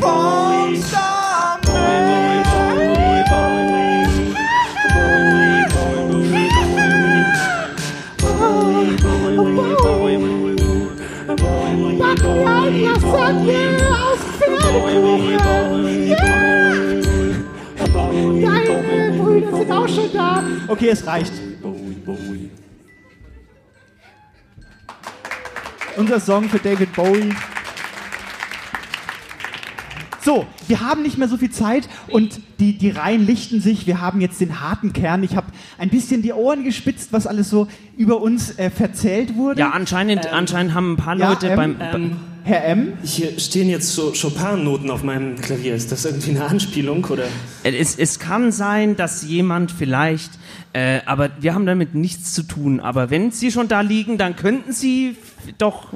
vom 0.00 0.76
Starmilch. 0.76 2.14
Back 11.98 12.22
mir 12.22 12.46
ein 12.46 12.82
Lasagne 12.82 12.90
aus 12.92 13.63
Ja! 14.74 16.16
Deine 18.40 19.18
Brüder 19.18 19.56
sind 19.56 19.70
auch 19.70 19.88
schon 19.88 20.12
da. 20.12 20.42
Okay, 20.68 20.88
es 20.88 21.06
reicht. 21.06 21.32
Unser 25.96 26.18
Song 26.18 26.48
für 26.48 26.58
David 26.58 26.92
Bowie. 26.92 27.32
So, 30.20 30.46
wir 30.66 30.80
haben 30.80 31.02
nicht 31.02 31.18
mehr 31.18 31.28
so 31.28 31.36
viel 31.36 31.50
Zeit 31.50 31.88
und 32.08 32.40
die, 32.58 32.78
die 32.78 32.90
Reihen 32.90 33.26
lichten 33.26 33.60
sich. 33.60 33.86
Wir 33.86 34.00
haben 34.00 34.20
jetzt 34.22 34.40
den 34.40 34.60
harten 34.60 34.92
Kern. 34.92 35.22
Ich 35.22 35.36
habe 35.36 35.48
ein 35.78 35.90
bisschen 35.90 36.22
die 36.22 36.32
Ohren 36.32 36.64
gespitzt, 36.64 37.12
was 37.12 37.26
alles 37.26 37.50
so 37.50 37.68
über 37.96 38.22
uns 38.22 38.58
äh, 38.58 38.70
verzählt 38.70 39.36
wurde. 39.36 39.60
Ja, 39.60 39.70
anscheinend, 39.70 40.32
anscheinend 40.32 40.74
haben 40.74 40.94
ein 40.94 40.96
paar 40.96 41.16
ja, 41.16 41.28
Leute 41.28 41.48
ähm, 41.48 41.56
beim. 41.56 41.76
Ähm, 41.80 42.16
Herr 42.46 42.66
M. 42.66 42.98
Hier 43.02 43.40
stehen 43.40 43.70
jetzt 43.70 43.94
so 43.94 44.12
Chopin-Noten 44.12 44.90
auf 44.90 45.02
meinem 45.02 45.36
Klavier. 45.40 45.74
Ist 45.74 45.90
das 45.90 46.04
irgendwie 46.04 46.32
eine 46.32 46.44
Anspielung 46.44 47.02
oder? 47.06 47.24
Es, 47.62 47.96
es 47.96 48.18
kann 48.18 48.52
sein, 48.52 48.96
dass 48.96 49.22
jemand 49.22 49.72
vielleicht, 49.72 50.30
äh, 50.74 51.00
aber 51.06 51.30
wir 51.40 51.54
haben 51.54 51.64
damit 51.64 51.94
nichts 51.94 52.34
zu 52.34 52.42
tun. 52.42 52.80
Aber 52.80 53.08
wenn 53.08 53.30
Sie 53.30 53.50
schon 53.50 53.66
da 53.66 53.80
liegen, 53.80 54.18
dann 54.18 54.36
könnten 54.36 54.72
Sie 54.72 55.16
doch. 55.56 55.94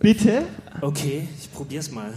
Bitte? 0.00 0.44
Okay, 0.80 1.28
ich 1.38 1.52
probier's 1.52 1.90
mal. 1.90 2.14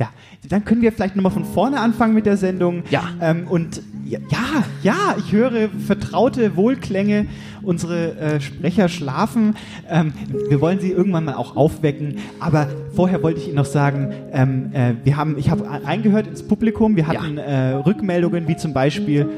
Ja, 0.00 0.08
dann 0.48 0.64
können 0.64 0.82
wir 0.82 0.90
vielleicht 0.90 1.16
nochmal 1.16 1.32
von 1.32 1.44
vorne 1.44 1.78
anfangen 1.78 2.14
mit 2.14 2.26
der 2.26 2.36
Sendung. 2.36 2.82
Ja. 2.90 3.04
Ähm, 3.20 3.46
und 3.48 3.82
ja, 4.04 4.18
ja, 4.30 4.64
ja, 4.82 5.16
ich 5.18 5.32
höre 5.32 5.68
vertraute 5.68 6.56
Wohlklänge. 6.56 7.26
Unsere 7.62 8.16
äh, 8.18 8.40
Sprecher 8.40 8.88
schlafen. 8.88 9.54
Ähm, 9.88 10.12
wir 10.48 10.60
wollen 10.60 10.80
sie 10.80 10.90
irgendwann 10.90 11.24
mal 11.26 11.34
auch 11.34 11.56
aufwecken. 11.56 12.16
Aber 12.40 12.66
vorher 12.94 13.22
wollte 13.22 13.38
ich 13.40 13.46
Ihnen 13.46 13.56
noch 13.56 13.66
sagen, 13.66 14.12
ähm, 14.32 14.70
äh, 14.72 14.94
wir 15.04 15.16
haben, 15.16 15.38
ich 15.38 15.50
habe 15.50 15.64
reingehört 15.68 16.26
ins 16.26 16.42
Publikum. 16.42 16.96
Wir 16.96 17.06
hatten 17.06 17.38
äh, 17.38 17.74
Rückmeldungen 17.74 18.48
wie 18.48 18.56
zum 18.56 18.72
Beispiel, 18.72 19.28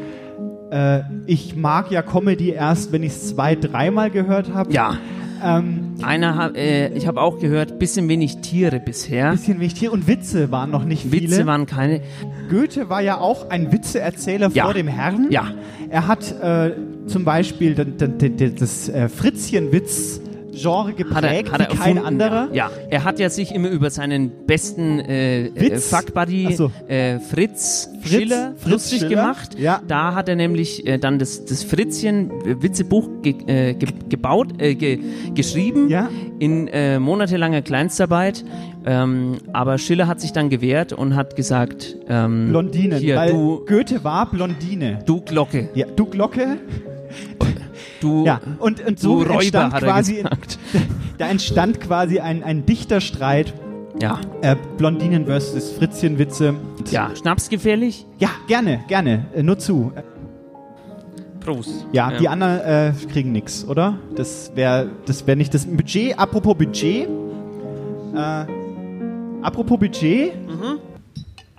Äh, 0.71 1.03
ich 1.27 1.55
mag 1.55 1.91
ja 1.91 2.01
Comedy 2.03 2.51
erst, 2.51 2.91
wenn 2.91 3.03
ich 3.03 3.13
es 3.13 3.29
zwei, 3.29 3.55
dreimal 3.55 4.11
gehört 4.11 4.53
habe. 4.55 4.73
Ja. 4.73 4.97
Ähm, 5.43 5.95
Einer, 6.03 6.53
äh, 6.55 6.97
ich 6.97 7.07
habe 7.07 7.20
auch 7.20 7.39
gehört, 7.39 7.78
bisschen 7.78 8.09
wenig 8.09 8.39
Tiere 8.39 8.80
bisher. 8.80 9.32
bisschen 9.32 9.61
wenig 9.61 9.74
Tier 9.74 9.93
und 9.93 10.07
Witze 10.07 10.51
waren 10.51 10.70
noch 10.70 10.85
nicht 10.85 11.03
viele. 11.03 11.22
Witze 11.30 11.47
waren 11.47 11.66
keine. 11.66 12.01
Goethe 12.51 12.89
war 12.89 13.01
ja 13.01 13.18
auch 13.18 13.51
ein 13.51 13.72
Witzeerzähler 13.72 14.51
Ja. 14.53 14.64
vor 14.64 14.74
dem 14.74 14.89
Herrn. 14.89 15.26
Ja. 15.30 15.53
Er 15.91 16.07
hat 16.07 16.32
äh, 16.41 16.72
zum 17.07 17.24
Beispiel 17.24 17.74
d- 17.74 17.85
d- 17.85 18.28
d- 18.30 18.51
das 18.51 18.89
äh, 18.89 19.09
Fritzchenwitz-Genre 20.55 20.93
geprägt 20.95 21.15
Hat 21.15 21.25
er, 21.25 21.53
hat 21.53 21.61
er 21.61 21.73
wie 21.73 21.77
kein 21.77 21.99
anderer. 21.99 22.49
Ja. 22.53 22.69
ja, 22.69 22.71
er 22.91 23.05
hat 23.05 23.19
ja 23.19 23.29
sich 23.31 23.55
immer 23.55 23.69
über 23.69 23.91
seinen 23.91 24.31
besten 24.47 25.01
äh, 25.01 25.47
äh? 25.47 25.79
Fuckbuddy 25.79 26.55
so. 26.55 26.71
äh, 26.89 27.19
Fritz, 27.21 27.89
Fritz- 28.01 28.11
Schiller 28.13 28.53
Fritz 28.57 28.73
lustig 28.73 28.99
Schiller? 29.01 29.11
gemacht. 29.23 29.59
Ja. 29.59 29.81
Da 29.87 30.15
hat 30.15 30.29
er 30.29 30.37
nämlich 30.37 30.87
äh, 30.87 30.99
dann 30.99 31.19
das, 31.19 31.45
das 31.45 31.65
Fritzchen 31.65 32.31
äh, 32.47 32.63
Witzebuch 32.63 33.09
ge, 33.23 33.35
äh, 33.47 33.75
ge, 33.75 33.89
gebaut, 34.09 34.61
äh, 34.61 34.75
ge, 34.75 35.01
geschrieben 35.35 35.89
Ja. 35.89 36.09
in 36.39 36.69
äh, 36.69 36.99
monatelanger 36.99 37.63
Kleinstarbeit. 37.63 38.45
Ähm, 38.87 39.39
aber 39.53 39.79
Schiller 39.79 40.07
hat 40.09 40.21
sich 40.21 40.33
dann 40.33 40.51
gewehrt 40.51 40.93
und 40.93 41.17
hat 41.17 41.37
gesagt, 41.37 41.97
ähm, 42.09 42.49
Blondinen, 42.51 42.99
hier, 42.99 43.17
weil 43.17 43.33
du, 43.33 43.65
Goethe 43.67 44.05
war 44.05 44.31
Blondine. 44.31 44.99
du 45.07 45.23
Glocke, 45.23 45.71
Ja, 45.75 45.87
du 45.87 46.05
Glocke. 46.05 46.59
Du, 48.05 48.25
Ja, 48.25 48.41
und, 48.59 48.87
und 48.87 48.99
so 48.99 49.19
Räuber, 49.19 49.35
entstand 49.35 49.73
hat 49.75 49.83
er 49.83 49.89
quasi, 49.89 50.25
da 51.19 51.29
entstand 51.29 51.81
quasi 51.81 52.21
ein, 52.21 52.43
ein 52.43 52.67
Dichterstreit. 52.67 53.55
Ja. 54.01 54.21
Äh, 54.43 54.57
Blondinen 54.77 55.27
versus 55.27 55.71
Fritzchenwitze. 55.71 56.57
Ja, 56.91 57.15
schnapsgefährlich? 57.15 58.07
Ja, 58.19 58.31
gerne, 58.49 58.85
gerne. 58.89 59.27
Äh, 59.35 59.45
nur 59.45 59.59
zu. 59.59 59.93
Prost. 61.39 61.87
Ja, 61.93 62.11
die 62.19 62.29
anderen 62.29 62.61
äh, 62.61 62.93
kriegen 63.13 63.31
nichts, 63.31 63.67
oder? 63.69 63.99
Das 64.17 64.51
wäre 64.55 64.91
das 65.07 65.27
wär 65.27 65.37
nicht 65.37 65.55
das 65.55 65.67
Budget. 65.67 66.19
Apropos 66.19 66.57
Budget. 66.57 67.09
Äh, 68.17 68.47
apropos 69.43 69.79
Budget. 69.79 70.33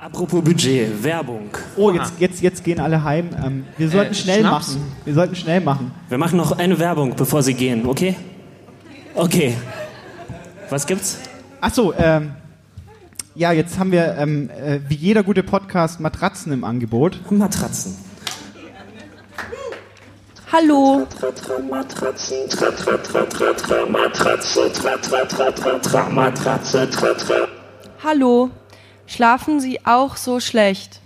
Apropos 0.06 0.44
Budget, 0.44 1.04
Werbung. 1.04 1.50
Oh, 1.76 1.90
jetzt, 1.90 2.14
jetzt, 2.20 2.40
jetzt 2.42 2.64
gehen 2.64 2.80
alle 2.80 3.04
heim. 3.04 3.30
Ähm, 3.44 3.66
wir 3.76 3.90
sollten 3.90 4.12
Äh, 4.12 4.16
schnell 4.16 4.40
Schnaps? 4.42 4.68
machen. 4.76 4.92
Wir 5.04 5.14
sollten 5.16 5.36
schnell 5.36 5.62
machen. 5.62 5.92
Wir 6.10 6.20
machen 6.20 6.38
noch 6.38 6.52
eine 6.60 6.78
Werbung, 6.78 7.16
bevor 7.16 7.42
Sie 7.42 7.56
gehen, 7.56 7.88
okay? 7.88 8.16
Okay. 9.16 9.56
Was 10.70 10.86
gibt's? 10.86 11.18
Achso, 11.60 11.92
ähm, 11.98 12.34
ja, 13.34 13.52
jetzt 13.52 13.80
haben 13.80 13.92
wir, 13.92 14.16
ähm, 14.20 14.52
äh, 14.52 14.80
wie 14.88 14.94
jeder 14.94 15.24
gute 15.24 15.42
Podcast, 15.42 16.00
Matratzen 16.00 16.54
im 16.54 16.64
Angebot. 16.64 17.20
Matratzen. 17.32 17.98
Hallo. 20.52 21.08
Matratzen, 21.68 22.48
tra 22.50 22.68
tra 22.70 22.98
tra 22.98 23.26
tra 23.26 23.54
tra 23.54 23.86
Matratze, 23.90 24.72
tra 24.72 24.98
tra 24.98 25.26
tra 25.26 25.52
tra 25.52 25.80
tra 25.80 26.10
Matratze, 26.10 26.88
tra 26.92 27.14
tra 27.16 27.48
Hallo. 28.04 28.52
Schlafen 29.08 29.60
Sie 29.60 29.86
auch 29.86 30.18
so 30.18 30.40
schlecht? 30.40 31.00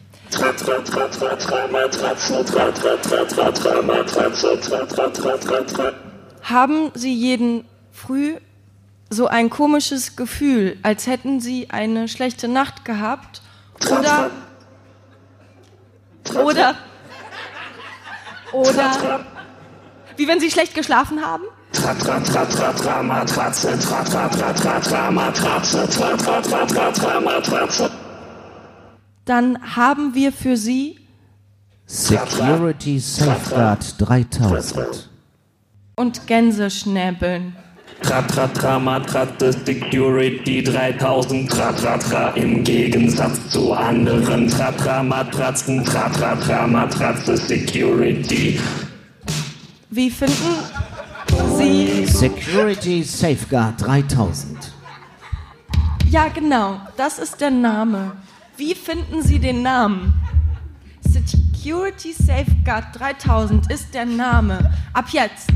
Haben 6.43 6.91
Sie 6.93 7.13
jeden 7.13 7.65
früh 7.91 8.35
so 9.09 9.27
ein 9.27 9.49
komisches 9.49 10.15
Gefühl, 10.15 10.77
als 10.83 11.07
hätten 11.07 11.39
Sie 11.39 11.69
eine 11.71 12.07
schlechte 12.07 12.47
Nacht 12.47 12.85
gehabt? 12.85 13.41
Oder. 13.89 14.29
Oder. 16.35 16.75
Oder. 18.51 19.25
Wie 20.15 20.27
wenn 20.27 20.39
Sie 20.39 20.51
schlecht 20.51 20.75
geschlafen 20.75 21.25
haben? 21.25 21.43
Tra 21.71 21.93
tra 21.93 22.19
tra 22.19 22.45
tra 22.45 22.73
tra 22.73 23.01
Matratze, 23.01 23.77
tra 23.77 24.03
tra 24.03 24.27
tra 24.27 24.53
tra 24.53 24.79
tra 24.79 25.11
Matratze, 25.11 25.87
tra 25.87 26.15
tra 26.15 26.41
tra 26.41 26.65
tra 26.65 26.91
tra 26.91 27.19
Matratze. 27.19 27.89
Dann 29.25 29.57
haben 29.75 30.13
wir 30.15 30.31
für 30.31 30.57
Sie 30.57 30.99
Security 31.85 32.99
Safeguard 32.99 33.95
3000. 33.99 35.09
und 35.95 36.27
Gänseschnäbeln. 36.27 37.55
Tra 38.01 38.21
tra 38.21 38.47
tra 38.47 38.79
Matratze 38.79 39.51
Security 39.51 40.63
3000 40.63 41.49
Tra 41.51 41.73
tra 41.73 41.97
tra 41.97 42.29
im 42.35 42.63
Gegensatz 42.63 43.49
zu 43.49 43.73
anderen 43.73 44.47
Tra 44.47 44.71
tra 44.71 45.03
Matratzen 45.03 45.83
Tra 45.83 46.07
tra 46.09 46.35
tra 46.37 46.65
Matratze 46.65 47.35
Security 47.35 48.57
Wie 49.89 50.09
finden 50.09 50.55
Sie. 51.57 52.05
Security 52.05 53.03
Safeguard 53.03 53.81
3000. 53.81 54.57
Ja, 56.09 56.27
genau, 56.29 56.81
das 56.97 57.19
ist 57.19 57.39
der 57.41 57.51
Name. 57.51 58.13
Wie 58.57 58.75
finden 58.75 59.21
Sie 59.21 59.39
den 59.39 59.61
Namen? 59.61 60.13
Security 61.01 62.13
Safeguard 62.13 62.85
3000 62.99 63.71
ist 63.71 63.93
der 63.93 64.05
Name. 64.05 64.71
Ab 64.93 65.09
jetzt. 65.11 65.49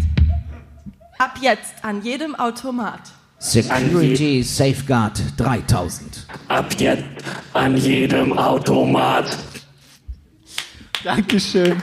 Ab 1.17 1.37
jetzt 1.41 1.83
an 1.83 2.01
jedem 2.03 2.35
Automat. 2.35 3.01
Security 3.39 4.41
Safeguard 4.43 5.21
3000. 5.37 6.27
Ab 6.47 6.73
jetzt 6.79 7.03
an 7.53 7.75
jedem 7.77 8.37
Automat 8.37 9.37
Dankeschön. 11.03 11.81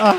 Ah. 0.00 0.14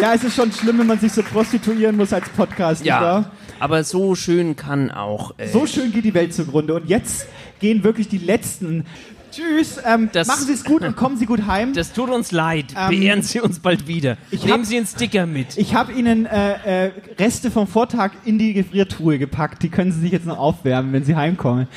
Ja, 0.00 0.14
es 0.14 0.24
ist 0.24 0.34
schon 0.36 0.52
schlimm, 0.52 0.78
wenn 0.78 0.86
man 0.86 0.98
sich 0.98 1.12
so 1.12 1.22
prostituieren 1.22 1.96
muss 1.96 2.12
als 2.12 2.28
Podcast. 2.30 2.84
Ja, 2.84 3.00
wahr? 3.00 3.30
aber 3.58 3.82
so 3.84 4.14
schön 4.14 4.54
kann 4.56 4.90
auch. 4.90 5.34
Äh, 5.38 5.48
So 5.48 5.66
schön 5.66 5.92
geht 5.92 6.04
die 6.04 6.14
Welt 6.14 6.34
zugrunde. 6.34 6.74
Und 6.74 6.88
jetzt 6.88 7.26
gehen 7.60 7.82
wirklich 7.84 8.08
die 8.08 8.18
letzten. 8.18 8.84
Tschüss, 9.30 9.78
ähm, 9.84 10.08
Das- 10.12 10.26
machen 10.26 10.46
Sie 10.46 10.52
es 10.52 10.64
gut 10.64 10.82
und 10.82 10.96
kommen 10.96 11.16
Sie 11.18 11.26
gut 11.26 11.46
heim. 11.46 11.74
Das 11.74 11.92
tut 11.92 12.08
uns 12.10 12.32
leid. 12.32 12.66
Ähm, 12.76 12.90
Beehren 12.98 13.22
Sie 13.22 13.40
uns 13.40 13.58
bald 13.60 13.86
wieder. 13.86 14.16
ich 14.30 14.42
Nehmen 14.44 14.60
hab- 14.60 14.64
Sie 14.66 14.76
einen 14.78 14.86
Sticker 14.86 15.26
mit. 15.26 15.56
Ich 15.58 15.74
habe 15.74 15.92
Ihnen 15.92 16.24
äh, 16.26 16.86
äh, 16.86 16.92
Reste 17.18 17.50
vom 17.50 17.66
Vortag 17.66 18.12
in 18.24 18.38
die 18.38 18.54
Gefriertruhe 18.54 19.18
gepackt. 19.18 19.62
Die 19.62 19.68
können 19.68 19.92
Sie 19.92 20.00
sich 20.00 20.12
jetzt 20.12 20.24
noch 20.26 20.38
aufwärmen, 20.38 20.92
wenn 20.92 21.04
Sie 21.04 21.14
heimkommen. 21.14 21.68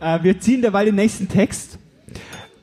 Äh, 0.00 0.22
wir 0.22 0.38
ziehen 0.40 0.62
derweil 0.62 0.86
den 0.86 0.94
nächsten 0.94 1.28
Text 1.28 1.78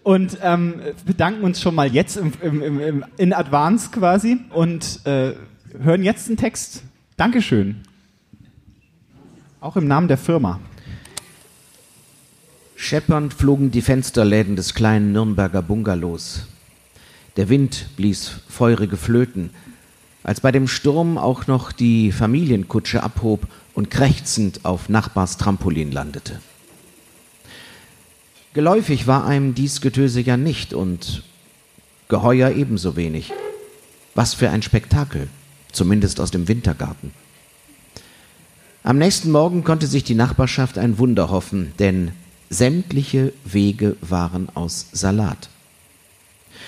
und 0.03 0.37
ähm, 0.41 0.81
bedanken 1.05 1.43
uns 1.43 1.61
schon 1.61 1.75
mal 1.75 1.91
jetzt 1.91 2.17
im, 2.17 2.33
im, 2.41 2.79
im, 2.79 3.05
in 3.17 3.33
Advance 3.33 3.89
quasi 3.91 4.37
und 4.51 5.05
äh, 5.05 5.33
hören 5.81 6.03
jetzt 6.03 6.29
den 6.29 6.37
Text. 6.37 6.83
Dankeschön. 7.17 7.77
Auch 9.61 9.77
im 9.77 9.87
Namen 9.87 10.09
der 10.09 10.17
Firma. 10.17 10.59
Scheppernd 12.75 13.33
flogen 13.33 13.71
die 13.71 13.81
Fensterläden 13.81 14.57
des 14.57 14.73
kleinen 14.73 15.13
Nürnberger 15.13 15.61
Bungalows. 15.61 16.47
Der 17.37 17.47
Wind 17.47 17.87
blies 17.95 18.41
feurige 18.49 18.97
Flöten, 18.97 19.51
als 20.21 20.41
bei 20.41 20.51
dem 20.51 20.67
Sturm 20.67 21.17
auch 21.17 21.47
noch 21.47 21.71
die 21.71 22.11
Familienkutsche 22.11 23.01
abhob 23.01 23.47
und 23.73 23.89
krächzend 23.89 24.65
auf 24.65 24.89
Nachbars 24.89 25.37
Trampolin 25.37 25.91
landete. 25.91 26.41
Geläufig 28.53 29.07
war 29.07 29.25
einem 29.25 29.55
dies 29.55 29.81
Getöse 29.81 30.21
ja 30.21 30.37
nicht 30.37 30.73
und 30.75 31.23
Geheuer 32.07 32.51
ebenso 32.51 32.95
wenig. 32.95 33.31
Was 34.13 34.35
für 34.35 34.51
ein 34.51 34.61
Spektakel, 34.61 35.27
zumindest 35.71 36.19
aus 36.19 36.29
dem 36.29 36.47
Wintergarten. 36.47 37.11
Am 38.83 38.99
nächsten 38.99 39.31
Morgen 39.31 39.63
konnte 39.63 39.87
sich 39.87 40.03
die 40.03 40.13
Nachbarschaft 40.13 40.77
ein 40.77 40.99
Wunder 40.99 41.31
hoffen, 41.31 41.71
denn 41.79 42.11
sämtliche 42.51 43.33
Wege 43.43 43.95
waren 44.01 44.49
aus 44.53 44.87
Salat. 44.91 45.49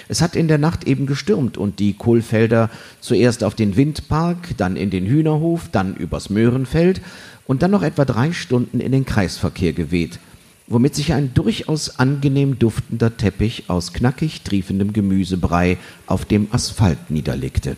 Es 0.08 0.22
hat 0.22 0.36
in 0.36 0.48
der 0.48 0.58
Nacht 0.58 0.86
eben 0.86 1.06
gestürmt 1.06 1.58
und 1.58 1.78
die 1.78 1.94
Kohlfelder 1.94 2.72
zuerst 3.00 3.44
auf 3.44 3.54
den 3.54 3.76
Windpark, 3.76 4.58
dann 4.58 4.76
in 4.76 4.90
den 4.90 5.06
Hühnerhof, 5.06 5.70
dann 5.72 5.96
übers 5.96 6.32
Möhrenfeld 6.32 7.02
und 7.46 7.62
dann 7.62 7.72
noch 7.72 7.84
etwa 7.84 8.06
drei 8.06 8.32
Stunden 8.32 8.80
in 8.80 8.92
den 8.92 9.06
Kreisverkehr 9.06 9.74
geweht, 9.74 10.20
womit 10.68 10.96
sich 10.96 11.14
ein 11.14 11.34
durchaus 11.34 12.00
angenehm 12.00 12.58
duftender 12.58 13.18
Teppich 13.18 13.66
aus 13.68 13.94
knackig 13.94 14.42
triefendem 14.42 14.94
Gemüsebrei 14.94 15.78
auf 16.08 16.26
dem 16.26 16.48
Asphalt 16.52 17.10
niederlegte. 17.10 17.78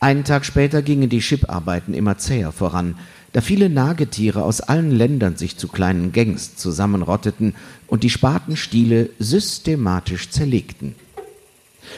Einen 0.00 0.24
Tag 0.24 0.44
später 0.44 0.82
gingen 0.82 1.08
die 1.08 1.22
Schiparbeiten 1.22 1.94
immer 1.94 2.18
zäher 2.18 2.52
voran, 2.52 2.96
da 3.32 3.40
viele 3.40 3.70
Nagetiere 3.70 4.42
aus 4.42 4.60
allen 4.60 4.90
Ländern 4.90 5.36
sich 5.36 5.56
zu 5.56 5.66
kleinen 5.66 6.12
Gangs 6.12 6.56
zusammenrotteten 6.56 7.54
und 7.86 8.02
die 8.02 8.10
Spatenstiele 8.10 9.10
systematisch 9.18 10.28
zerlegten. 10.28 10.94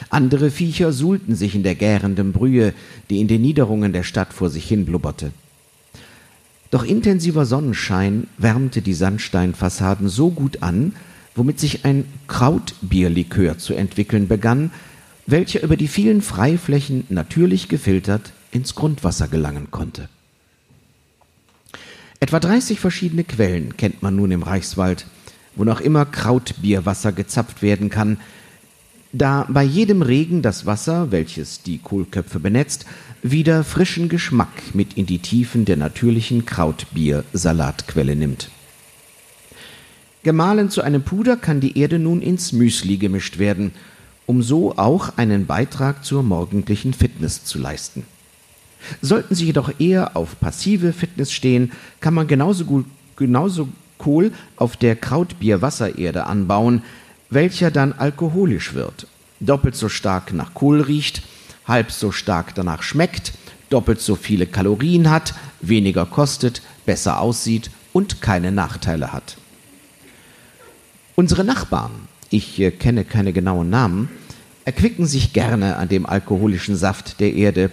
Andere 0.09 0.51
Viecher 0.51 0.93
suhlten 0.93 1.35
sich 1.35 1.53
in 1.53 1.63
der 1.63 1.75
gärenden 1.75 2.31
Brühe, 2.31 2.73
die 3.09 3.19
in 3.19 3.27
den 3.27 3.41
Niederungen 3.41 3.93
der 3.93 4.03
Stadt 4.03 4.33
vor 4.33 4.49
sich 4.49 4.67
hin 4.67 4.85
blubberte. 4.85 5.31
Doch 6.69 6.83
intensiver 6.83 7.45
Sonnenschein 7.45 8.27
wärmte 8.37 8.81
die 8.81 8.93
Sandsteinfassaden 8.93 10.09
so 10.09 10.31
gut 10.31 10.63
an, 10.63 10.93
womit 11.35 11.59
sich 11.59 11.85
ein 11.85 12.05
Krautbierlikör 12.27 13.57
zu 13.57 13.73
entwickeln 13.73 14.27
begann, 14.27 14.71
welcher 15.25 15.61
über 15.63 15.77
die 15.77 15.87
vielen 15.87 16.21
Freiflächen 16.21 17.05
natürlich 17.09 17.69
gefiltert 17.69 18.33
ins 18.51 18.75
Grundwasser 18.75 19.27
gelangen 19.27 19.71
konnte. 19.71 20.09
Etwa 22.19 22.39
30 22.39 22.79
verschiedene 22.79 23.23
Quellen 23.23 23.77
kennt 23.77 24.01
man 24.01 24.15
nun 24.15 24.31
im 24.31 24.41
Reichswald, 24.41 25.05
wo 25.55 25.63
noch 25.63 25.81
immer 25.81 26.05
Krautbierwasser 26.05 27.11
gezapft 27.11 27.61
werden 27.61 27.89
kann, 27.89 28.17
da 29.13 29.45
bei 29.49 29.63
jedem 29.63 30.01
Regen 30.01 30.41
das 30.41 30.65
Wasser, 30.65 31.11
welches 31.11 31.63
die 31.63 31.77
Kohlköpfe 31.77 32.39
benetzt, 32.39 32.85
wieder 33.23 33.63
frischen 33.63 34.09
Geschmack 34.09 34.73
mit 34.73 34.93
in 34.95 35.05
die 35.05 35.19
Tiefen 35.19 35.65
der 35.65 35.77
natürlichen 35.77 36.45
Krautbier-Salatquelle 36.45 38.15
nimmt. 38.15 38.49
Gemahlen 40.23 40.69
zu 40.69 40.81
einem 40.81 41.03
Puder 41.03 41.37
kann 41.37 41.61
die 41.61 41.77
Erde 41.79 41.99
nun 41.99 42.21
ins 42.21 42.51
Müsli 42.51 42.97
gemischt 42.97 43.39
werden, 43.39 43.71
um 44.25 44.41
so 44.41 44.77
auch 44.77 45.17
einen 45.17 45.45
Beitrag 45.45 46.03
zur 46.03 46.21
morgendlichen 46.21 46.93
Fitness 46.93 47.45
zu 47.45 47.59
leisten. 47.59 48.03
Sollten 49.01 49.35
Sie 49.35 49.45
jedoch 49.45 49.79
eher 49.79 50.17
auf 50.17 50.39
passive 50.39 50.93
Fitness 50.93 51.31
stehen, 51.31 51.71
kann 52.01 52.13
man 52.13 52.27
genauso, 52.27 52.65
gut, 52.65 52.85
genauso 53.15 53.69
Kohl 53.97 54.31
auf 54.57 54.77
der 54.77 54.95
Krautbier-Wassererde 54.95 56.25
anbauen, 56.25 56.83
welcher 57.29 57.71
dann 57.71 57.93
alkoholisch 57.93 58.73
wird, 58.73 59.07
doppelt 59.39 59.75
so 59.75 59.89
stark 59.89 60.33
nach 60.33 60.53
Kohl 60.53 60.81
riecht, 60.81 61.21
halb 61.65 61.91
so 61.91 62.11
stark 62.11 62.55
danach 62.55 62.83
schmeckt, 62.83 63.33
doppelt 63.69 63.99
so 63.99 64.15
viele 64.15 64.47
Kalorien 64.47 65.09
hat, 65.09 65.33
weniger 65.61 66.05
kostet, 66.05 66.61
besser 66.85 67.19
aussieht 67.19 67.69
und 67.93 68.21
keine 68.21 68.51
Nachteile 68.51 69.11
hat. 69.11 69.37
Unsere 71.15 71.43
Nachbarn, 71.43 71.91
ich 72.29 72.59
äh, 72.59 72.71
kenne 72.71 73.03
keine 73.03 73.33
genauen 73.33 73.69
Namen, 73.69 74.09
erquicken 74.65 75.05
sich 75.05 75.33
gerne 75.33 75.77
an 75.77 75.89
dem 75.89 76.05
alkoholischen 76.05 76.75
Saft 76.75 77.19
der 77.19 77.33
Erde. 77.33 77.71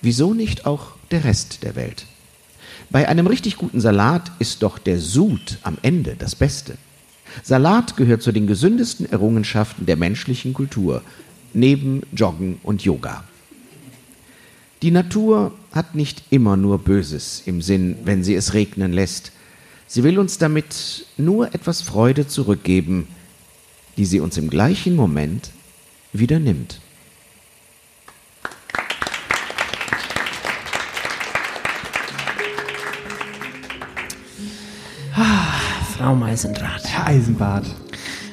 Wieso 0.00 0.34
nicht 0.34 0.66
auch 0.66 0.92
der 1.10 1.24
Rest 1.24 1.62
der 1.62 1.76
Welt? 1.76 2.06
Bei 2.90 3.08
einem 3.08 3.26
richtig 3.26 3.56
guten 3.56 3.80
Salat 3.80 4.30
ist 4.38 4.62
doch 4.62 4.78
der 4.78 4.98
Sud 4.98 5.58
am 5.62 5.78
Ende 5.82 6.14
das 6.18 6.34
Beste. 6.34 6.76
Salat 7.42 7.96
gehört 7.96 8.22
zu 8.22 8.32
den 8.32 8.46
gesündesten 8.46 9.10
Errungenschaften 9.10 9.86
der 9.86 9.96
menschlichen 9.96 10.52
Kultur, 10.52 11.02
neben 11.54 12.02
Joggen 12.12 12.58
und 12.62 12.84
Yoga. 12.84 13.24
Die 14.82 14.90
Natur 14.90 15.52
hat 15.70 15.94
nicht 15.94 16.24
immer 16.30 16.56
nur 16.56 16.78
Böses 16.78 17.42
im 17.46 17.62
Sinn, 17.62 17.96
wenn 18.04 18.24
sie 18.24 18.34
es 18.34 18.52
regnen 18.52 18.92
lässt. 18.92 19.32
Sie 19.86 20.02
will 20.02 20.18
uns 20.18 20.38
damit 20.38 21.06
nur 21.16 21.54
etwas 21.54 21.82
Freude 21.82 22.26
zurückgeben, 22.26 23.06
die 23.96 24.06
sie 24.06 24.20
uns 24.20 24.36
im 24.38 24.50
gleichen 24.50 24.96
Moment 24.96 25.50
wieder 26.12 26.40
nimmt. 26.40 26.80
Frau 36.02 36.16
Meisendrath. 36.16 36.82
Herr 36.84 37.06
Eisenbart. 37.06 37.64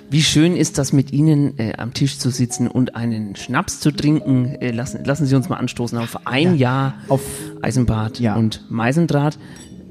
Wie 0.09 0.23
schön 0.23 0.55
ist 0.55 0.79
das, 0.79 0.91
mit 0.91 1.11
Ihnen 1.13 1.59
äh, 1.59 1.73
am 1.77 1.93
Tisch 1.93 2.17
zu 2.17 2.31
sitzen 2.31 2.67
und 2.67 2.95
einen 2.95 3.35
Schnaps 3.35 3.79
zu 3.79 3.91
trinken. 3.91 4.55
Äh, 4.59 4.71
lassen, 4.71 5.03
lassen 5.05 5.27
Sie 5.27 5.35
uns 5.35 5.49
mal 5.49 5.57
anstoßen 5.57 5.95
auf 5.99 6.25
ein 6.25 6.55
Ja. 6.55 6.71
Jahr 6.71 6.93
Auf- 7.09 7.21
Eisenbart 7.61 8.19
Ja. 8.19 8.35
und 8.37 8.63
Meisendraht. 8.71 9.37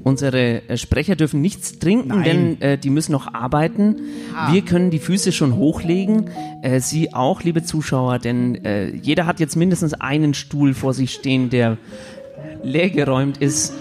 Unsere 0.03 0.67
äh, 0.67 0.75
Sprecher 0.75 1.15
dürfen 1.15 1.39
nichts 1.39 1.79
trinken, 1.79 2.09
Nein. 2.09 2.23
denn 2.23 2.61
äh, 2.61 2.77
die 2.77 2.89
müssen 2.89 3.13
noch 3.13 3.33
arbeiten. 3.33 3.95
Ah. 4.35 4.51
Wir 4.51 4.61
können 4.61 4.91
die 4.91 4.99
Füße 4.99 5.31
schon 5.31 5.55
hochlegen. 5.55 6.29
Äh, 6.63 6.81
Sie 6.81 7.13
auch, 7.13 7.43
liebe 7.43 7.63
Zuschauer, 7.63 8.19
denn 8.19 8.55
äh, 8.65 8.89
jeder 8.93 9.25
hat 9.25 9.39
jetzt 9.39 9.55
mindestens 9.55 9.93
einen 9.93 10.33
Stuhl 10.33 10.73
vor 10.73 10.93
sich 10.93 11.13
stehen, 11.13 11.49
der 11.49 11.77
leergeräumt 12.61 13.37
ist. 13.37 13.73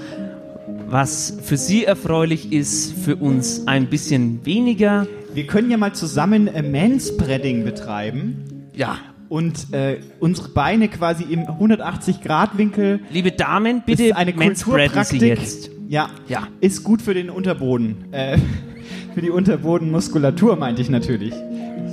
Was 0.90 1.36
für 1.42 1.58
Sie 1.58 1.84
erfreulich 1.84 2.50
ist, 2.52 2.92
für 2.98 3.16
uns 3.16 3.66
ein 3.66 3.86
bisschen 3.88 4.44
weniger. 4.46 5.06
Wir 5.34 5.46
können 5.46 5.70
ja 5.70 5.76
mal 5.76 5.92
zusammen 5.94 6.48
äh, 6.48 6.62
Manspreading 6.62 7.62
betreiben. 7.64 8.68
Ja. 8.74 8.96
Und 9.28 9.74
äh, 9.74 9.98
unsere 10.20 10.48
Beine 10.48 10.88
quasi 10.88 11.24
im 11.24 11.40
180-Grad-Winkel. 11.42 13.00
Liebe 13.10 13.32
Damen, 13.32 13.82
bitte 13.84 14.04
ist 14.06 14.16
eine 14.16 14.32
manspreaden. 14.32 15.04
Sie 15.04 15.18
jetzt. 15.18 15.70
Ja, 15.88 16.08
Ja. 16.26 16.48
ist 16.60 16.84
gut 16.84 17.02
für 17.02 17.12
den 17.12 17.28
Unterboden. 17.28 18.10
Äh, 18.12 18.38
für 19.14 19.20
die 19.20 19.30
Unterbodenmuskulatur 19.30 20.56
meinte 20.56 20.80
ich 20.80 20.88
natürlich. 20.88 21.34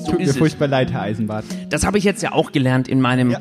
So 0.06 0.12
Tut 0.12 0.20
mir 0.20 0.28
es. 0.30 0.38
furchtbar 0.38 0.70
leid, 0.70 0.94
Herr 0.94 1.02
Eisenbart. 1.02 1.44
Das 1.70 1.86
habe 1.86 1.98
ich 1.98 2.06
jetzt 2.06 2.24
ja 2.24 2.32
auch 2.32 2.54
gelernt 2.54 2.88
in 2.88 3.02
meinem, 3.02 3.36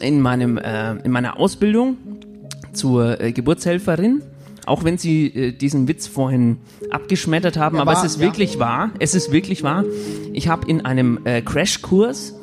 in 0.00 0.20
meinem, 0.20 0.56
äh, 0.56 0.92
in 1.02 1.10
meiner 1.10 1.36
Ausbildung 1.36 1.96
zur 2.72 3.20
äh, 3.20 3.32
Geburtshelferin. 3.32 4.22
Auch 4.66 4.84
wenn 4.84 4.98
Sie 4.98 5.26
äh, 5.26 5.52
diesen 5.52 5.88
Witz 5.88 6.06
vorhin 6.06 6.58
abgeschmettert 6.90 7.56
haben, 7.56 7.76
Ja, 7.76 7.82
aber 7.82 7.92
wahr, 7.94 8.04
es 8.04 8.12
ist 8.12 8.20
ja. 8.20 8.26
wirklich 8.26 8.58
wahr. 8.58 8.90
Es 8.98 9.14
ist 9.14 9.32
wirklich 9.32 9.62
wahr. 9.62 9.84
Ich 10.32 10.48
habe 10.48 10.68
in 10.68 10.84
einem 10.84 11.20
äh, 11.24 11.42
Crashkurs 11.42 12.34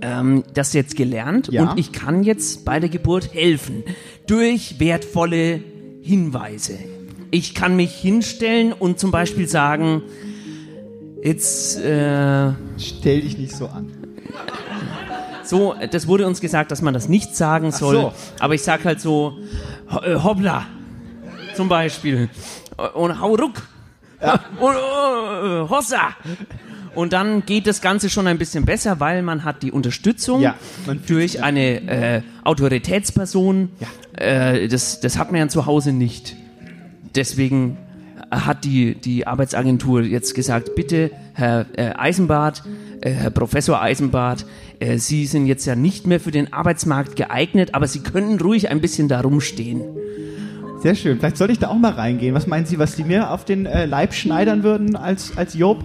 ähm, 0.00 0.44
das 0.54 0.72
jetzt 0.72 0.96
gelernt 0.96 1.48
Ja. 1.52 1.70
und 1.70 1.78
ich 1.78 1.92
kann 1.92 2.22
jetzt 2.22 2.64
bei 2.64 2.80
der 2.80 2.88
Geburt 2.88 3.32
helfen 3.34 3.82
durch 4.26 4.78
wertvolle 4.80 5.60
Hinweise. 6.02 6.78
Ich 7.30 7.54
kann 7.54 7.76
mich 7.76 7.92
hinstellen 7.94 8.72
und 8.72 8.98
zum 8.98 9.10
Beispiel 9.10 9.46
sagen, 9.48 10.02
jetzt 11.22 11.78
äh, 11.78 12.52
Stell 12.78 13.20
dich 13.22 13.36
nicht 13.38 13.54
so 13.54 13.66
an. 13.66 13.90
so, 15.44 15.74
das 15.90 16.06
wurde 16.06 16.26
uns 16.26 16.40
gesagt, 16.40 16.70
dass 16.70 16.80
man 16.82 16.94
das 16.94 17.08
nicht 17.08 17.36
sagen 17.36 17.70
soll. 17.72 17.94
so. 17.94 18.12
Aber 18.38 18.54
ich 18.54 18.62
sag 18.62 18.84
halt 18.84 19.00
so, 19.00 19.34
äh, 20.02 20.14
hoppla, 20.16 20.66
zum 21.58 21.68
Beispiel. 21.68 22.28
Und 22.94 23.20
hau 23.20 23.34
ruck. 23.34 23.62
Und 24.60 24.76
äh, 24.76 25.68
hossa. 25.68 26.14
Und 26.94 27.12
dann 27.12 27.44
geht 27.46 27.66
das 27.66 27.80
Ganze 27.80 28.10
schon 28.10 28.28
ein 28.28 28.38
bisschen 28.38 28.64
besser, 28.64 29.00
weil 29.00 29.22
man 29.22 29.42
hat 29.42 29.64
die 29.64 29.72
Unterstützung 29.72 30.40
Ja, 30.40 30.54
durch 31.08 31.42
eine 31.42 31.80
äh, 31.88 32.22
Autoritätsperson. 32.44 33.70
Äh, 34.12 34.68
das, 34.68 35.00
das 35.00 35.18
hat 35.18 35.32
man 35.32 35.40
ja 35.40 35.48
zu 35.48 35.66
Hause 35.66 35.90
nicht. 35.90 36.36
Deswegen 37.16 37.76
hat 38.30 38.64
die, 38.64 38.94
die 38.94 39.26
Arbeitsagentur 39.26 40.02
jetzt 40.02 40.36
gesagt, 40.36 40.76
bitte, 40.76 41.10
Herr 41.34 41.66
äh, 41.76 41.90
Eisenbart, 41.96 42.62
äh, 43.00 43.10
Herr 43.10 43.30
Professor 43.30 43.82
Eisenbart, 43.82 44.46
äh, 44.78 44.98
Sie 44.98 45.26
sind 45.26 45.46
jetzt 45.46 45.66
ja 45.66 45.74
nicht 45.74 46.06
mehr 46.06 46.20
für 46.20 46.30
den 46.30 46.52
Arbeitsmarkt 46.52 47.16
geeignet, 47.16 47.74
aber 47.74 47.88
Sie 47.88 48.00
können 48.00 48.40
ruhig 48.40 48.70
ein 48.70 48.80
bisschen 48.80 49.08
da 49.08 49.20
rumstehen. 49.20 49.82
Sehr 50.80 50.94
schön. 50.94 51.18
Vielleicht 51.18 51.36
sollte 51.36 51.52
ich 51.52 51.58
da 51.58 51.68
auch 51.68 51.78
mal 51.78 51.92
reingehen. 51.92 52.34
Was 52.34 52.46
meinen 52.46 52.66
Sie, 52.66 52.78
was 52.78 52.94
die 52.94 53.04
mir 53.04 53.30
auf 53.30 53.44
den 53.44 53.66
äh, 53.66 53.84
Leib 53.84 54.14
schneidern 54.14 54.62
würden 54.62 54.94
als, 54.94 55.36
als 55.36 55.54
Job? 55.54 55.84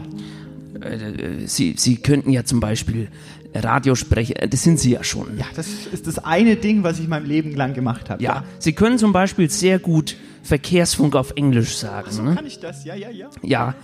Äh, 0.82 1.48
Sie, 1.48 1.76
Sie 1.78 1.98
könnten 1.98 2.30
ja 2.30 2.44
zum 2.44 2.60
Beispiel 2.60 3.10
Radiosprecher, 3.56 4.42
äh, 4.42 4.48
das 4.48 4.64
sind 4.64 4.80
Sie 4.80 4.92
ja 4.92 5.04
schon. 5.04 5.38
Ja, 5.38 5.46
das 5.56 5.68
ist 5.92 6.06
das 6.06 6.20
eine 6.20 6.58
Ding, 6.58 6.84
was 6.84 7.00
ich 7.00 7.08
mein 7.08 7.26
Leben 7.26 7.56
lang 7.56 7.74
gemacht 7.74 8.10
habe. 8.10 8.24
Ja, 8.24 8.44
Sie 8.60 8.74
können 8.74 9.00
zum 9.00 9.14
Beispiel 9.14 9.50
sehr 9.50 9.80
gut 9.80 10.16
Verkehrsfunk 10.44 11.16
auf 11.16 11.32
Englisch 11.36 11.76
sagen. 11.76 12.12
So 12.12 12.22
ne? 12.22 12.36
kann 12.36 12.46
ich 12.46 12.60
das, 12.60 12.86
ja, 12.86 12.96
ja, 12.96 13.10
ja. 13.10 13.30
Ja, 13.42 13.76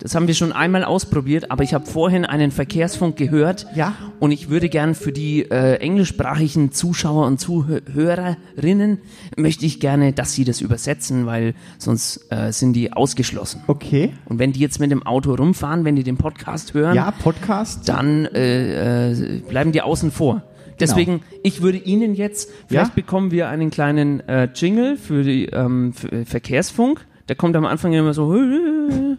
das 0.00 0.14
haben 0.14 0.26
wir 0.26 0.34
schon 0.34 0.52
einmal 0.52 0.84
ausprobiert, 0.84 1.50
aber 1.50 1.62
ich 1.62 1.72
habe 1.72 1.86
vorhin 1.86 2.24
einen 2.24 2.50
Verkehrsfunk 2.50 3.16
gehört. 3.16 3.66
Ja. 3.74 3.94
Und 4.20 4.32
ich 4.32 4.48
würde 4.50 4.68
gern 4.68 4.94
für 4.94 5.12
die 5.12 5.42
äh, 5.50 5.76
englischsprachigen 5.76 6.72
Zuschauer 6.72 7.26
und 7.26 7.38
Zuhörerinnen 7.40 8.98
möchte 9.36 9.66
ich 9.66 9.80
gerne, 9.80 10.12
dass 10.12 10.32
sie 10.32 10.44
das 10.44 10.60
übersetzen, 10.60 11.26
weil 11.26 11.54
sonst 11.78 12.26
äh, 12.30 12.52
sind 12.52 12.72
die 12.74 12.92
ausgeschlossen. 12.92 13.62
Okay. 13.66 14.12
Und 14.26 14.38
wenn 14.38 14.52
die 14.52 14.60
jetzt 14.60 14.80
mit 14.80 14.90
dem 14.90 15.04
Auto 15.04 15.34
rumfahren, 15.34 15.84
wenn 15.84 15.96
die 15.96 16.02
den 16.04 16.16
Podcast 16.16 16.74
hören, 16.74 16.94
Ja, 16.96 17.10
Podcast. 17.12 17.88
dann 17.88 18.26
äh, 18.26 19.12
äh, 19.12 19.40
bleiben 19.48 19.72
die 19.72 19.82
außen 19.82 20.10
vor. 20.10 20.42
Deswegen, 20.80 21.20
ich 21.44 21.62
würde 21.62 21.78
Ihnen 21.78 22.14
jetzt, 22.16 22.50
vielleicht 22.66 22.88
Ja? 22.90 22.94
bekommen 22.96 23.30
wir 23.30 23.48
einen 23.48 23.70
kleinen 23.70 24.20
äh, 24.28 24.48
Jingle 24.54 24.96
für 24.96 25.22
die 25.22 25.46
ähm, 25.46 25.92
für, 25.92 26.10
äh, 26.10 26.24
Verkehrsfunk. 26.24 27.06
Der 27.28 27.36
kommt 27.36 27.54
am 27.54 27.64
Anfang 27.64 27.92
immer 27.92 28.12
so 28.12 28.34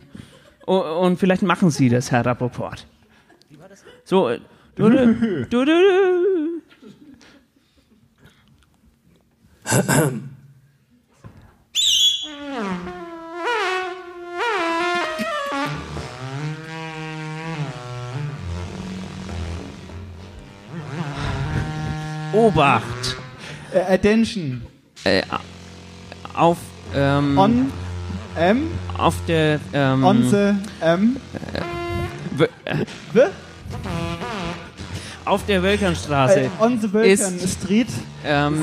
und, 0.66 1.18
vielleicht 1.18 1.44
machen 1.44 1.70
Sie 1.70 1.90
das, 1.90 2.12
Herr 2.12 2.26
Rappaport. 2.26 2.88
So, 4.04 4.30
äh, 4.30 4.40
du, 4.76 4.90
du, 4.90 5.46
du, 5.50 5.66
du. 5.66 6.62
Obacht! 22.34 23.18
Äh, 23.74 23.94
attention. 23.94 24.62
Äh, 25.04 25.22
auf 26.34 26.58
ähm, 26.94 27.38
On. 27.38 27.72
M. 28.38 28.68
auf 28.98 29.16
der 29.28 29.60
ähm, 29.74 30.04
On 30.04 30.24
the. 30.24 30.54
M. 30.82 31.16
W 32.38 32.44
äh, 32.66 32.86
auf 35.26 35.44
der 35.48 35.64
Wölkernstraße 35.64 36.42
Äh, 36.42 36.50
on 36.60 36.80
the 36.80 36.92
Vulcan 36.94 37.10
ist, 37.10 37.62
Street. 37.64 37.88
ähm, 38.24 38.62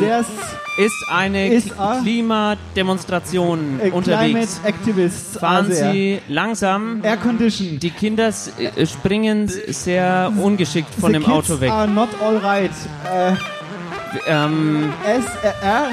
ist 0.78 0.92
eine 1.10 1.52
is 1.52 1.68
K- 1.70 1.74
a- 1.76 2.00
Klimademonstration 2.00 3.80
äh, 3.82 3.90
unterwegs. 3.90 4.60
Activists 4.64 5.38
Fahren 5.38 5.68
there. 5.68 5.92
Sie 5.92 6.20
langsam. 6.28 7.00
Air 7.02 7.16
Condition. 7.16 7.80
Die 7.80 7.90
Kinder 7.90 8.28
s- 8.28 8.52
äh, 8.58 8.86
springen 8.86 9.48
sehr 9.68 10.32
ungeschickt 10.40 10.94
von 10.94 11.08
the 11.12 11.14
dem 11.18 11.24
kids 11.24 11.50
Auto 11.50 11.60
weg. 11.60 11.70
are 11.72 11.88
not 11.88 12.08
all 12.24 12.36
right. 12.38 12.70
Äh, 13.12 13.32
Ähm, 14.26 14.92
SR. 15.06 15.88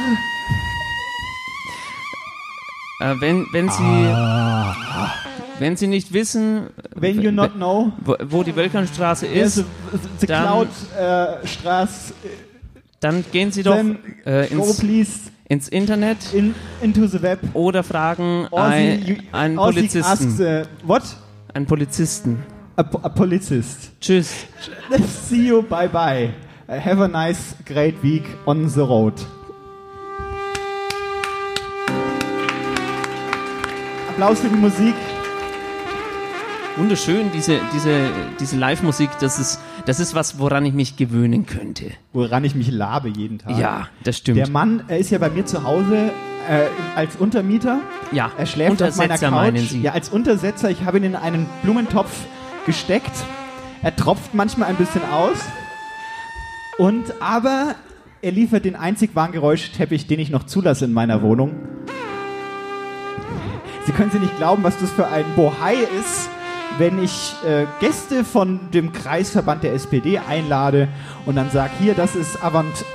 äh, 3.00 3.14
wenn, 3.20 3.46
wenn 3.52 3.70
Sie 3.70 3.84
Ah. 3.84 5.14
wenn 5.60 5.76
Sie 5.78 5.88
nicht 5.88 6.14
wissen, 6.14 6.68
When 6.96 7.22
you 7.22 7.32
not 7.32 7.54
know. 7.56 7.92
wo, 8.04 8.16
wo 8.24 8.44
die 8.44 8.56
Wölkernstraße 8.56 9.28
There's 9.28 9.58
ist, 9.58 9.66
a- 9.94 9.98
the 10.20 10.28
dann- 10.28 10.44
Cloud 10.46 10.68
äh, 10.98 11.48
Straße. 11.48 12.14
dann 13.00 13.24
gehen 13.32 13.52
Sie 13.52 13.64
doch 13.64 13.78
äh, 14.26 14.48
ins, 14.48 14.82
ins 15.48 15.68
Internet 15.70 16.18
in, 16.34 16.54
into 16.82 17.08
the 17.08 17.22
web. 17.22 17.40
oder 17.54 17.84
fragen 17.84 18.48
ein, 18.52 19.02
the- 19.06 19.12
you- 19.14 19.18
einen 19.32 19.56
the 19.58 19.64
Polizisten. 19.64 20.04
asks, 20.06 20.40
äh, 20.40 20.66
what? 20.84 21.04
Einen 21.54 21.66
Polizisten. 21.66 22.44
A, 22.76 22.82
a 22.82 23.10
Polizist. 23.10 23.92
Tschüss. 24.00 24.32
See 25.30 25.48
you, 25.48 25.62
bye 25.62 25.90
bye. 25.90 26.30
Have 26.68 27.04
a 27.04 27.08
nice, 27.08 27.56
great 27.66 28.02
week 28.04 28.24
on 28.46 28.70
the 28.70 28.80
road. 28.82 29.14
Applaus 34.20 34.42
für 34.42 34.50
die 34.50 34.56
Musik. 34.56 34.96
Wunderschön, 36.76 37.32
diese, 37.34 37.58
diese, 37.74 38.10
diese 38.38 38.58
Live-Musik, 38.58 39.10
das 39.22 39.40
ist, 39.40 39.62
das 39.86 40.02
ist 40.02 40.14
was, 40.14 40.40
woran 40.40 40.66
ich 40.66 40.74
mich 40.74 40.98
gewöhnen 40.98 41.46
könnte. 41.46 41.92
Woran 42.12 42.44
ich 42.44 42.54
mich 42.54 42.70
labe 42.70 43.08
jeden 43.08 43.40
Tag. 43.40 43.58
Ja, 43.58 43.88
das 44.04 44.18
stimmt. 44.18 44.38
Der 44.40 44.50
Mann 44.50 44.84
er 44.90 44.98
ist 44.98 45.10
ja 45.12 45.20
bei 45.20 45.30
mir 45.30 45.46
zu 45.46 45.64
Hause 45.64 46.12
äh, 46.50 46.66
als 46.98 47.16
Untermieter. 47.16 47.80
Ja, 48.12 48.30
Er 48.38 48.46
schläft 48.46 48.84
auf 48.84 48.98
meiner 48.98 49.18
Couch. 49.18 49.72
Ja, 49.82 49.94
als 49.94 50.10
Untersetzer. 50.10 50.70
Ich 50.70 50.84
habe 50.84 50.98
ihn 50.98 51.06
in 51.06 51.16
einen 51.16 51.46
Blumentopf 51.64 52.12
gesteckt. 52.66 53.14
Er 53.82 53.96
tropft 53.96 54.34
manchmal 54.34 54.68
ein 54.68 54.76
bisschen 54.76 55.02
aus. 55.14 55.38
Und 56.78 57.06
aber 57.22 57.76
er 58.22 58.34
liefert 58.34 58.66
den 58.66 58.76
einzig 58.76 59.16
wahren 59.16 59.32
Geräuschteppich, 59.32 60.08
den 60.08 60.20
ich 60.20 60.30
noch 60.30 60.44
zulasse 60.44 60.84
in 60.84 60.92
meiner 60.92 61.22
Wohnung. 61.22 61.56
Sie 63.90 63.96
können 63.96 64.12
sich 64.12 64.22
nicht 64.22 64.38
glauben, 64.38 64.64
was 64.64 64.78
das 64.78 64.92
für 64.92 65.08
ein 65.08 65.26
Bohai 65.36 65.74
ist, 65.74 66.30
wenn 66.78 67.04
ich 67.04 67.34
äh, 67.44 67.66
Gäste 67.80 68.24
von 68.24 68.60
dem 68.72 68.94
Kreisverband 68.94 69.64
der 69.64 69.74
SPD 69.74 70.20
einlade 70.20 70.90
und 71.26 71.38
dann 71.38 71.50
sage, 71.50 71.72
hier, 71.80 71.96
das 71.96 72.16
ist 72.16 72.44
Avant 72.44 72.86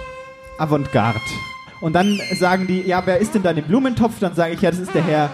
Avantgarde. 0.57 1.19
Und 1.81 1.95
dann 1.95 2.21
sagen 2.39 2.69
die, 2.69 2.83
ja, 2.83 3.03
wer 3.05 3.19
ist 3.19 3.35
denn 3.35 3.43
da 3.43 3.51
in 3.51 3.57
dem 3.57 3.65
Blumentopf? 3.65 4.21
Dann 4.21 4.37
sage 4.37 4.55
ich, 4.55 4.61
ja, 4.61 4.71
das 4.71 4.79
ist 4.79 4.95
der 4.95 5.03
Herr, 5.03 5.31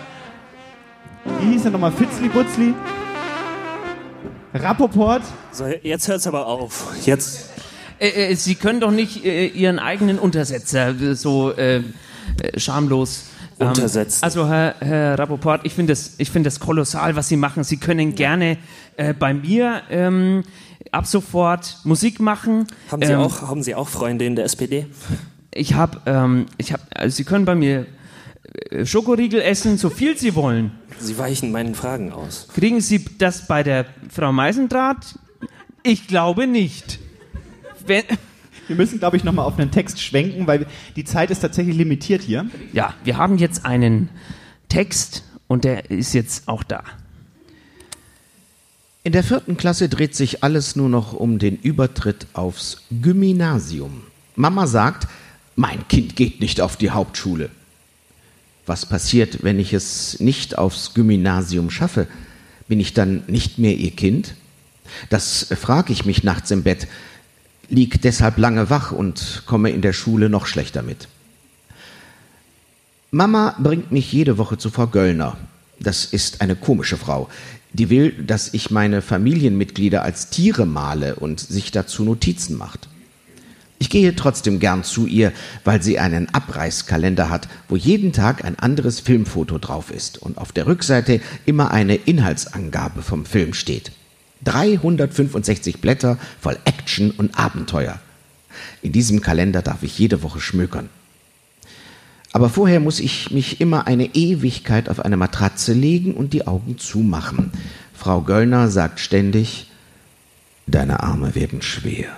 wie 1.41 1.53
hieß 1.53 1.67
er 1.67 1.73
nochmal, 1.73 1.93
Fitzli 1.93 2.31
Butzli? 2.31 2.73
Rappoport? 4.55 5.21
So, 5.53 5.67
jetzt 5.67 6.09
hört's 6.09 6.27
aber 6.27 6.47
auf. 6.47 6.87
Jetzt. 7.05 7.51
Äh, 7.99 8.31
äh, 8.31 8.35
Sie 8.35 8.55
können 8.55 8.81
doch 8.81 8.93
nicht 8.93 9.27
äh, 9.27 9.49
Ihren 9.49 9.79
eigenen 9.79 10.19
Untersetzer 10.19 10.99
äh, 10.99 11.15
so 11.15 11.53
äh, 11.53 11.83
äh, 12.43 12.59
schamlos 12.59 13.30
ähm, 13.61 13.69
Untersetzen. 13.69 14.23
Also 14.23 14.49
Herr, 14.49 14.75
Herr 14.81 15.19
Rappoport, 15.19 15.61
ich 15.65 15.75
finde 15.75 15.93
das, 15.93 16.15
ich 16.19 16.31
finde 16.31 16.49
das 16.49 16.61
kolossal, 16.61 17.17
was 17.17 17.29
Sie 17.29 17.37
machen. 17.37 17.65
Sie 17.65 17.77
können 17.77 18.15
gerne 18.15 18.59
äh, 18.97 19.15
bei 19.15 19.35
mir 19.35 19.83
ähm, 19.91 20.43
ab 20.93 21.07
sofort 21.07 21.79
Musik 21.85 22.21
machen. 22.21 22.67
Haben 22.91 23.03
Sie, 23.05 23.13
Ähm, 23.13 23.21
auch, 23.21 23.43
haben 23.43 23.63
Sie 23.63 23.75
auch 23.75 23.89
Freunde 23.89 24.25
in 24.25 24.37
der 24.37 24.45
SPD? 24.47 24.87
Ich 25.53 25.75
habe, 25.75 26.01
ähm, 26.07 26.47
ich 26.59 26.73
habe, 26.73 26.83
also 26.95 27.15
Sie 27.17 27.25
können 27.25 27.45
bei 27.45 27.55
mir 27.55 27.87
äh, 28.71 28.87
Schokoriegel 28.87 29.41
essen, 29.41 29.79
so 29.79 29.91
viel 29.91 30.17
Sie 30.17 30.35
wollen. 30.35 30.73
Sie 30.99 31.17
weichen 31.19 31.51
meinen 31.51 31.75
Fragen 31.75 32.13
aus. 32.13 32.49
Kriegen 32.55 32.81
Sie 32.81 33.05
das 33.19 33.47
bei 33.47 33.63
der 33.63 33.87
Frau 34.11 34.33
Meisendraht? 34.33 35.19
Ich 35.83 36.07
glaube 36.07 36.47
nicht. 36.47 36.99
Wenn, 37.87 38.05
Wir 38.71 38.77
müssen, 38.77 39.01
glaube 39.01 39.17
ich, 39.17 39.25
nochmal 39.25 39.47
auf 39.47 39.59
einen 39.59 39.73
Text 39.73 40.01
schwenken, 40.01 40.47
weil 40.47 40.65
die 40.95 41.03
Zeit 41.03 41.33
ist 41.33 41.41
tatsächlich 41.41 41.77
limitiert 41.77 42.23
hier. 42.23 42.49
ja, 42.73 42.95
wir 43.03 43.17
haben 43.17 43.37
jetzt 43.37 43.67
einen 43.67 44.11
Text 44.69 45.25
und 45.49 45.65
der 45.65 45.91
ist 45.91 46.15
jetzt 46.15 46.47
auch 46.47 46.63
da. 46.63 46.85
In 49.03 49.11
der 49.11 49.25
vierten 49.25 49.57
Klasse 49.57 49.89
dreht 49.89 50.15
sich 50.15 50.45
alles 50.45 50.77
nur 50.77 50.89
noch 50.89 51.13
um 51.13 51.41
den 51.41 51.57
Übertritt 51.57 52.29
aufs 52.33 52.85
Gymnasium. 52.93 54.03
Mama 54.37 54.69
sagt, 54.69 55.09
mein 55.57 55.89
Kind 55.89 56.15
geht 56.15 56.41
nicht 56.41 56.61
auf 56.61 56.77
die 56.77 56.91
Hauptschule. 56.91 57.51
Was 58.67 58.87
passiert, 58.87 59.43
wenn 59.43 59.59
ich 59.59 59.73
es 59.73 60.21
nicht 60.21 60.59
aufs 60.59 60.95
Gymnasium 60.95 61.71
schaffe? 61.71 62.07
Bin 62.69 62.79
ich 62.79 62.95
dann 62.95 63.25
nicht 63.27 63.59
mehr 63.59 63.75
ihr 63.75 63.91
Kind? 63.91 64.37
Das 65.09 65.49
frage 65.59 65.93
ich 65.93 66.05
mich 66.05 66.23
nachts 66.23 66.53
im 66.53 66.63
Bett, 66.63 66.87
lieg 67.71 68.03
deshalb 68.03 68.37
lange 68.37 68.69
wach 68.69 68.93
und 68.93 69.45
komme 69.47 69.71
in 69.71 69.81
der 69.81 69.93
Schule 69.93 70.29
noch 70.29 70.47
schlechter 70.47 70.83
mit. 70.83 71.09
Mama 73.11 73.57
bringt 73.59 73.91
mich 73.91 74.13
jede 74.13 74.39
Woche 74.39 74.59
zu 74.59 74.71
Frau 74.71 74.87
Göllner. 74.87 75.37
Das 75.81 76.05
ist 76.05 76.43
eine 76.43 76.57
komische 76.57 76.97
Frau. 76.97 77.29
Die 77.73 77.89
will, 77.89 78.13
dass 78.13 78.53
ich 78.53 78.71
meine 78.71 79.01
Familienmitglieder 79.01 80.03
als 80.03 80.31
Tiere 80.31 80.67
male 80.67 81.17
und 81.17 81.41
sich 81.41 81.71
dazu 81.71 82.05
Notizen 82.05 82.57
macht. 82.57 82.89
Ich 83.79 83.89
gehe 83.89 84.15
trotzdem 84.15 84.61
gern 84.61 84.85
zu 84.85 85.07
ihr, 85.07 85.33
weil 85.65 85.83
sie 85.83 85.99
einen 85.99 86.29
Abreißkalender 86.29 87.31
hat, 87.31 87.49
wo 87.69 87.77
jeden 87.77 88.13
Tag 88.13 88.45
ein 88.45 88.59
anderes 88.59 89.01
Filmfoto 89.01 89.59
drauf 89.59 89.91
ist 89.91 90.19
und 90.19 90.37
auf 90.37 90.53
der 90.53 90.67
Rückseite 90.67 91.21
immer 91.47 91.71
eine 91.71 91.95
Inhaltsangabe 91.95 93.01
vom 93.01 93.25
Film 93.25 93.55
steht. 93.55 93.93
365 94.45 95.81
Blätter 95.81 96.19
voll 96.41 96.59
Action 96.65 97.11
und 97.11 97.39
Abenteuer. 97.39 97.99
In 98.83 98.93
diesem 98.93 99.21
Kalender 99.21 99.63
darf 99.63 99.83
ich 99.83 99.99
jede 99.99 100.23
Woche 100.23 100.41
schmökern. 100.41 100.89
Aber 102.33 102.49
vorher 102.49 102.81
muss 102.81 103.01
ich 103.01 103.31
mich 103.31 103.61
immer 103.61 103.87
eine 103.87 104.15
Ewigkeit 104.15 104.89
auf 104.89 105.01
eine 105.01 105.17
Matratze 105.17 105.73
legen 105.73 106.15
und 106.15 106.33
die 106.33 106.47
Augen 106.47 106.79
zumachen. 106.79 107.51
Frau 107.93 108.21
Göllner 108.21 108.69
sagt 108.69 109.01
ständig, 109.01 109.71
deine 110.67 111.03
Arme 111.03 111.35
werden 111.35 111.61
schwer, 111.61 112.17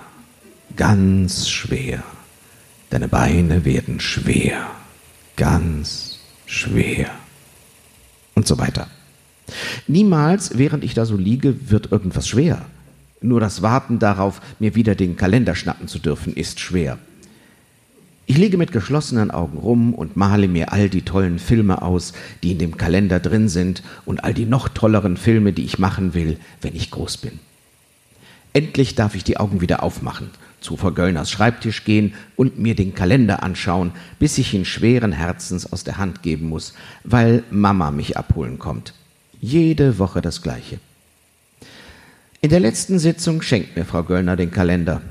ganz 0.75 1.49
schwer. 1.49 2.03
Deine 2.91 3.07
Beine 3.07 3.65
werden 3.65 3.99
schwer, 3.99 4.67
ganz 5.35 6.19
schwer. 6.45 7.09
Und 8.35 8.47
so 8.47 8.59
weiter. 8.59 8.87
Niemals, 9.87 10.57
während 10.57 10.83
ich 10.83 10.93
da 10.93 11.05
so 11.05 11.17
liege, 11.17 11.69
wird 11.69 11.91
irgendwas 11.91 12.27
schwer. 12.27 12.65
Nur 13.21 13.39
das 13.39 13.61
Warten 13.61 13.99
darauf, 13.99 14.41
mir 14.59 14.75
wieder 14.75 14.95
den 14.95 15.15
Kalender 15.15 15.55
schnappen 15.55 15.87
zu 15.87 15.99
dürfen, 15.99 16.33
ist 16.33 16.59
schwer. 16.59 16.97
Ich 18.25 18.37
liege 18.37 18.57
mit 18.57 18.71
geschlossenen 18.71 19.31
Augen 19.31 19.57
rum 19.57 19.93
und 19.93 20.15
male 20.15 20.47
mir 20.47 20.71
all 20.71 20.89
die 20.89 21.01
tollen 21.01 21.39
Filme 21.39 21.81
aus, 21.81 22.13
die 22.41 22.53
in 22.53 22.57
dem 22.57 22.77
Kalender 22.77 23.19
drin 23.19 23.49
sind 23.49 23.83
und 24.05 24.23
all 24.23 24.33
die 24.33 24.45
noch 24.45 24.69
tolleren 24.69 25.17
Filme, 25.17 25.51
die 25.51 25.65
ich 25.65 25.77
machen 25.77 26.13
will, 26.13 26.37
wenn 26.61 26.75
ich 26.75 26.89
groß 26.89 27.17
bin. 27.17 27.39
Endlich 28.53 28.95
darf 28.95 29.15
ich 29.15 29.25
die 29.25 29.37
Augen 29.37 29.59
wieder 29.59 29.83
aufmachen, 29.83 30.29
zu 30.61 30.77
Frau 30.77 30.91
Göllners 30.91 31.31
Schreibtisch 31.31 31.83
gehen 31.83 32.13
und 32.37 32.59
mir 32.59 32.75
den 32.75 32.95
Kalender 32.95 33.43
anschauen, 33.43 33.91
bis 34.19 34.37
ich 34.37 34.53
ihn 34.53 34.63
schweren 34.63 35.11
Herzens 35.11 35.71
aus 35.71 35.83
der 35.83 35.97
Hand 35.97 36.23
geben 36.23 36.47
muss, 36.47 36.73
weil 37.03 37.43
Mama 37.51 37.91
mich 37.91 38.15
abholen 38.15 38.57
kommt. 38.57 38.93
Jede 39.43 39.99
Woche 39.99 40.21
das 40.21 40.41
Gleiche. 40.41 40.79
In 42.39 42.49
der 42.49 42.61
letzten 42.61 42.97
Sitzung 42.97 43.41
schenkt 43.41 43.75
mir 43.75 43.83
Frau 43.83 44.03
Göllner 44.03 44.37
den 44.37 44.51
Kalender. 44.51 45.01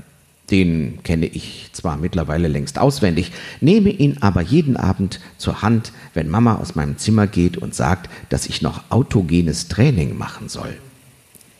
Den 0.49 1.03
kenne 1.03 1.27
ich 1.27 1.69
zwar 1.71 1.97
mittlerweile 1.97 2.47
längst 2.47 2.79
auswendig, 2.79 3.31
nehme 3.61 3.91
ihn 3.91 4.17
aber 4.21 4.41
jeden 4.41 4.75
Abend 4.75 5.19
zur 5.37 5.61
Hand, 5.61 5.91
wenn 6.15 6.29
Mama 6.29 6.55
aus 6.55 6.73
meinem 6.73 6.97
Zimmer 6.97 7.27
geht 7.27 7.57
und 7.57 7.75
sagt, 7.75 8.09
dass 8.29 8.47
ich 8.47 8.63
noch 8.63 8.85
autogenes 8.89 9.67
Training 9.67 10.17
machen 10.17 10.49
soll. 10.49 10.77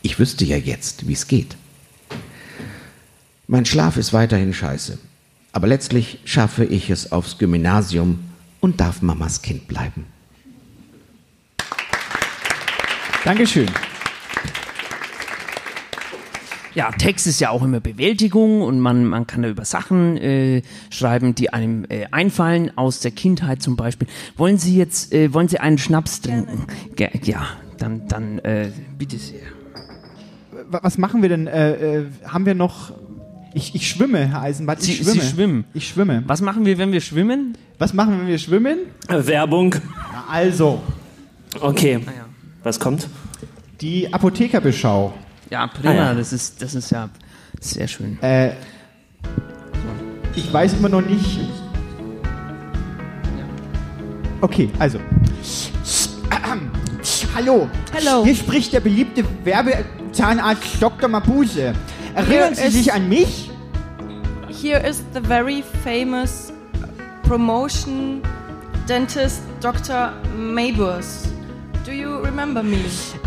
Ich 0.02 0.18
wüsste 0.18 0.44
ja 0.44 0.58
jetzt, 0.58 1.08
wie 1.08 1.14
es 1.14 1.28
geht. 1.28 1.56
Mein 3.46 3.66
Schlaf 3.66 3.98
ist 3.98 4.14
weiterhin 4.14 4.52
scheiße, 4.52 4.98
aber 5.52 5.68
letztlich 5.68 6.22
schaffe 6.26 6.66
ich 6.66 6.90
es 6.90 7.12
aufs 7.12 7.38
Gymnasium 7.38 8.18
und 8.62 8.82
darf 8.82 9.04
Mamas 9.04 9.44
Kind 9.44 9.68
bleiben. 9.68 10.08
Dankeschön. 13.24 13.68
Ja, 16.76 16.90
Text 16.92 17.28
ist 17.28 17.40
ja 17.40 17.52
auch 17.52 17.62
immer 17.62 17.80
Bewältigung 17.80 18.62
und 18.64 18.80
man, 18.80 19.06
man 19.06 19.28
kann 19.28 19.44
da 19.44 19.50
über 19.50 19.64
Sachen 19.64 20.18
äh, 20.18 20.64
schreiben, 20.90 21.36
die 21.36 21.54
einem 21.54 21.86
äh, 21.88 22.06
einfallen, 22.12 22.76
aus 22.76 23.00
der 23.00 23.12
Kindheit 23.12 23.62
zum 23.62 23.76
Beispiel. 23.76 24.08
Wollen 24.38 24.58
Sie 24.58 24.76
jetzt, 24.76 25.14
äh, 25.14 25.32
wollen 25.34 25.48
Sie 25.48 25.60
einen 25.60 25.78
Schnaps 25.78 26.22
trinken? 26.22 26.66
Ge 26.96 27.10
ja, 27.24 27.46
dann, 27.78 28.08
dann 28.08 28.40
äh, 28.40 28.72
bitte 28.98 29.18
sehr. 29.18 29.42
wa- 30.72 30.80
was 30.82 30.98
machen 30.98 31.22
wir 31.22 31.30
denn? 31.30 31.46
Äh, 31.46 32.00
äh, 32.00 32.06
haben 32.26 32.48
wir 32.48 32.56
noch. 32.56 32.92
Ich, 33.54 33.76
ich 33.76 33.88
schwimme, 33.88 34.28
Herr 34.28 34.42
Eisenbart. 34.42 34.80
Ich 34.80 34.86
Sie, 34.98 35.04
schwimme. 35.04 35.22
Sie 35.22 35.28
schwimmen. 35.30 35.64
Ich 35.76 35.88
schwimme. 35.90 36.24
Was 36.26 36.42
machen 36.42 36.66
wir, 36.66 36.80
wenn 36.80 36.92
wir 36.92 37.02
schwimmen? 37.02 37.56
Was 37.78 37.94
machen 37.94 38.14
wir, 38.14 38.20
wenn 38.22 38.28
wir 38.30 38.40
schwimmen? 38.40 38.80
Äh, 39.10 39.28
Werbung. 39.28 39.76
Ja, 40.12 40.26
also, 40.28 40.82
Okay. 41.62 42.00
Was 42.64 42.80
kommt? 42.80 43.08
die 43.82 44.14
Apothekerbeschau. 44.14 45.14
Ja, 45.50 45.68
prima. 45.68 45.92
Ah, 45.92 45.96
ja. 45.96 46.14
Das, 46.14 46.32
ist, 46.32 46.62
das 46.62 46.74
ist 46.74 46.90
ja 46.92 47.10
sehr 47.60 47.86
schön. 47.88 48.18
Äh, 48.22 48.52
ich 50.36 50.52
weiß 50.54 50.74
immer 50.76 50.88
noch 50.88 51.02
nicht. 51.02 51.40
Okay, 54.40 54.70
also. 54.80 55.00
Hallo. 57.36 57.68
Hallo. 57.94 58.24
Hier 58.24 58.36
spricht 58.36 58.72
der 58.72 58.80
beliebte 58.80 59.26
Werbezahnarzt 59.44 60.82
Dr. 60.82 61.10
Mabuse. 61.10 61.74
Erinnern 62.16 62.54
Hier 62.54 62.56
Sie 62.56 62.64
ist- 62.68 62.74
sich 62.86 62.94
an 62.94 63.10
mich? 63.10 63.50
Here 64.62 64.80
is 64.88 65.04
the 65.14 65.20
very 65.20 65.62
famous 65.84 66.54
promotion 67.24 68.22
dentist 68.88 69.42
Dr. 69.60 70.14
Mabus. 70.38 71.33
Do 71.86 71.92
you 71.92 72.18
remember 72.20 72.64
me? 72.64 72.78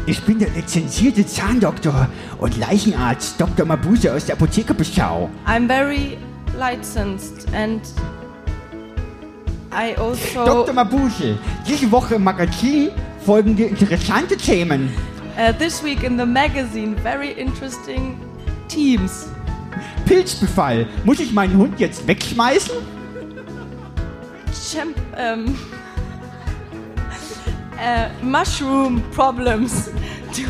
Ich 0.06 0.22
bin 0.22 0.38
der 0.38 0.48
lizenzierte 0.50 1.26
Zahndoktor 1.26 2.08
und 2.38 2.56
Leichenarzt 2.56 3.38
Dr. 3.38 3.66
Mabuse 3.66 4.12
aus 4.14 4.24
der 4.24 4.36
Apothekerbeschau. 4.36 5.28
I'm 5.46 5.66
very 5.66 6.16
licensed 6.58 7.46
and 7.54 7.82
I 9.70 9.94
also 9.98 10.44
Dr. 10.46 10.72
Mabuse, 10.72 11.38
diese 11.68 11.90
Woche 11.92 12.14
im 12.14 12.24
Magazin 12.24 12.90
folgende 13.26 13.64
interessante 13.64 14.36
Themen. 14.38 14.88
uh, 15.36 15.52
this 15.58 15.82
week 15.84 16.02
in 16.02 16.16
the 16.16 16.24
magazine 16.24 16.96
very 17.02 17.32
interesting 17.32 18.18
teams. 18.68 19.28
Pilzbefall. 20.06 20.86
Muss 21.04 21.20
ich 21.20 21.32
meinen 21.32 21.58
Hund 21.58 21.78
jetzt 21.78 22.06
wegschmeißen? 22.06 22.74
Champ 24.72 24.96
um, 25.12 25.54
uh, 27.78 28.08
mushroom 28.22 29.02
problems. 29.12 29.90
Do 30.34 30.44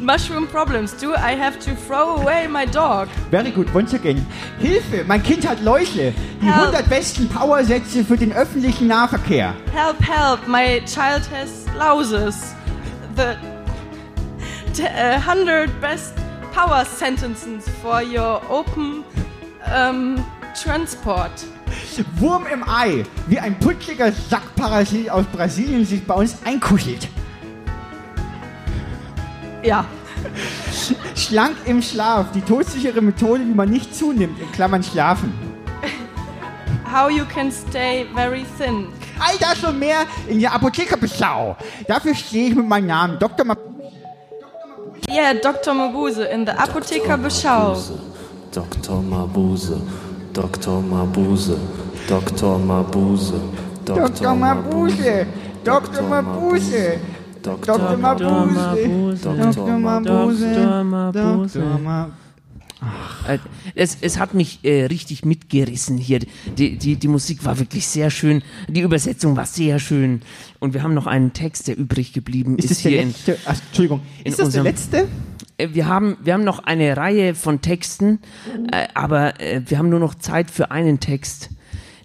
mushroom 0.00 0.46
problems. 0.48 0.92
Do 0.92 1.14
I 1.14 1.32
have 1.32 1.58
to 1.60 1.74
throw 1.76 2.16
away 2.16 2.46
my 2.46 2.64
dog? 2.64 3.08
Very 3.30 3.50
good, 3.50 3.72
once 3.74 3.94
again. 3.94 4.26
Hilfe, 4.58 5.04
mein 5.06 5.22
Kind 5.22 5.46
hat 5.46 5.60
Läuse. 5.62 6.12
Die 6.40 6.46
Help. 6.46 6.74
100 6.74 6.88
besten 6.88 7.28
Powersätze 7.28 8.04
für 8.04 8.16
den 8.16 8.32
öffentlichen 8.32 8.88
Nahverkehr. 8.88 9.54
Help, 9.72 10.00
help, 10.00 10.46
my 10.48 10.80
child 10.86 11.22
has 11.30 11.66
louses. 11.76 12.54
The 13.16 13.36
uh, 14.82 15.18
100 15.18 15.80
best 15.80 16.14
power 16.52 16.84
sentences 16.84 17.68
for 17.82 18.02
your 18.02 18.40
open 18.50 19.04
um, 19.72 20.24
transport. 20.54 21.32
Wurm 22.16 22.46
im 22.52 22.68
Ei, 22.68 23.04
wie 23.26 23.38
ein 23.38 23.58
putziger 23.58 24.12
Sackparasit 24.12 25.10
aus 25.10 25.24
Brasilien 25.26 25.84
sich 25.84 26.04
bei 26.06 26.14
uns 26.14 26.36
einkuschelt. 26.44 27.08
Ja. 29.62 29.84
Schlank 31.14 31.56
im 31.64 31.82
Schlaf, 31.82 32.32
die 32.32 32.40
todsichere 32.40 33.00
Methode, 33.00 33.40
wie 33.40 33.54
man 33.54 33.70
nicht 33.70 33.94
zunimmt, 33.94 34.40
in 34.40 34.50
Klammern 34.52 34.82
schlafen. 34.82 35.32
How 36.92 37.10
you 37.10 37.24
can 37.24 37.50
stay 37.50 38.06
very 38.14 38.44
thin. 38.58 38.88
All 39.18 39.36
das 39.38 39.64
und 39.64 39.78
mehr 39.78 40.06
in 40.28 40.40
der 40.40 40.52
Apothekerbeschau. 40.52 41.56
Dafür 41.88 42.14
stehe 42.14 42.48
ich 42.50 42.54
mit 42.54 42.68
meinem 42.68 42.86
Namen 42.86 43.18
Dr. 43.18 43.44
Ma 43.44 43.56
Yeah, 45.08 45.34
Dr. 45.34 45.72
Mabuse 45.72 46.24
in 46.24 46.46
the 46.46 46.52
Apotheker 46.52 47.16
Beschau. 47.16 47.76
Dr. 48.50 49.02
Mabuse. 49.02 49.80
Dr. 50.36 50.82
Mabuse. 50.82 51.56
Dr. 52.06 52.58
Mabuse. 52.58 53.40
Dr. 53.86 54.34
Mabuse. 54.34 55.26
Dr. 55.64 56.02
Mabuse. 56.02 57.00
Dr. 57.42 57.96
Mabuse. 57.96 59.16
Dr. 59.22 59.78
Mabuse. 59.78 60.54
Dr. 60.54 60.84
Mabuse. 60.84 62.10
Äh, 63.26 63.38
Es, 63.74 63.96
es 64.02 64.18
hat 64.18 64.34
mich 64.34 64.60
äh, 64.62 64.84
richtig 64.84 65.24
mitgerissen 65.24 65.96
hier. 65.96 66.20
Die, 66.58 66.76
die, 66.76 66.96
die 66.96 67.08
Musik 67.08 67.44
war 67.46 67.58
wirklich 67.58 67.86
sehr 67.86 68.10
schön. 68.10 68.42
Die 68.68 68.82
Übersetzung 68.82 69.36
war 69.36 69.46
sehr 69.46 69.78
schön. 69.78 70.20
Und 70.58 70.74
wir 70.74 70.82
haben 70.82 70.92
noch 70.92 71.06
einen 71.06 71.32
Text, 71.32 71.68
der 71.68 71.78
übrig 71.78 72.12
geblieben 72.12 72.58
ist, 72.58 72.64
Ist 72.64 72.70
das 72.72 72.82
der 72.82 72.90
hier 72.92 73.00
in, 73.00 73.08
letzte? 73.08 73.38
Ach, 73.46 73.56
Entschuldigung. 73.68 74.02
in 74.22 74.32
Ist 74.32 74.38
das 74.38 74.50
der 74.50 74.62
letzte? 74.64 75.08
Äh, 75.58 75.68
Wir 75.72 75.86
haben, 75.86 76.16
wir 76.22 76.34
haben 76.34 76.44
noch 76.44 76.60
eine 76.60 76.96
Reihe 76.96 77.34
von 77.34 77.60
Texten, 77.60 78.20
äh, 78.72 78.88
aber 78.94 79.40
äh, 79.40 79.62
wir 79.66 79.78
haben 79.78 79.88
nur 79.88 80.00
noch 80.00 80.14
Zeit 80.14 80.50
für 80.50 80.70
einen 80.70 81.00
Text. 81.00 81.50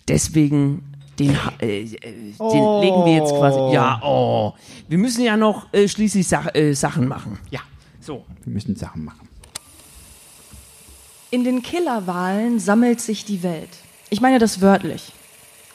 Deswegen 0.07 0.83
den, 1.19 1.37
äh, 1.59 1.81
äh, 1.83 1.85
den 1.85 2.35
Oh. 2.39 2.81
legen 2.81 3.05
wir 3.05 3.13
jetzt 3.15 3.31
quasi. 3.31 3.73
Ja, 3.73 4.01
oh. 4.03 4.53
Wir 4.87 4.97
müssen 4.97 5.23
ja 5.23 5.37
noch 5.37 5.71
äh, 5.73 5.87
schließlich 5.87 6.27
äh, 6.53 6.73
Sachen 6.73 7.07
machen. 7.07 7.39
Ja. 7.49 7.59
So. 7.99 8.25
Wir 8.43 8.53
müssen 8.53 8.75
Sachen 8.75 9.05
machen. 9.05 9.27
In 11.29 11.43
den 11.43 11.61
Killerwahlen 11.61 12.59
sammelt 12.59 12.99
sich 12.99 13.23
die 13.23 13.43
Welt. 13.43 13.69
Ich 14.09 14.19
meine 14.19 14.39
das 14.39 14.59
wörtlich. 14.59 15.13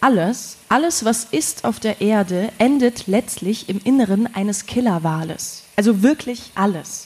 Alles, 0.02 0.58
alles, 0.68 1.04
was 1.06 1.24
ist 1.24 1.64
auf 1.64 1.80
der 1.80 2.02
Erde, 2.02 2.50
endet 2.58 3.06
letztlich 3.06 3.68
im 3.70 3.80
Inneren 3.82 4.32
eines 4.34 4.66
Killerwales. 4.66 5.64
Also 5.76 6.02
wirklich 6.02 6.50
alles. 6.54 7.05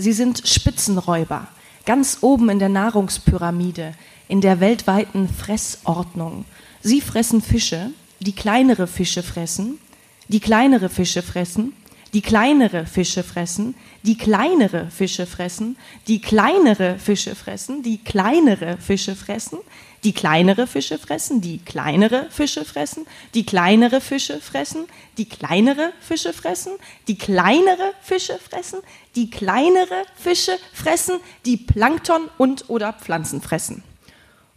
Sie 0.00 0.14
sind 0.14 0.48
Spitzenräuber, 0.48 1.46
ganz 1.84 2.18
oben 2.22 2.48
in 2.48 2.58
der 2.58 2.70
Nahrungspyramide, 2.70 3.92
in 4.28 4.40
der 4.40 4.58
weltweiten 4.58 5.28
Fressordnung. 5.28 6.46
Sie 6.80 7.02
fressen 7.02 7.42
Fische, 7.42 7.90
die 8.18 8.34
kleinere 8.34 8.86
Fische 8.86 9.22
fressen, 9.22 9.78
die 10.28 10.40
kleinere 10.40 10.88
Fische 10.88 11.20
fressen, 11.20 11.74
die 12.14 12.22
kleinere 12.22 12.86
Fische 12.86 13.22
fressen, 13.22 13.74
die 14.02 14.16
kleinere 14.16 14.86
Fische 14.90 15.26
fressen, 15.26 15.76
die 16.06 16.22
kleinere 16.22 16.22
Fische 16.22 16.22
fressen, 16.22 16.22
die 16.22 16.22
kleinere 16.22 16.98
Fische 16.98 17.34
fressen, 17.34 17.82
die 17.82 17.98
kleinere 17.98 18.78
Fische 18.78 19.14
fressen, 19.14 19.58
die 20.04 20.12
kleinere 20.12 20.66
Fische 20.66 20.98
fressen, 20.98 21.40
die 21.40 21.58
kleinere 21.58 22.28
Fische 22.30 22.64
fressen, 22.64 23.06
die 23.34 23.44
kleinere 23.44 24.00
Fische 24.00 24.40
fressen, 24.40 24.86
die 25.16 25.26
kleinere 25.26 25.92
Fische 26.00 26.32
fressen, 26.32 26.72
die 27.08 27.16
kleinere 29.30 30.04
Fische 30.14 30.56
fressen, 30.72 31.20
die 31.44 31.56
Plankton 31.56 32.28
und 32.38 32.70
oder 32.70 32.92
Pflanzen 32.92 33.42
fressen. 33.42 33.82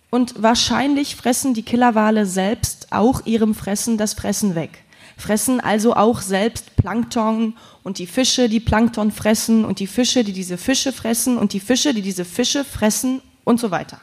Und 0.10 0.42
wahrscheinlich 0.42 1.16
fressen 1.16 1.54
die 1.54 1.64
Killerwale 1.64 2.26
selbst 2.26 2.88
auch 2.92 3.26
ihrem 3.26 3.56
Fressen 3.56 3.98
das 3.98 4.14
Fressen 4.14 4.56
weg. 4.56 4.84
Fressen 5.18 5.60
also 5.60 5.96
auch 5.96 6.22
selbst 6.22 6.76
Plankton 6.76 7.56
und 7.84 7.98
die 7.98 8.08
Fische, 8.08 8.48
die 8.48 8.60
Plankton 8.60 9.12
fressen 9.12 9.66
und 9.66 9.80
die 9.80 9.88
Fische, 9.88 10.24
die 10.24 10.34
diese 10.34 10.58
Fische 10.58 10.92
fressen 10.92 11.38
und 11.38 11.54
die 11.54 11.60
Fische, 11.60 11.94
die 11.94 12.02
diese 12.02 12.26
Fische 12.26 12.64
fressen 12.64 13.22
und 13.44 13.60
so 13.60 13.72
weiter. 13.72 14.00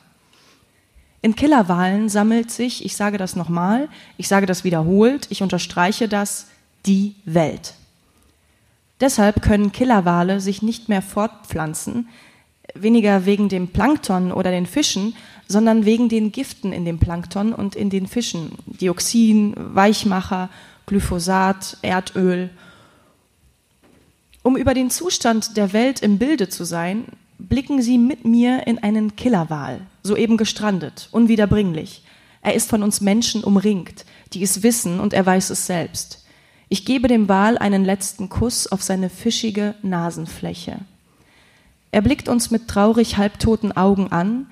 In 1.22 1.36
Killerwalen 1.36 2.08
sammelt 2.08 2.50
sich, 2.50 2.84
ich 2.84 2.96
sage 2.96 3.18
das 3.18 3.36
nochmal, 3.36 3.88
ich 4.16 4.28
sage 4.28 4.46
das 4.46 4.64
wiederholt, 4.64 5.26
ich 5.30 5.42
unterstreiche 5.42 6.08
das, 6.08 6.46
die 6.86 7.14
Welt. 7.24 7.74
Deshalb 9.00 9.42
können 9.42 9.72
Killerwale 9.72 10.40
sich 10.40 10.62
nicht 10.62 10.88
mehr 10.88 11.02
fortpflanzen, 11.02 12.08
weniger 12.74 13.26
wegen 13.26 13.48
dem 13.48 13.68
Plankton 13.68 14.32
oder 14.32 14.50
den 14.50 14.66
Fischen, 14.66 15.14
sondern 15.48 15.84
wegen 15.84 16.08
den 16.08 16.32
Giften 16.32 16.72
in 16.72 16.84
dem 16.84 16.98
Plankton 16.98 17.52
und 17.52 17.74
in 17.74 17.90
den 17.90 18.06
Fischen. 18.06 18.52
Dioxin, 18.66 19.54
Weichmacher, 19.56 20.48
Glyphosat, 20.86 21.78
Erdöl. 21.82 22.50
Um 24.42 24.56
über 24.56 24.74
den 24.74 24.90
Zustand 24.90 25.56
der 25.56 25.72
Welt 25.72 26.00
im 26.00 26.18
Bilde 26.18 26.48
zu 26.48 26.64
sein, 26.64 27.04
blicken 27.38 27.82
Sie 27.82 27.98
mit 27.98 28.24
mir 28.24 28.66
in 28.66 28.78
einen 28.78 29.16
Killerwal, 29.16 29.80
soeben 30.02 30.36
gestrandet, 30.36 31.08
unwiederbringlich. 31.12 32.02
Er 32.42 32.54
ist 32.54 32.70
von 32.70 32.82
uns 32.82 33.00
Menschen 33.00 33.44
umringt, 33.44 34.04
die 34.32 34.42
es 34.42 34.62
wissen 34.62 35.00
und 35.00 35.12
er 35.12 35.26
weiß 35.26 35.50
es 35.50 35.66
selbst. 35.66 36.24
Ich 36.68 36.84
gebe 36.84 37.08
dem 37.08 37.28
Wal 37.28 37.58
einen 37.58 37.84
letzten 37.84 38.28
Kuss 38.28 38.66
auf 38.66 38.82
seine 38.82 39.10
fischige 39.10 39.74
Nasenfläche. 39.82 40.78
Er 41.90 42.02
blickt 42.02 42.28
uns 42.28 42.50
mit 42.50 42.68
traurig 42.68 43.16
halbtoten 43.16 43.76
Augen 43.76 44.12
an. 44.12 44.46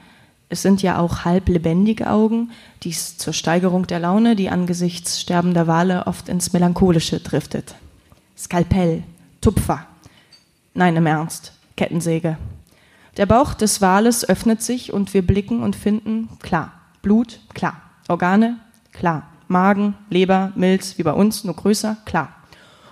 Es 0.49 0.63
sind 0.63 0.83
ja 0.83 0.99
auch 0.99 1.25
halb 1.25 1.49
lebendige 1.49 2.11
Augen, 2.11 2.51
dies 2.83 3.17
zur 3.19 3.33
Steigerung 3.33 3.87
der 3.87 4.01
Laune, 4.01 4.35
die 4.35 4.49
angesichts 4.49 5.21
sterbender 5.21 5.67
Wale 5.67 6.07
oft 6.07 6.29
ins 6.29 6.53
Melancholische 6.53 7.21
driftet. 7.21 7.77
Skalpell, 8.37 9.05
Tupfer. 9.41 9.87
Nein, 10.75 10.97
im 10.97 11.07
Ernst, 11.07 11.53
Kettensäge. 11.77 12.37
Der 13.19 13.27
Bauch 13.27 13.53
des 13.55 13.81
Wales 13.81 14.29
öffnet 14.29 14.63
sich 14.63 14.93
und 14.93 15.13
wir 15.13 15.27
blicken 15.27 15.63
und 15.63 15.75
finden, 15.75 16.29
klar, 16.41 16.73
Blut, 17.03 17.41
klar. 17.53 17.83
Organe, 18.07 18.59
klar. 18.93 19.25
Magen, 19.49 19.95
Leber, 20.09 20.53
Milz, 20.55 20.99
wie 20.99 21.03
bei 21.03 21.13
uns, 21.13 21.43
nur 21.43 21.57
größer, 21.57 21.97
klar. 22.05 22.33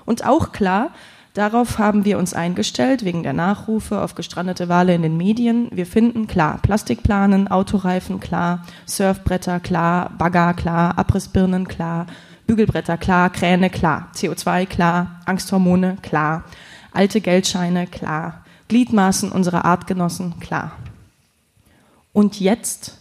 Und 0.05 0.27
auch 0.27 0.53
klar, 0.53 0.91
Darauf 1.35 1.79
haben 1.79 2.07
wir 2.07 2.17
uns 2.17 2.33
eingestellt, 2.33 3.05
wegen 3.05 3.23
der 3.23 3.35
Nachrufe 3.35 4.01
auf 4.01 4.15
gestrandete 4.15 4.71
Wale 4.71 4.95
in 4.95 5.03
den 5.03 5.19
Medien. 5.19 5.69
Wir 5.71 5.85
finden 5.85 6.27
klar 6.27 6.59
Plastikplanen, 6.63 7.49
Autoreifen 7.49 8.21
klar, 8.21 8.65
Surfbretter 8.87 9.61
klar, 9.61 10.13
Bagger 10.17 10.55
klar, 10.55 10.97
Abrissbirnen 10.97 11.69
klar, 11.69 12.07
Bügelbretter 12.47 12.97
klar, 12.97 13.29
Kräne 13.29 13.69
klar, 13.69 14.09
CO2 14.15 14.65
klar, 14.65 15.21
Angsthormone 15.27 15.99
klar, 16.01 16.45
alte 16.95 17.21
Geldscheine 17.21 17.87
klar, 17.87 18.43
Gliedmaßen 18.69 19.31
unserer 19.33 19.65
Artgenossen 19.65 20.39
klar. 20.41 20.73
Und 22.13 22.41
jetzt 22.41 23.01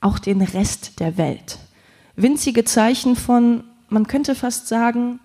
auch 0.00 0.18
den 0.18 0.42
Rest 0.42 1.00
der 1.00 1.16
Welt. 1.16 1.58
Winzige 2.16 2.64
Zeichen 2.64 3.16
von, 3.16 3.64
man 3.88 4.06
könnte 4.06 4.34
fast 4.34 4.68
sagen, 4.68 5.20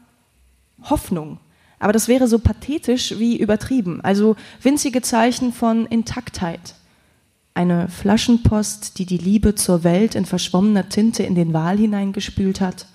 Hoffnung. 0.83 1.39
Aber 1.79 1.93
das 1.93 2.07
wäre 2.07 2.27
so 2.27 2.39
pathetisch 2.39 3.19
wie 3.19 3.37
übertrieben. 3.37 4.01
Also 4.01 4.35
winzige 4.61 5.01
Zeichen 5.01 5.53
von 5.53 5.85
Intaktheit. 5.85 6.75
Eine 7.53 7.87
Flaschenpost, 7.89 8.97
die 8.97 9.05
die 9.05 9.17
Liebe 9.17 9.55
zur 9.55 9.83
Welt 9.83 10.15
in 10.15 10.25
verschwommener 10.25 10.89
Tinte 10.89 11.23
in 11.23 11.35
den 11.35 11.53
Wal 11.53 11.77
hineingespült 11.77 12.59
hat. 12.59 12.87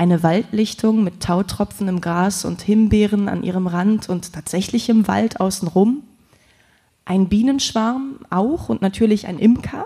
Eine 0.00 0.22
Waldlichtung 0.22 1.04
mit 1.04 1.20
Tautropfen 1.20 1.86
im 1.86 2.00
Gras 2.00 2.46
und 2.46 2.62
Himbeeren 2.62 3.28
an 3.28 3.42
ihrem 3.42 3.66
Rand 3.66 4.08
und 4.08 4.32
tatsächlichem 4.32 5.06
Wald 5.08 5.40
außenrum. 5.40 6.04
Ein 7.04 7.28
Bienenschwarm 7.28 8.20
auch 8.30 8.70
und 8.70 8.80
natürlich 8.80 9.26
ein 9.26 9.38
Imker. 9.38 9.84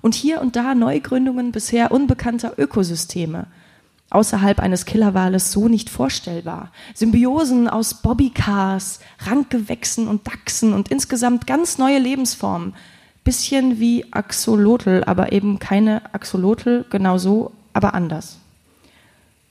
Und 0.00 0.16
hier 0.16 0.40
und 0.40 0.56
da 0.56 0.74
Neugründungen 0.74 1.52
bisher 1.52 1.92
unbekannter 1.92 2.58
Ökosysteme– 2.58 3.46
außerhalb 4.10 4.58
eines 4.58 4.84
Killerwales 4.84 5.52
so 5.52 5.68
nicht 5.68 5.90
vorstellbar. 5.90 6.72
Symbiosen 6.92 7.68
aus 7.68 8.02
Bobbycars, 8.02 8.98
Rankgewächsen 9.20 10.08
und 10.08 10.26
Dachsen 10.26 10.72
und 10.72 10.88
insgesamt 10.88 11.46
ganz 11.46 11.78
neue 11.78 12.00
Lebensformen. 12.00 12.74
Bisschen 13.22 13.78
wie 13.78 14.12
Axolotl, 14.12 15.04
aber 15.06 15.30
eben 15.30 15.60
keine 15.60 16.12
Axolotl, 16.12 16.84
genau 16.90 17.16
so, 17.16 17.52
aber 17.74 17.94
anders. 17.94 18.41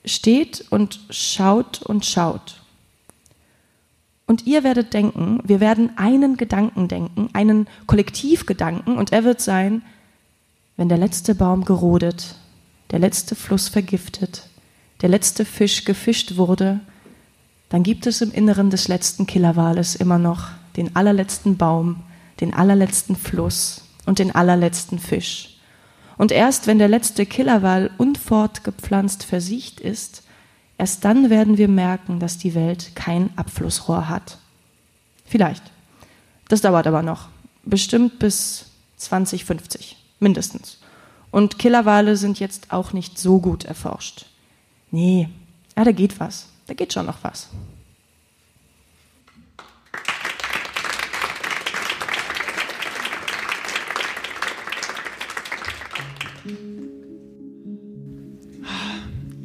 Steht 0.06 0.66
und 0.70 0.99
schaut 1.10 1.82
und 1.82 2.06
schaut. 2.06 2.62
Und 4.26 4.47
ihr 4.47 4.64
werdet 4.64 4.93
denken, 4.93 5.41
wir 5.43 5.60
werden 5.60 5.97
einen 5.97 6.38
Gedanken 6.38 6.88
denken, 6.88 7.30
einen 7.34 7.68
Kollektivgedanken, 7.86 8.97
und 8.97 9.12
er 9.12 9.24
wird 9.24 9.41
sein, 9.41 9.82
wenn 10.78 10.89
der 10.89 10.97
letzte 10.97 11.36
Baum 11.36 11.66
gerodet, 11.66 12.36
der 12.91 12.99
letzte 12.99 13.36
Fluss 13.36 13.68
vergiftet, 13.68 14.49
der 15.02 15.10
letzte 15.10 15.43
Fisch 15.43 15.84
gefischt 15.84 16.38
wurde, 16.38 16.80
dann 17.70 17.84
gibt 17.84 18.08
es 18.08 18.22
im 18.22 18.32
Inneren 18.32 18.70
des 18.70 18.88
letzten 18.88 19.26
Killerwales 19.26 19.95
immer 19.95 20.18
noch 20.18 20.47
den 20.78 20.95
allerletzten 20.95 21.58
Baum, 21.58 22.04
den 22.39 22.54
allerletzten 22.54 23.16
Fluss 23.16 23.84
und 24.06 24.20
den 24.20 24.34
allerletzten 24.34 24.99
Fisch. 24.99 25.51
Und 26.18 26.32
erst 26.32 26.68
wenn 26.68 26.80
der 26.80 26.88
letzte 26.88 27.26
Killerwal 27.26 27.91
unfortgepflanzt 27.97 29.24
versiegt 29.24 29.80
ist, 29.80 30.24
erst 30.78 31.03
dann 31.05 31.30
werden 31.30 31.57
wir 31.57 31.68
merken, 31.68 32.20
dass 32.20 32.38
die 32.38 32.55
Welt 32.55 32.91
kein 32.95 33.30
Abflussrohr 33.38 34.09
hat. 34.09 34.38
Vielleicht. 35.26 35.64
Das 36.47 36.62
dauert 36.62 36.88
aber 36.88 37.01
noch. 37.01 37.30
Bestimmt 37.64 38.20
bis 38.20 38.66
2050. 38.97 39.97
Mindestens. 40.20 40.80
Und 41.32 41.57
Killerwale 41.57 42.18
sind 42.18 42.39
jetzt 42.39 42.72
auch 42.72 42.93
nicht 42.93 43.18
so 43.18 43.39
gut 43.39 43.64
erforscht. 43.64 44.26
Nee, 44.91 45.30
ja, 45.78 45.86
da 45.86 45.91
geht 45.91 46.20
was. 46.20 46.47
Da 46.68 46.74
geht 46.74 46.93
schon 46.93 47.05
noch 47.05 47.24
was. 47.24 47.49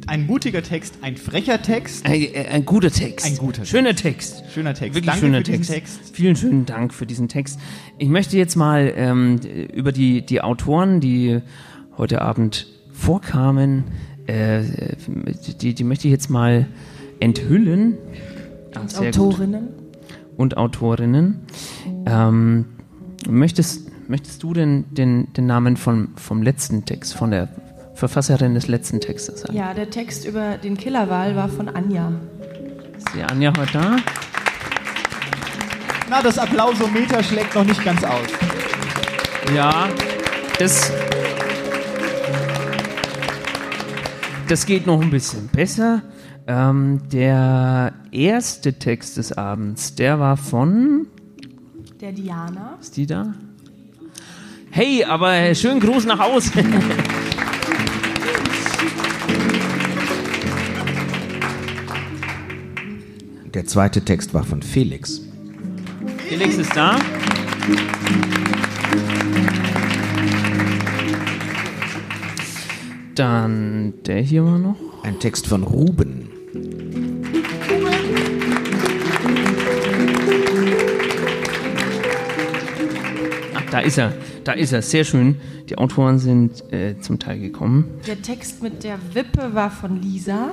Ein 0.07 0.25
mutiger 0.25 0.63
Text, 0.63 0.99
ein 1.01 1.17
frecher 1.17 1.61
Text. 1.61 2.05
Ein, 2.05 2.13
äh, 2.13 2.47
ein 2.49 2.63
guter 2.63 2.89
Text. 2.89 3.25
Ein 3.25 3.35
guter 3.35 3.65
Schöner 3.65 3.93
Text. 3.93 4.41
Schöner 4.53 4.73
Text. 4.73 4.95
Wirklich 4.95 5.05
Danke 5.05 5.19
schöner 5.19 5.43
Text. 5.43 5.69
Text. 5.69 5.99
Vielen 6.13 6.37
schönen 6.37 6.65
Dank 6.65 6.93
für 6.93 7.05
diesen 7.05 7.27
Text. 7.27 7.59
Ich 7.97 8.07
möchte 8.07 8.37
jetzt 8.37 8.55
mal 8.55 8.93
ähm, 8.95 9.37
über 9.73 9.91
die, 9.91 10.25
die 10.25 10.41
Autoren, 10.41 11.01
die 11.01 11.41
heute 11.97 12.21
Abend 12.21 12.67
vorkamen, 12.93 13.83
äh, 14.27 14.63
die, 15.61 15.73
die 15.73 15.83
möchte 15.83 16.07
ich 16.07 16.11
jetzt 16.13 16.29
mal 16.29 16.67
enthüllen. 17.19 17.97
Und 18.79 18.89
sehr 18.89 19.09
Autorinnen. 19.09 19.67
Gut. 19.67 20.37
Und 20.37 20.57
Autorinnen. 20.57 21.41
Ähm, 22.05 22.65
möchtest, 23.27 24.09
möchtest 24.09 24.41
du 24.41 24.53
denn 24.53 24.85
den, 24.89 25.33
den 25.33 25.47
Namen 25.47 25.75
vom, 25.75 26.09
vom 26.15 26.41
letzten 26.41 26.85
Text, 26.85 27.13
von 27.13 27.31
der 27.31 27.49
Verfasserin 27.97 28.53
des 28.53 28.67
letzten 28.67 29.01
Textes? 29.01 29.43
Ja, 29.51 29.73
der 29.73 29.89
Text 29.89 30.23
über 30.25 30.57
den 30.57 30.77
Killerwal 30.77 31.35
war 31.35 31.49
von 31.49 31.67
Anja. 31.67 32.11
Ist 32.95 33.07
die 33.15 33.23
Anja 33.23 33.51
heute 33.57 33.73
da? 33.73 33.95
Na, 36.07 36.21
das 36.21 36.37
Applausometer 36.37 37.23
schlägt 37.23 37.55
noch 37.55 37.63
nicht 37.65 37.83
ganz 37.83 38.03
aus. 38.03 38.27
Ja, 39.55 39.89
das, 40.59 40.91
das 44.47 44.65
geht 44.67 44.85
noch 44.85 45.01
ein 45.01 45.09
bisschen 45.09 45.47
besser. 45.47 46.03
Ähm, 46.45 47.01
der 47.11 47.93
erste 48.11 48.73
Text 48.73 49.17
des 49.17 49.31
Abends, 49.33 49.95
der 49.95 50.19
war 50.19 50.37
von. 50.37 51.07
Der 51.99 52.11
Diana. 52.11 52.77
Ist 52.79 52.95
die 52.95 53.07
da? 53.07 53.33
Hey, 54.69 55.03
aber 55.03 55.55
schönen 55.55 55.79
Gruß 55.79 56.05
nach 56.05 56.19
Hause. 56.19 56.51
Der 63.57 63.65
zweite 63.65 64.01
Text 64.01 64.35
war 64.35 64.43
von 64.43 64.61
Felix. 64.61 65.19
Felix 66.29 66.57
ist 66.57 66.75
da. 66.75 66.99
Dann 73.15 73.95
der 74.05 74.21
hier 74.21 74.45
war 74.45 74.59
noch. 74.59 74.75
Ein 75.01 75.17
Text 75.17 75.47
von 75.47 75.63
Ruben. 75.63 76.29
Ach, 83.55 83.71
da 83.71 83.79
ist 83.79 83.97
er. 83.97 84.13
Da 84.43 84.51
ist 84.51 84.71
er. 84.71 84.83
Sehr 84.83 85.03
schön. 85.03 85.37
Die 85.67 85.79
Autoren 85.79 86.19
sind 86.19 86.63
äh, 86.71 86.99
zum 87.01 87.17
Teil 87.17 87.39
gekommen. 87.39 87.85
Der 88.05 88.21
Text 88.21 88.61
mit 88.61 88.83
der 88.83 88.99
Wippe 89.15 89.55
war 89.55 89.71
von 89.71 89.99
Lisa. 89.99 90.51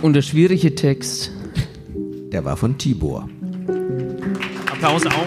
Und 0.00 0.12
der 0.12 0.22
schwierige 0.22 0.74
Text. 0.74 1.32
Der 2.32 2.44
war 2.44 2.56
von 2.56 2.78
Tibor. 2.78 3.28
Applaus 4.70 5.06
auch. 5.06 5.26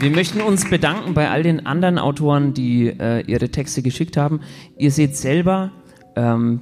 Wir 0.00 0.10
möchten 0.10 0.40
uns 0.40 0.68
bedanken 0.68 1.14
bei 1.14 1.30
all 1.30 1.42
den 1.42 1.66
anderen 1.66 1.98
Autoren, 1.98 2.54
die 2.54 2.88
äh, 2.88 3.20
ihre 3.26 3.50
Texte 3.50 3.82
geschickt 3.82 4.16
haben. 4.16 4.40
Ihr 4.78 4.90
seht 4.90 5.14
selber, 5.16 5.70
ähm, 6.16 6.60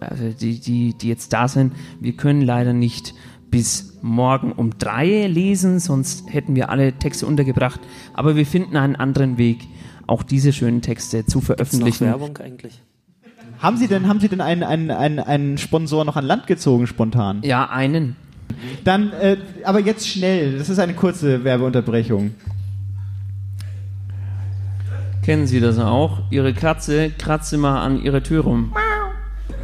also 0.00 0.30
die, 0.30 0.58
die, 0.58 0.94
die 0.94 1.08
jetzt 1.08 1.32
da 1.32 1.46
sind, 1.46 1.74
wir 2.00 2.14
können 2.14 2.40
leider 2.40 2.72
nicht 2.72 3.14
bis 3.50 3.98
morgen 4.02 4.52
um 4.52 4.78
drei 4.78 5.26
lesen, 5.26 5.78
sonst 5.78 6.32
hätten 6.32 6.56
wir 6.56 6.70
alle 6.70 6.94
Texte 6.94 7.26
untergebracht. 7.26 7.80
Aber 8.14 8.36
wir 8.36 8.46
finden 8.46 8.76
einen 8.76 8.96
anderen 8.96 9.38
Weg, 9.38 9.58
auch 10.06 10.22
diese 10.22 10.52
schönen 10.52 10.82
Texte 10.82 11.26
zu 11.26 11.38
Ist 11.38 11.48
noch 11.48 11.56
veröffentlichen. 11.56 12.06
Werbung 12.06 12.36
eigentlich? 12.38 12.82
Haben 13.60 13.76
Sie 13.76 13.88
denn, 13.88 14.06
haben 14.06 14.20
Sie 14.20 14.28
denn 14.28 14.40
einen, 14.40 14.62
einen, 14.62 14.90
einen, 14.90 15.18
einen 15.18 15.58
Sponsor 15.58 16.04
noch 16.04 16.16
an 16.16 16.24
Land 16.24 16.46
gezogen 16.46 16.86
spontan? 16.86 17.40
Ja, 17.42 17.68
einen. 17.68 18.16
Dann, 18.84 19.12
äh, 19.12 19.36
aber 19.64 19.80
jetzt 19.80 20.08
schnell. 20.08 20.58
Das 20.58 20.68
ist 20.68 20.78
eine 20.78 20.94
kurze 20.94 21.44
Werbeunterbrechung. 21.44 22.34
Kennen 25.22 25.46
Sie 25.46 25.60
das 25.60 25.78
auch? 25.78 26.22
Ihre 26.30 26.54
Katze 26.54 27.10
kratzt 27.10 27.52
immer 27.52 27.80
an 27.80 28.02
ihre 28.02 28.22
Tür 28.22 28.44
rum. 28.44 28.72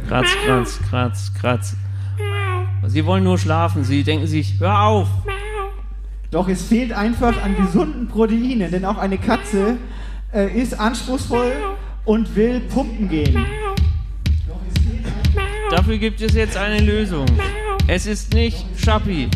Kratz, 0.07 0.27
kratz, 0.45 0.79
kratz, 0.89 1.33
kratz. 1.33 1.75
Sie 2.85 3.05
wollen 3.05 3.23
nur 3.23 3.39
schlafen. 3.39 3.83
Sie 3.83 4.03
denken 4.03 4.27
sich, 4.27 4.59
hör 4.59 4.81
auf. 4.81 5.07
Doch 6.31 6.49
es 6.49 6.63
fehlt 6.63 6.91
einfach 6.91 7.41
an 7.41 7.55
gesunden 7.55 8.07
Proteinen, 8.07 8.69
denn 8.69 8.83
auch 8.83 8.97
eine 8.97 9.17
Katze 9.17 9.77
äh, 10.33 10.53
ist 10.53 10.79
anspruchsvoll 10.79 11.53
und 12.03 12.35
will 12.35 12.59
pumpen 12.59 13.09
gehen. 13.09 13.45
Dafür 15.75 15.97
gibt 15.97 16.21
es 16.21 16.33
jetzt 16.35 16.55
eine 16.55 16.79
Lösung. 16.79 17.25
Es 17.85 18.05
ist 18.05 18.33
nicht 18.33 18.65
Schappi. 18.81 19.27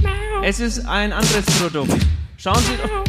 Es 0.42 0.62
ist 0.62 0.86
ein 0.86 1.12
anderes 1.12 1.46
Produkt. 1.60 1.92
Schauen 2.38 2.60
Sie 2.60 2.78
doch, 2.82 3.04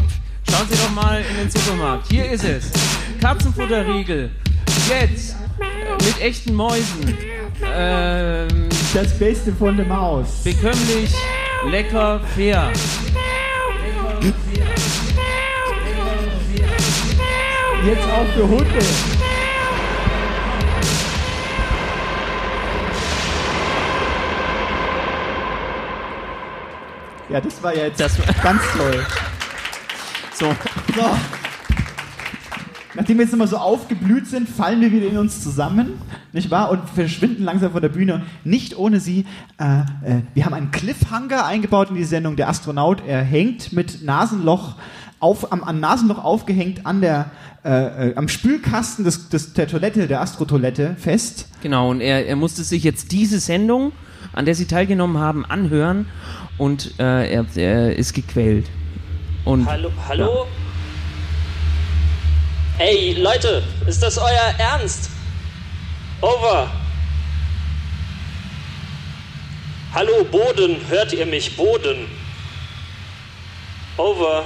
Schauen 0.53 0.67
Sie 0.69 0.77
doch 0.77 0.91
mal 0.91 1.23
in 1.31 1.37
den 1.37 1.49
Supermarkt. 1.49 2.11
Hier 2.11 2.29
ist 2.29 2.43
es. 2.43 2.73
Katzenfutterriegel. 3.21 4.33
Jetzt. 4.89 5.37
äh, 5.61 6.05
Mit 6.05 6.21
echten 6.21 6.55
Mäusen. 6.55 7.17
Ähm, 7.73 8.69
Das 8.93 9.17
Beste 9.17 9.53
von 9.53 9.77
der 9.77 9.87
Maus. 9.87 10.43
bekömmlich, 10.43 11.15
lecker, 11.71 12.21
fair. 12.35 12.73
Jetzt 17.87 18.05
auch 18.11 18.27
für 18.35 18.49
Hunde. 18.49 19.30
Ja, 27.33 27.41
das 27.41 27.63
war 27.63 27.75
ja 27.75 27.85
jetzt 27.85 27.99
ganz 28.43 28.61
toll. 28.77 29.07
So. 30.35 30.47
so. 30.97 31.03
Nachdem 32.95 33.19
wir 33.19 33.25
jetzt 33.25 33.31
nochmal 33.31 33.47
so 33.47 33.57
aufgeblüht 33.57 34.27
sind, 34.27 34.49
fallen 34.49 34.81
wir 34.81 34.91
wieder 34.91 35.07
in 35.07 35.17
uns 35.17 35.41
zusammen, 35.41 35.93
nicht 36.33 36.51
wahr? 36.51 36.71
Und 36.71 36.89
verschwinden 36.91 37.45
langsam 37.45 37.71
von 37.71 37.83
der 37.83 37.89
Bühne. 37.89 38.25
Nicht 38.43 38.77
ohne 38.77 38.99
sie. 38.99 39.27
Äh, 39.59 39.65
äh, 39.65 40.23
wir 40.35 40.45
haben 40.45 40.55
einen 40.55 40.73
Cliffhanger 40.73 41.47
eingebaut 41.47 41.91
in 41.91 41.95
die 41.95 42.05
Sendung. 42.05 42.35
Der 42.35 42.49
Astronaut, 42.49 43.01
er 43.07 43.23
hängt 43.23 43.73
mit 43.73 44.03
Nasenloch 44.03 44.75
auf, 45.21 45.53
am, 45.53 45.63
am 45.63 45.79
Nasenloch 45.79 46.25
aufgehängt 46.25 46.85
an 46.85 47.01
der, 47.01 47.31
äh, 47.65 48.09
äh, 48.09 48.17
am 48.17 48.27
Spülkasten 48.27 49.05
des, 49.05 49.29
des, 49.29 49.53
der 49.53 49.69
Toilette, 49.69 50.09
der 50.09 50.21
Astrotoilette 50.21 50.97
fest. 50.99 51.47
Genau, 51.63 51.91
und 51.91 52.01
er, 52.01 52.27
er 52.27 52.37
musste 52.37 52.65
sich 52.65 52.83
jetzt 52.83 53.13
diese 53.13 53.39
Sendung, 53.39 53.93
an 54.33 54.47
der 54.47 54.57
Sie 54.57 54.67
teilgenommen 54.67 55.19
haben, 55.19 55.45
anhören 55.45 56.07
und 56.61 56.93
äh, 57.01 57.33
er, 57.33 57.47
er 57.57 57.97
ist 57.97 58.13
gequält. 58.13 58.67
Und 59.47 59.67
Hallo, 59.67 59.91
hallo? 60.07 60.47
Ey, 62.79 63.15
Leute, 63.15 63.63
ist 63.87 64.03
das 64.03 64.19
euer 64.19 64.55
Ernst? 64.59 65.09
Over. 66.21 66.71
Hallo, 69.95 70.23
Boden, 70.31 70.77
hört 70.89 71.15
ihr 71.15 71.25
mich? 71.25 71.57
Boden. 71.57 72.07
Over. 73.97 74.45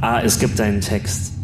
Ah, 0.00 0.22
es 0.24 0.38
gibt 0.38 0.58
einen 0.58 0.80
Text. 0.80 1.34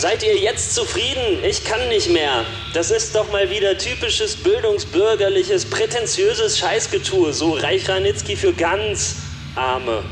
Seid 0.00 0.22
ihr 0.22 0.38
jetzt 0.38 0.74
zufrieden? 0.74 1.44
Ich 1.46 1.62
kann 1.62 1.86
nicht 1.90 2.10
mehr. 2.10 2.46
Das 2.72 2.90
ist 2.90 3.14
doch 3.14 3.30
mal 3.30 3.50
wieder 3.50 3.76
typisches 3.76 4.34
bildungsbürgerliches, 4.34 5.66
prätentiöses 5.66 6.58
Scheißgetue. 6.58 7.34
So 7.34 7.52
Reich 7.52 7.86
Ranitzky 7.86 8.34
für 8.34 8.54
ganz 8.54 9.16
Arme. 9.56 10.02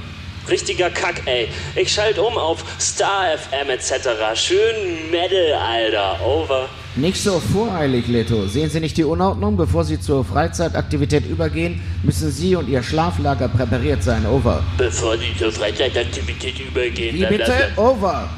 Richtiger 0.47 0.91
Kack, 0.91 1.22
ey. 1.24 1.49
Ich 1.74 1.91
schalte 1.91 2.22
um 2.22 2.36
auf 2.36 2.62
Star 2.78 3.39
FM 3.39 3.70
etc. 3.70 4.11
Schön 4.34 5.11
Metal, 5.11 5.55
Alter. 5.55 6.20
Over. 6.22 6.68
Nicht 6.95 7.22
so 7.22 7.41
voreilig, 7.41 8.09
Leto. 8.09 8.47
Sehen 8.47 8.68
Sie 8.68 8.80
nicht 8.80 8.99
die 8.99 9.05
Unordnung? 9.05 9.57
Bevor 9.57 9.84
Sie 9.84 9.99
zur 9.99 10.22
Freizeitaktivität 10.22 11.24
übergehen, 11.24 11.80
müssen 12.03 12.30
Sie 12.30 12.55
und 12.57 12.68
Ihr 12.68 12.82
Schlaflager 12.82 13.49
präpariert 13.49 14.03
sein. 14.03 14.26
Over. 14.26 14.62
Bevor 14.76 15.16
Sie 15.16 15.34
zur 15.39 15.51
Freizeitaktivität 15.51 16.61
übergehen. 16.61 17.16
Wie 17.16 17.24
bitte? 17.24 17.70
Over. 17.76 18.28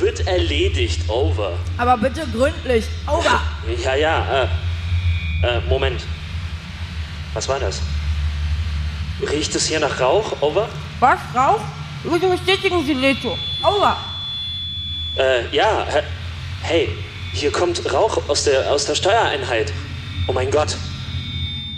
Wird 0.00 0.26
erledigt. 0.26 1.08
Over. 1.08 1.52
Aber 1.76 1.98
bitte 1.98 2.26
gründlich. 2.32 2.86
Over. 3.06 3.40
Ja, 3.84 3.94
ja, 3.94 4.42
äh, 4.42 4.46
äh, 5.46 5.60
Moment. 5.68 6.02
Was 7.34 7.46
war 7.48 7.60
das? 7.60 7.80
Riecht 9.30 9.54
es 9.54 9.66
hier 9.66 9.78
nach 9.78 10.00
Rauch? 10.00 10.32
Over? 10.40 10.68
Was? 10.98 11.18
Rauch? 11.34 11.60
Bitte 12.02 12.28
bestätigen 12.28 12.84
Sie, 12.84 12.94
Leto. 12.94 13.36
Over. 13.62 13.96
Äh, 15.16 15.54
ja, 15.54 15.86
hey, 16.62 16.88
hier 17.32 17.52
kommt 17.52 17.92
Rauch 17.92 18.28
aus 18.28 18.44
der, 18.44 18.70
aus 18.70 18.86
der 18.86 18.94
Steuereinheit. 18.94 19.72
Oh 20.26 20.32
mein 20.32 20.50
Gott. 20.50 20.76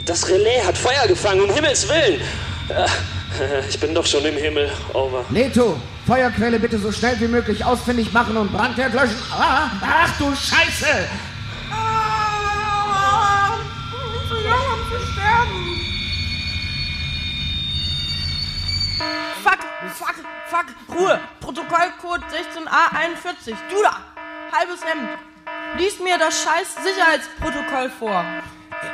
Das 0.04 0.28
Relais 0.28 0.64
hat 0.64 0.78
Feuer 0.78 1.06
gefangen, 1.08 1.40
um 1.40 1.52
Himmels 1.52 1.88
Willen. 1.88 2.20
Äh, 2.68 2.86
ich 3.68 3.78
bin 3.80 3.94
doch 3.94 4.06
schon 4.06 4.24
im 4.24 4.36
Himmel. 4.36 4.70
Over. 4.92 5.24
Leto, 5.30 5.76
Feuerquelle 6.06 6.58
bitte 6.58 6.78
so 6.78 6.90
schnell 6.90 7.18
wie 7.20 7.28
möglich 7.28 7.64
ausfindig 7.64 8.12
machen 8.12 8.36
und 8.36 8.52
Brandherd 8.52 8.92
löschen. 8.92 9.16
Ah, 9.30 9.70
ach 9.80 10.18
du 10.18 10.34
Scheiße! 10.34 11.08
Zu 14.28 14.34
jung, 14.34 14.66
um 14.74 14.80
zu 14.90 15.12
sterben. 15.12 15.62
Fuck, 19.44 19.58
fuck, 19.94 20.16
fuck. 20.46 20.66
Ruhe. 20.96 21.20
Protokollcode 21.40 22.22
16a41. 22.24 23.54
Du 23.70 23.82
da. 23.82 24.00
Halbes 24.52 24.84
Hemd. 24.84 25.08
Lies 25.78 26.00
mir 26.00 26.18
das 26.18 26.42
scheiß 26.42 26.74
Sicherheitsprotokoll 26.82 27.90
vor. 27.90 28.24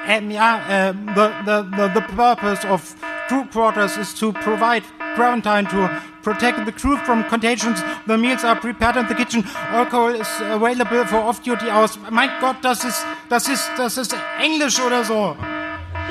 Um, 0.06 0.30
yeah, 0.30 0.90
um, 0.90 1.06
the, 1.14 1.30
the, 1.44 1.62
the, 1.76 1.88
the 1.94 2.00
purpose 2.14 2.64
of 2.66 2.94
crew 3.28 3.44
quarters 3.46 3.96
is 3.96 4.14
to 4.14 4.32
provide 4.32 4.82
quarantine 5.14 5.66
to 5.66 5.88
protect 6.28 6.58
the 6.66 6.72
crew 6.72 6.96
from 7.06 7.24
contagions. 7.28 7.82
The 8.06 8.16
meals 8.18 8.44
are 8.44 8.56
prepared 8.56 8.96
in 8.96 9.06
the 9.08 9.14
kitchen. 9.14 9.44
Alcohol 9.72 10.14
is 10.14 10.28
available 10.40 11.04
for 11.06 11.18
off-duty 11.28 11.70
hours. 11.70 11.98
Mein 12.10 12.30
Gott, 12.40 12.56
das 12.62 12.84
ist, 12.84 13.04
das 13.30 13.48
ist, 13.48 13.70
das 13.76 13.96
ist 13.96 14.14
Englisch 14.42 14.78
oder 14.80 15.02
so. 15.04 15.36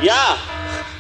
Ja, 0.01 0.38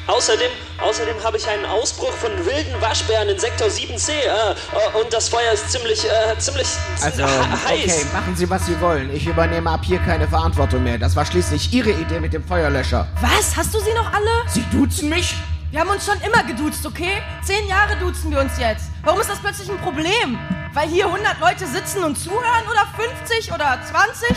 außerdem, 0.07 0.51
außerdem 0.81 1.15
habe 1.23 1.37
ich 1.37 1.47
einen 1.47 1.65
Ausbruch 1.65 2.11
von 2.13 2.31
wilden 2.45 2.79
Waschbären 2.81 3.29
in 3.29 3.39
Sektor 3.39 3.67
7c 3.67 4.09
äh, 4.09 4.21
äh, 4.23 4.99
und 5.01 5.11
das 5.11 5.29
Feuer 5.29 5.51
ist 5.53 5.71
ziemlich, 5.71 6.03
äh, 6.05 6.37
ziemlich 6.39 6.67
Also, 7.03 7.23
he- 7.23 7.27
okay, 7.65 7.89
heiß. 7.89 8.13
machen 8.13 8.35
Sie, 8.35 8.49
was 8.49 8.65
Sie 8.65 8.79
wollen. 8.81 9.13
Ich 9.15 9.25
übernehme 9.27 9.69
ab 9.69 9.81
hier 9.83 9.99
keine 9.99 10.27
Verantwortung 10.27 10.83
mehr. 10.83 10.97
Das 10.99 11.15
war 11.15 11.25
schließlich 11.25 11.71
Ihre 11.73 11.91
Idee 11.91 12.19
mit 12.19 12.33
dem 12.33 12.43
Feuerlöscher. 12.43 13.07
Was? 13.21 13.55
Hast 13.57 13.73
du 13.73 13.79
sie 13.79 13.93
noch 13.93 14.11
alle? 14.13 14.31
Sie 14.47 14.63
duzen 14.71 15.09
mich? 15.09 15.35
Wir 15.71 15.81
haben 15.81 15.89
uns 15.89 16.05
schon 16.05 16.19
immer 16.21 16.43
geduzt, 16.43 16.85
okay? 16.85 17.21
Zehn 17.43 17.67
Jahre 17.67 17.97
duzen 17.97 18.31
wir 18.31 18.39
uns 18.39 18.57
jetzt. 18.57 18.89
Warum 19.03 19.19
ist 19.19 19.29
das 19.29 19.39
plötzlich 19.39 19.69
ein 19.69 19.77
Problem? 19.79 20.37
Weil 20.73 20.87
hier 20.87 21.05
100 21.07 21.39
Leute 21.39 21.65
sitzen 21.67 22.03
und 22.03 22.17
zuhören 22.17 22.63
oder 22.71 22.85
50 22.95 23.51
oder 23.53 23.77
20? 23.83 24.29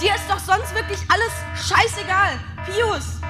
Dir 0.00 0.14
ist 0.14 0.24
doch 0.28 0.38
sonst 0.38 0.74
wirklich 0.74 0.98
alles 1.08 1.32
scheißegal. 1.68 2.38
Pius, 2.66 3.20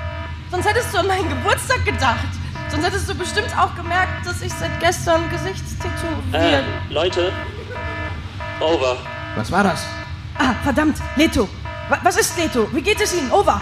sonst 0.51 0.67
hättest 0.69 0.93
du 0.93 0.99
an 0.99 1.07
meinen 1.07 1.29
Geburtstag 1.29 1.85
gedacht. 1.85 2.27
Sonst 2.69 2.85
hättest 2.85 3.09
du 3.09 3.15
bestimmt 3.15 3.57
auch 3.57 3.75
gemerkt, 3.77 4.27
dass 4.27 4.43
ich 4.43 4.53
seit 4.53 4.81
gestern 4.81 5.31
Gesichtstätowiert. 5.31 6.33
Äh, 6.33 6.93
Leute, 6.93 7.33
over. 8.61 8.97
Was 9.37 9.53
war 9.53 9.63
das? 9.63 9.87
Ah, 10.39 10.55
verdammt, 10.65 10.97
Leto. 11.15 11.49
Wa- 11.89 12.01
Was 12.03 12.17
ist 12.17 12.37
Leto? 12.37 12.69
Wie 12.73 12.83
geht 12.83 13.01
es 13.01 13.15
Ihnen? 13.15 13.31
Over. 13.31 13.61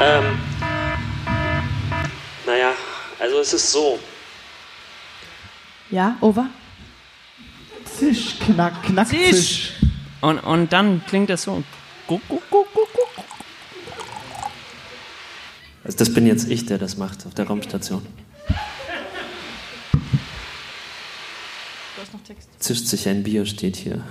Ähm, 0.00 0.38
naja, 2.50 2.74
also 3.20 3.38
es 3.38 3.52
ist 3.52 3.70
so. 3.70 4.00
Ja, 5.90 6.16
over? 6.20 6.48
Zisch, 7.84 8.40
knack, 8.40 8.82
knack, 8.82 9.08
zisch. 9.08 9.74
Und, 10.20 10.40
und 10.40 10.72
dann 10.72 11.04
klingt 11.06 11.30
das 11.30 11.44
so. 11.44 11.62
Guck, 12.08 12.20
guck, 12.28 12.42
guck, 12.50 12.66
guck, 12.74 12.88
guck. 12.92 13.24
Also 15.84 15.98
das 15.98 16.12
bin 16.12 16.26
jetzt 16.26 16.48
ich, 16.48 16.66
der 16.66 16.78
das 16.78 16.96
macht 16.96 17.24
auf 17.24 17.34
der 17.34 17.46
Raumstation. 17.46 18.04
Du 21.94 22.02
hast 22.02 22.12
noch 22.12 22.24
Text. 22.24 22.48
Zischt 22.58 22.86
sich 22.86 23.08
ein 23.08 23.22
Bier, 23.22 23.46
steht 23.46 23.76
hier. 23.76 24.02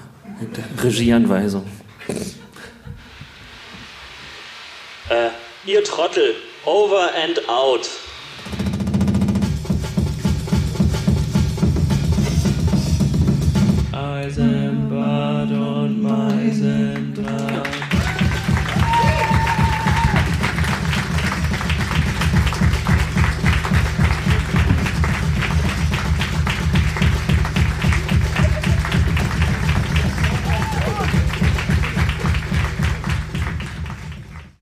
Regieanweisung. 0.82 1.70
Äh, 5.10 5.30
ihr 5.66 5.84
Trottel, 5.84 6.36
over 6.66 7.12
and 7.16 7.50
out. 7.50 7.90
Eisen, 14.00 14.90
on 15.52 16.02
my 16.02 16.10
Meisen. 16.10 17.09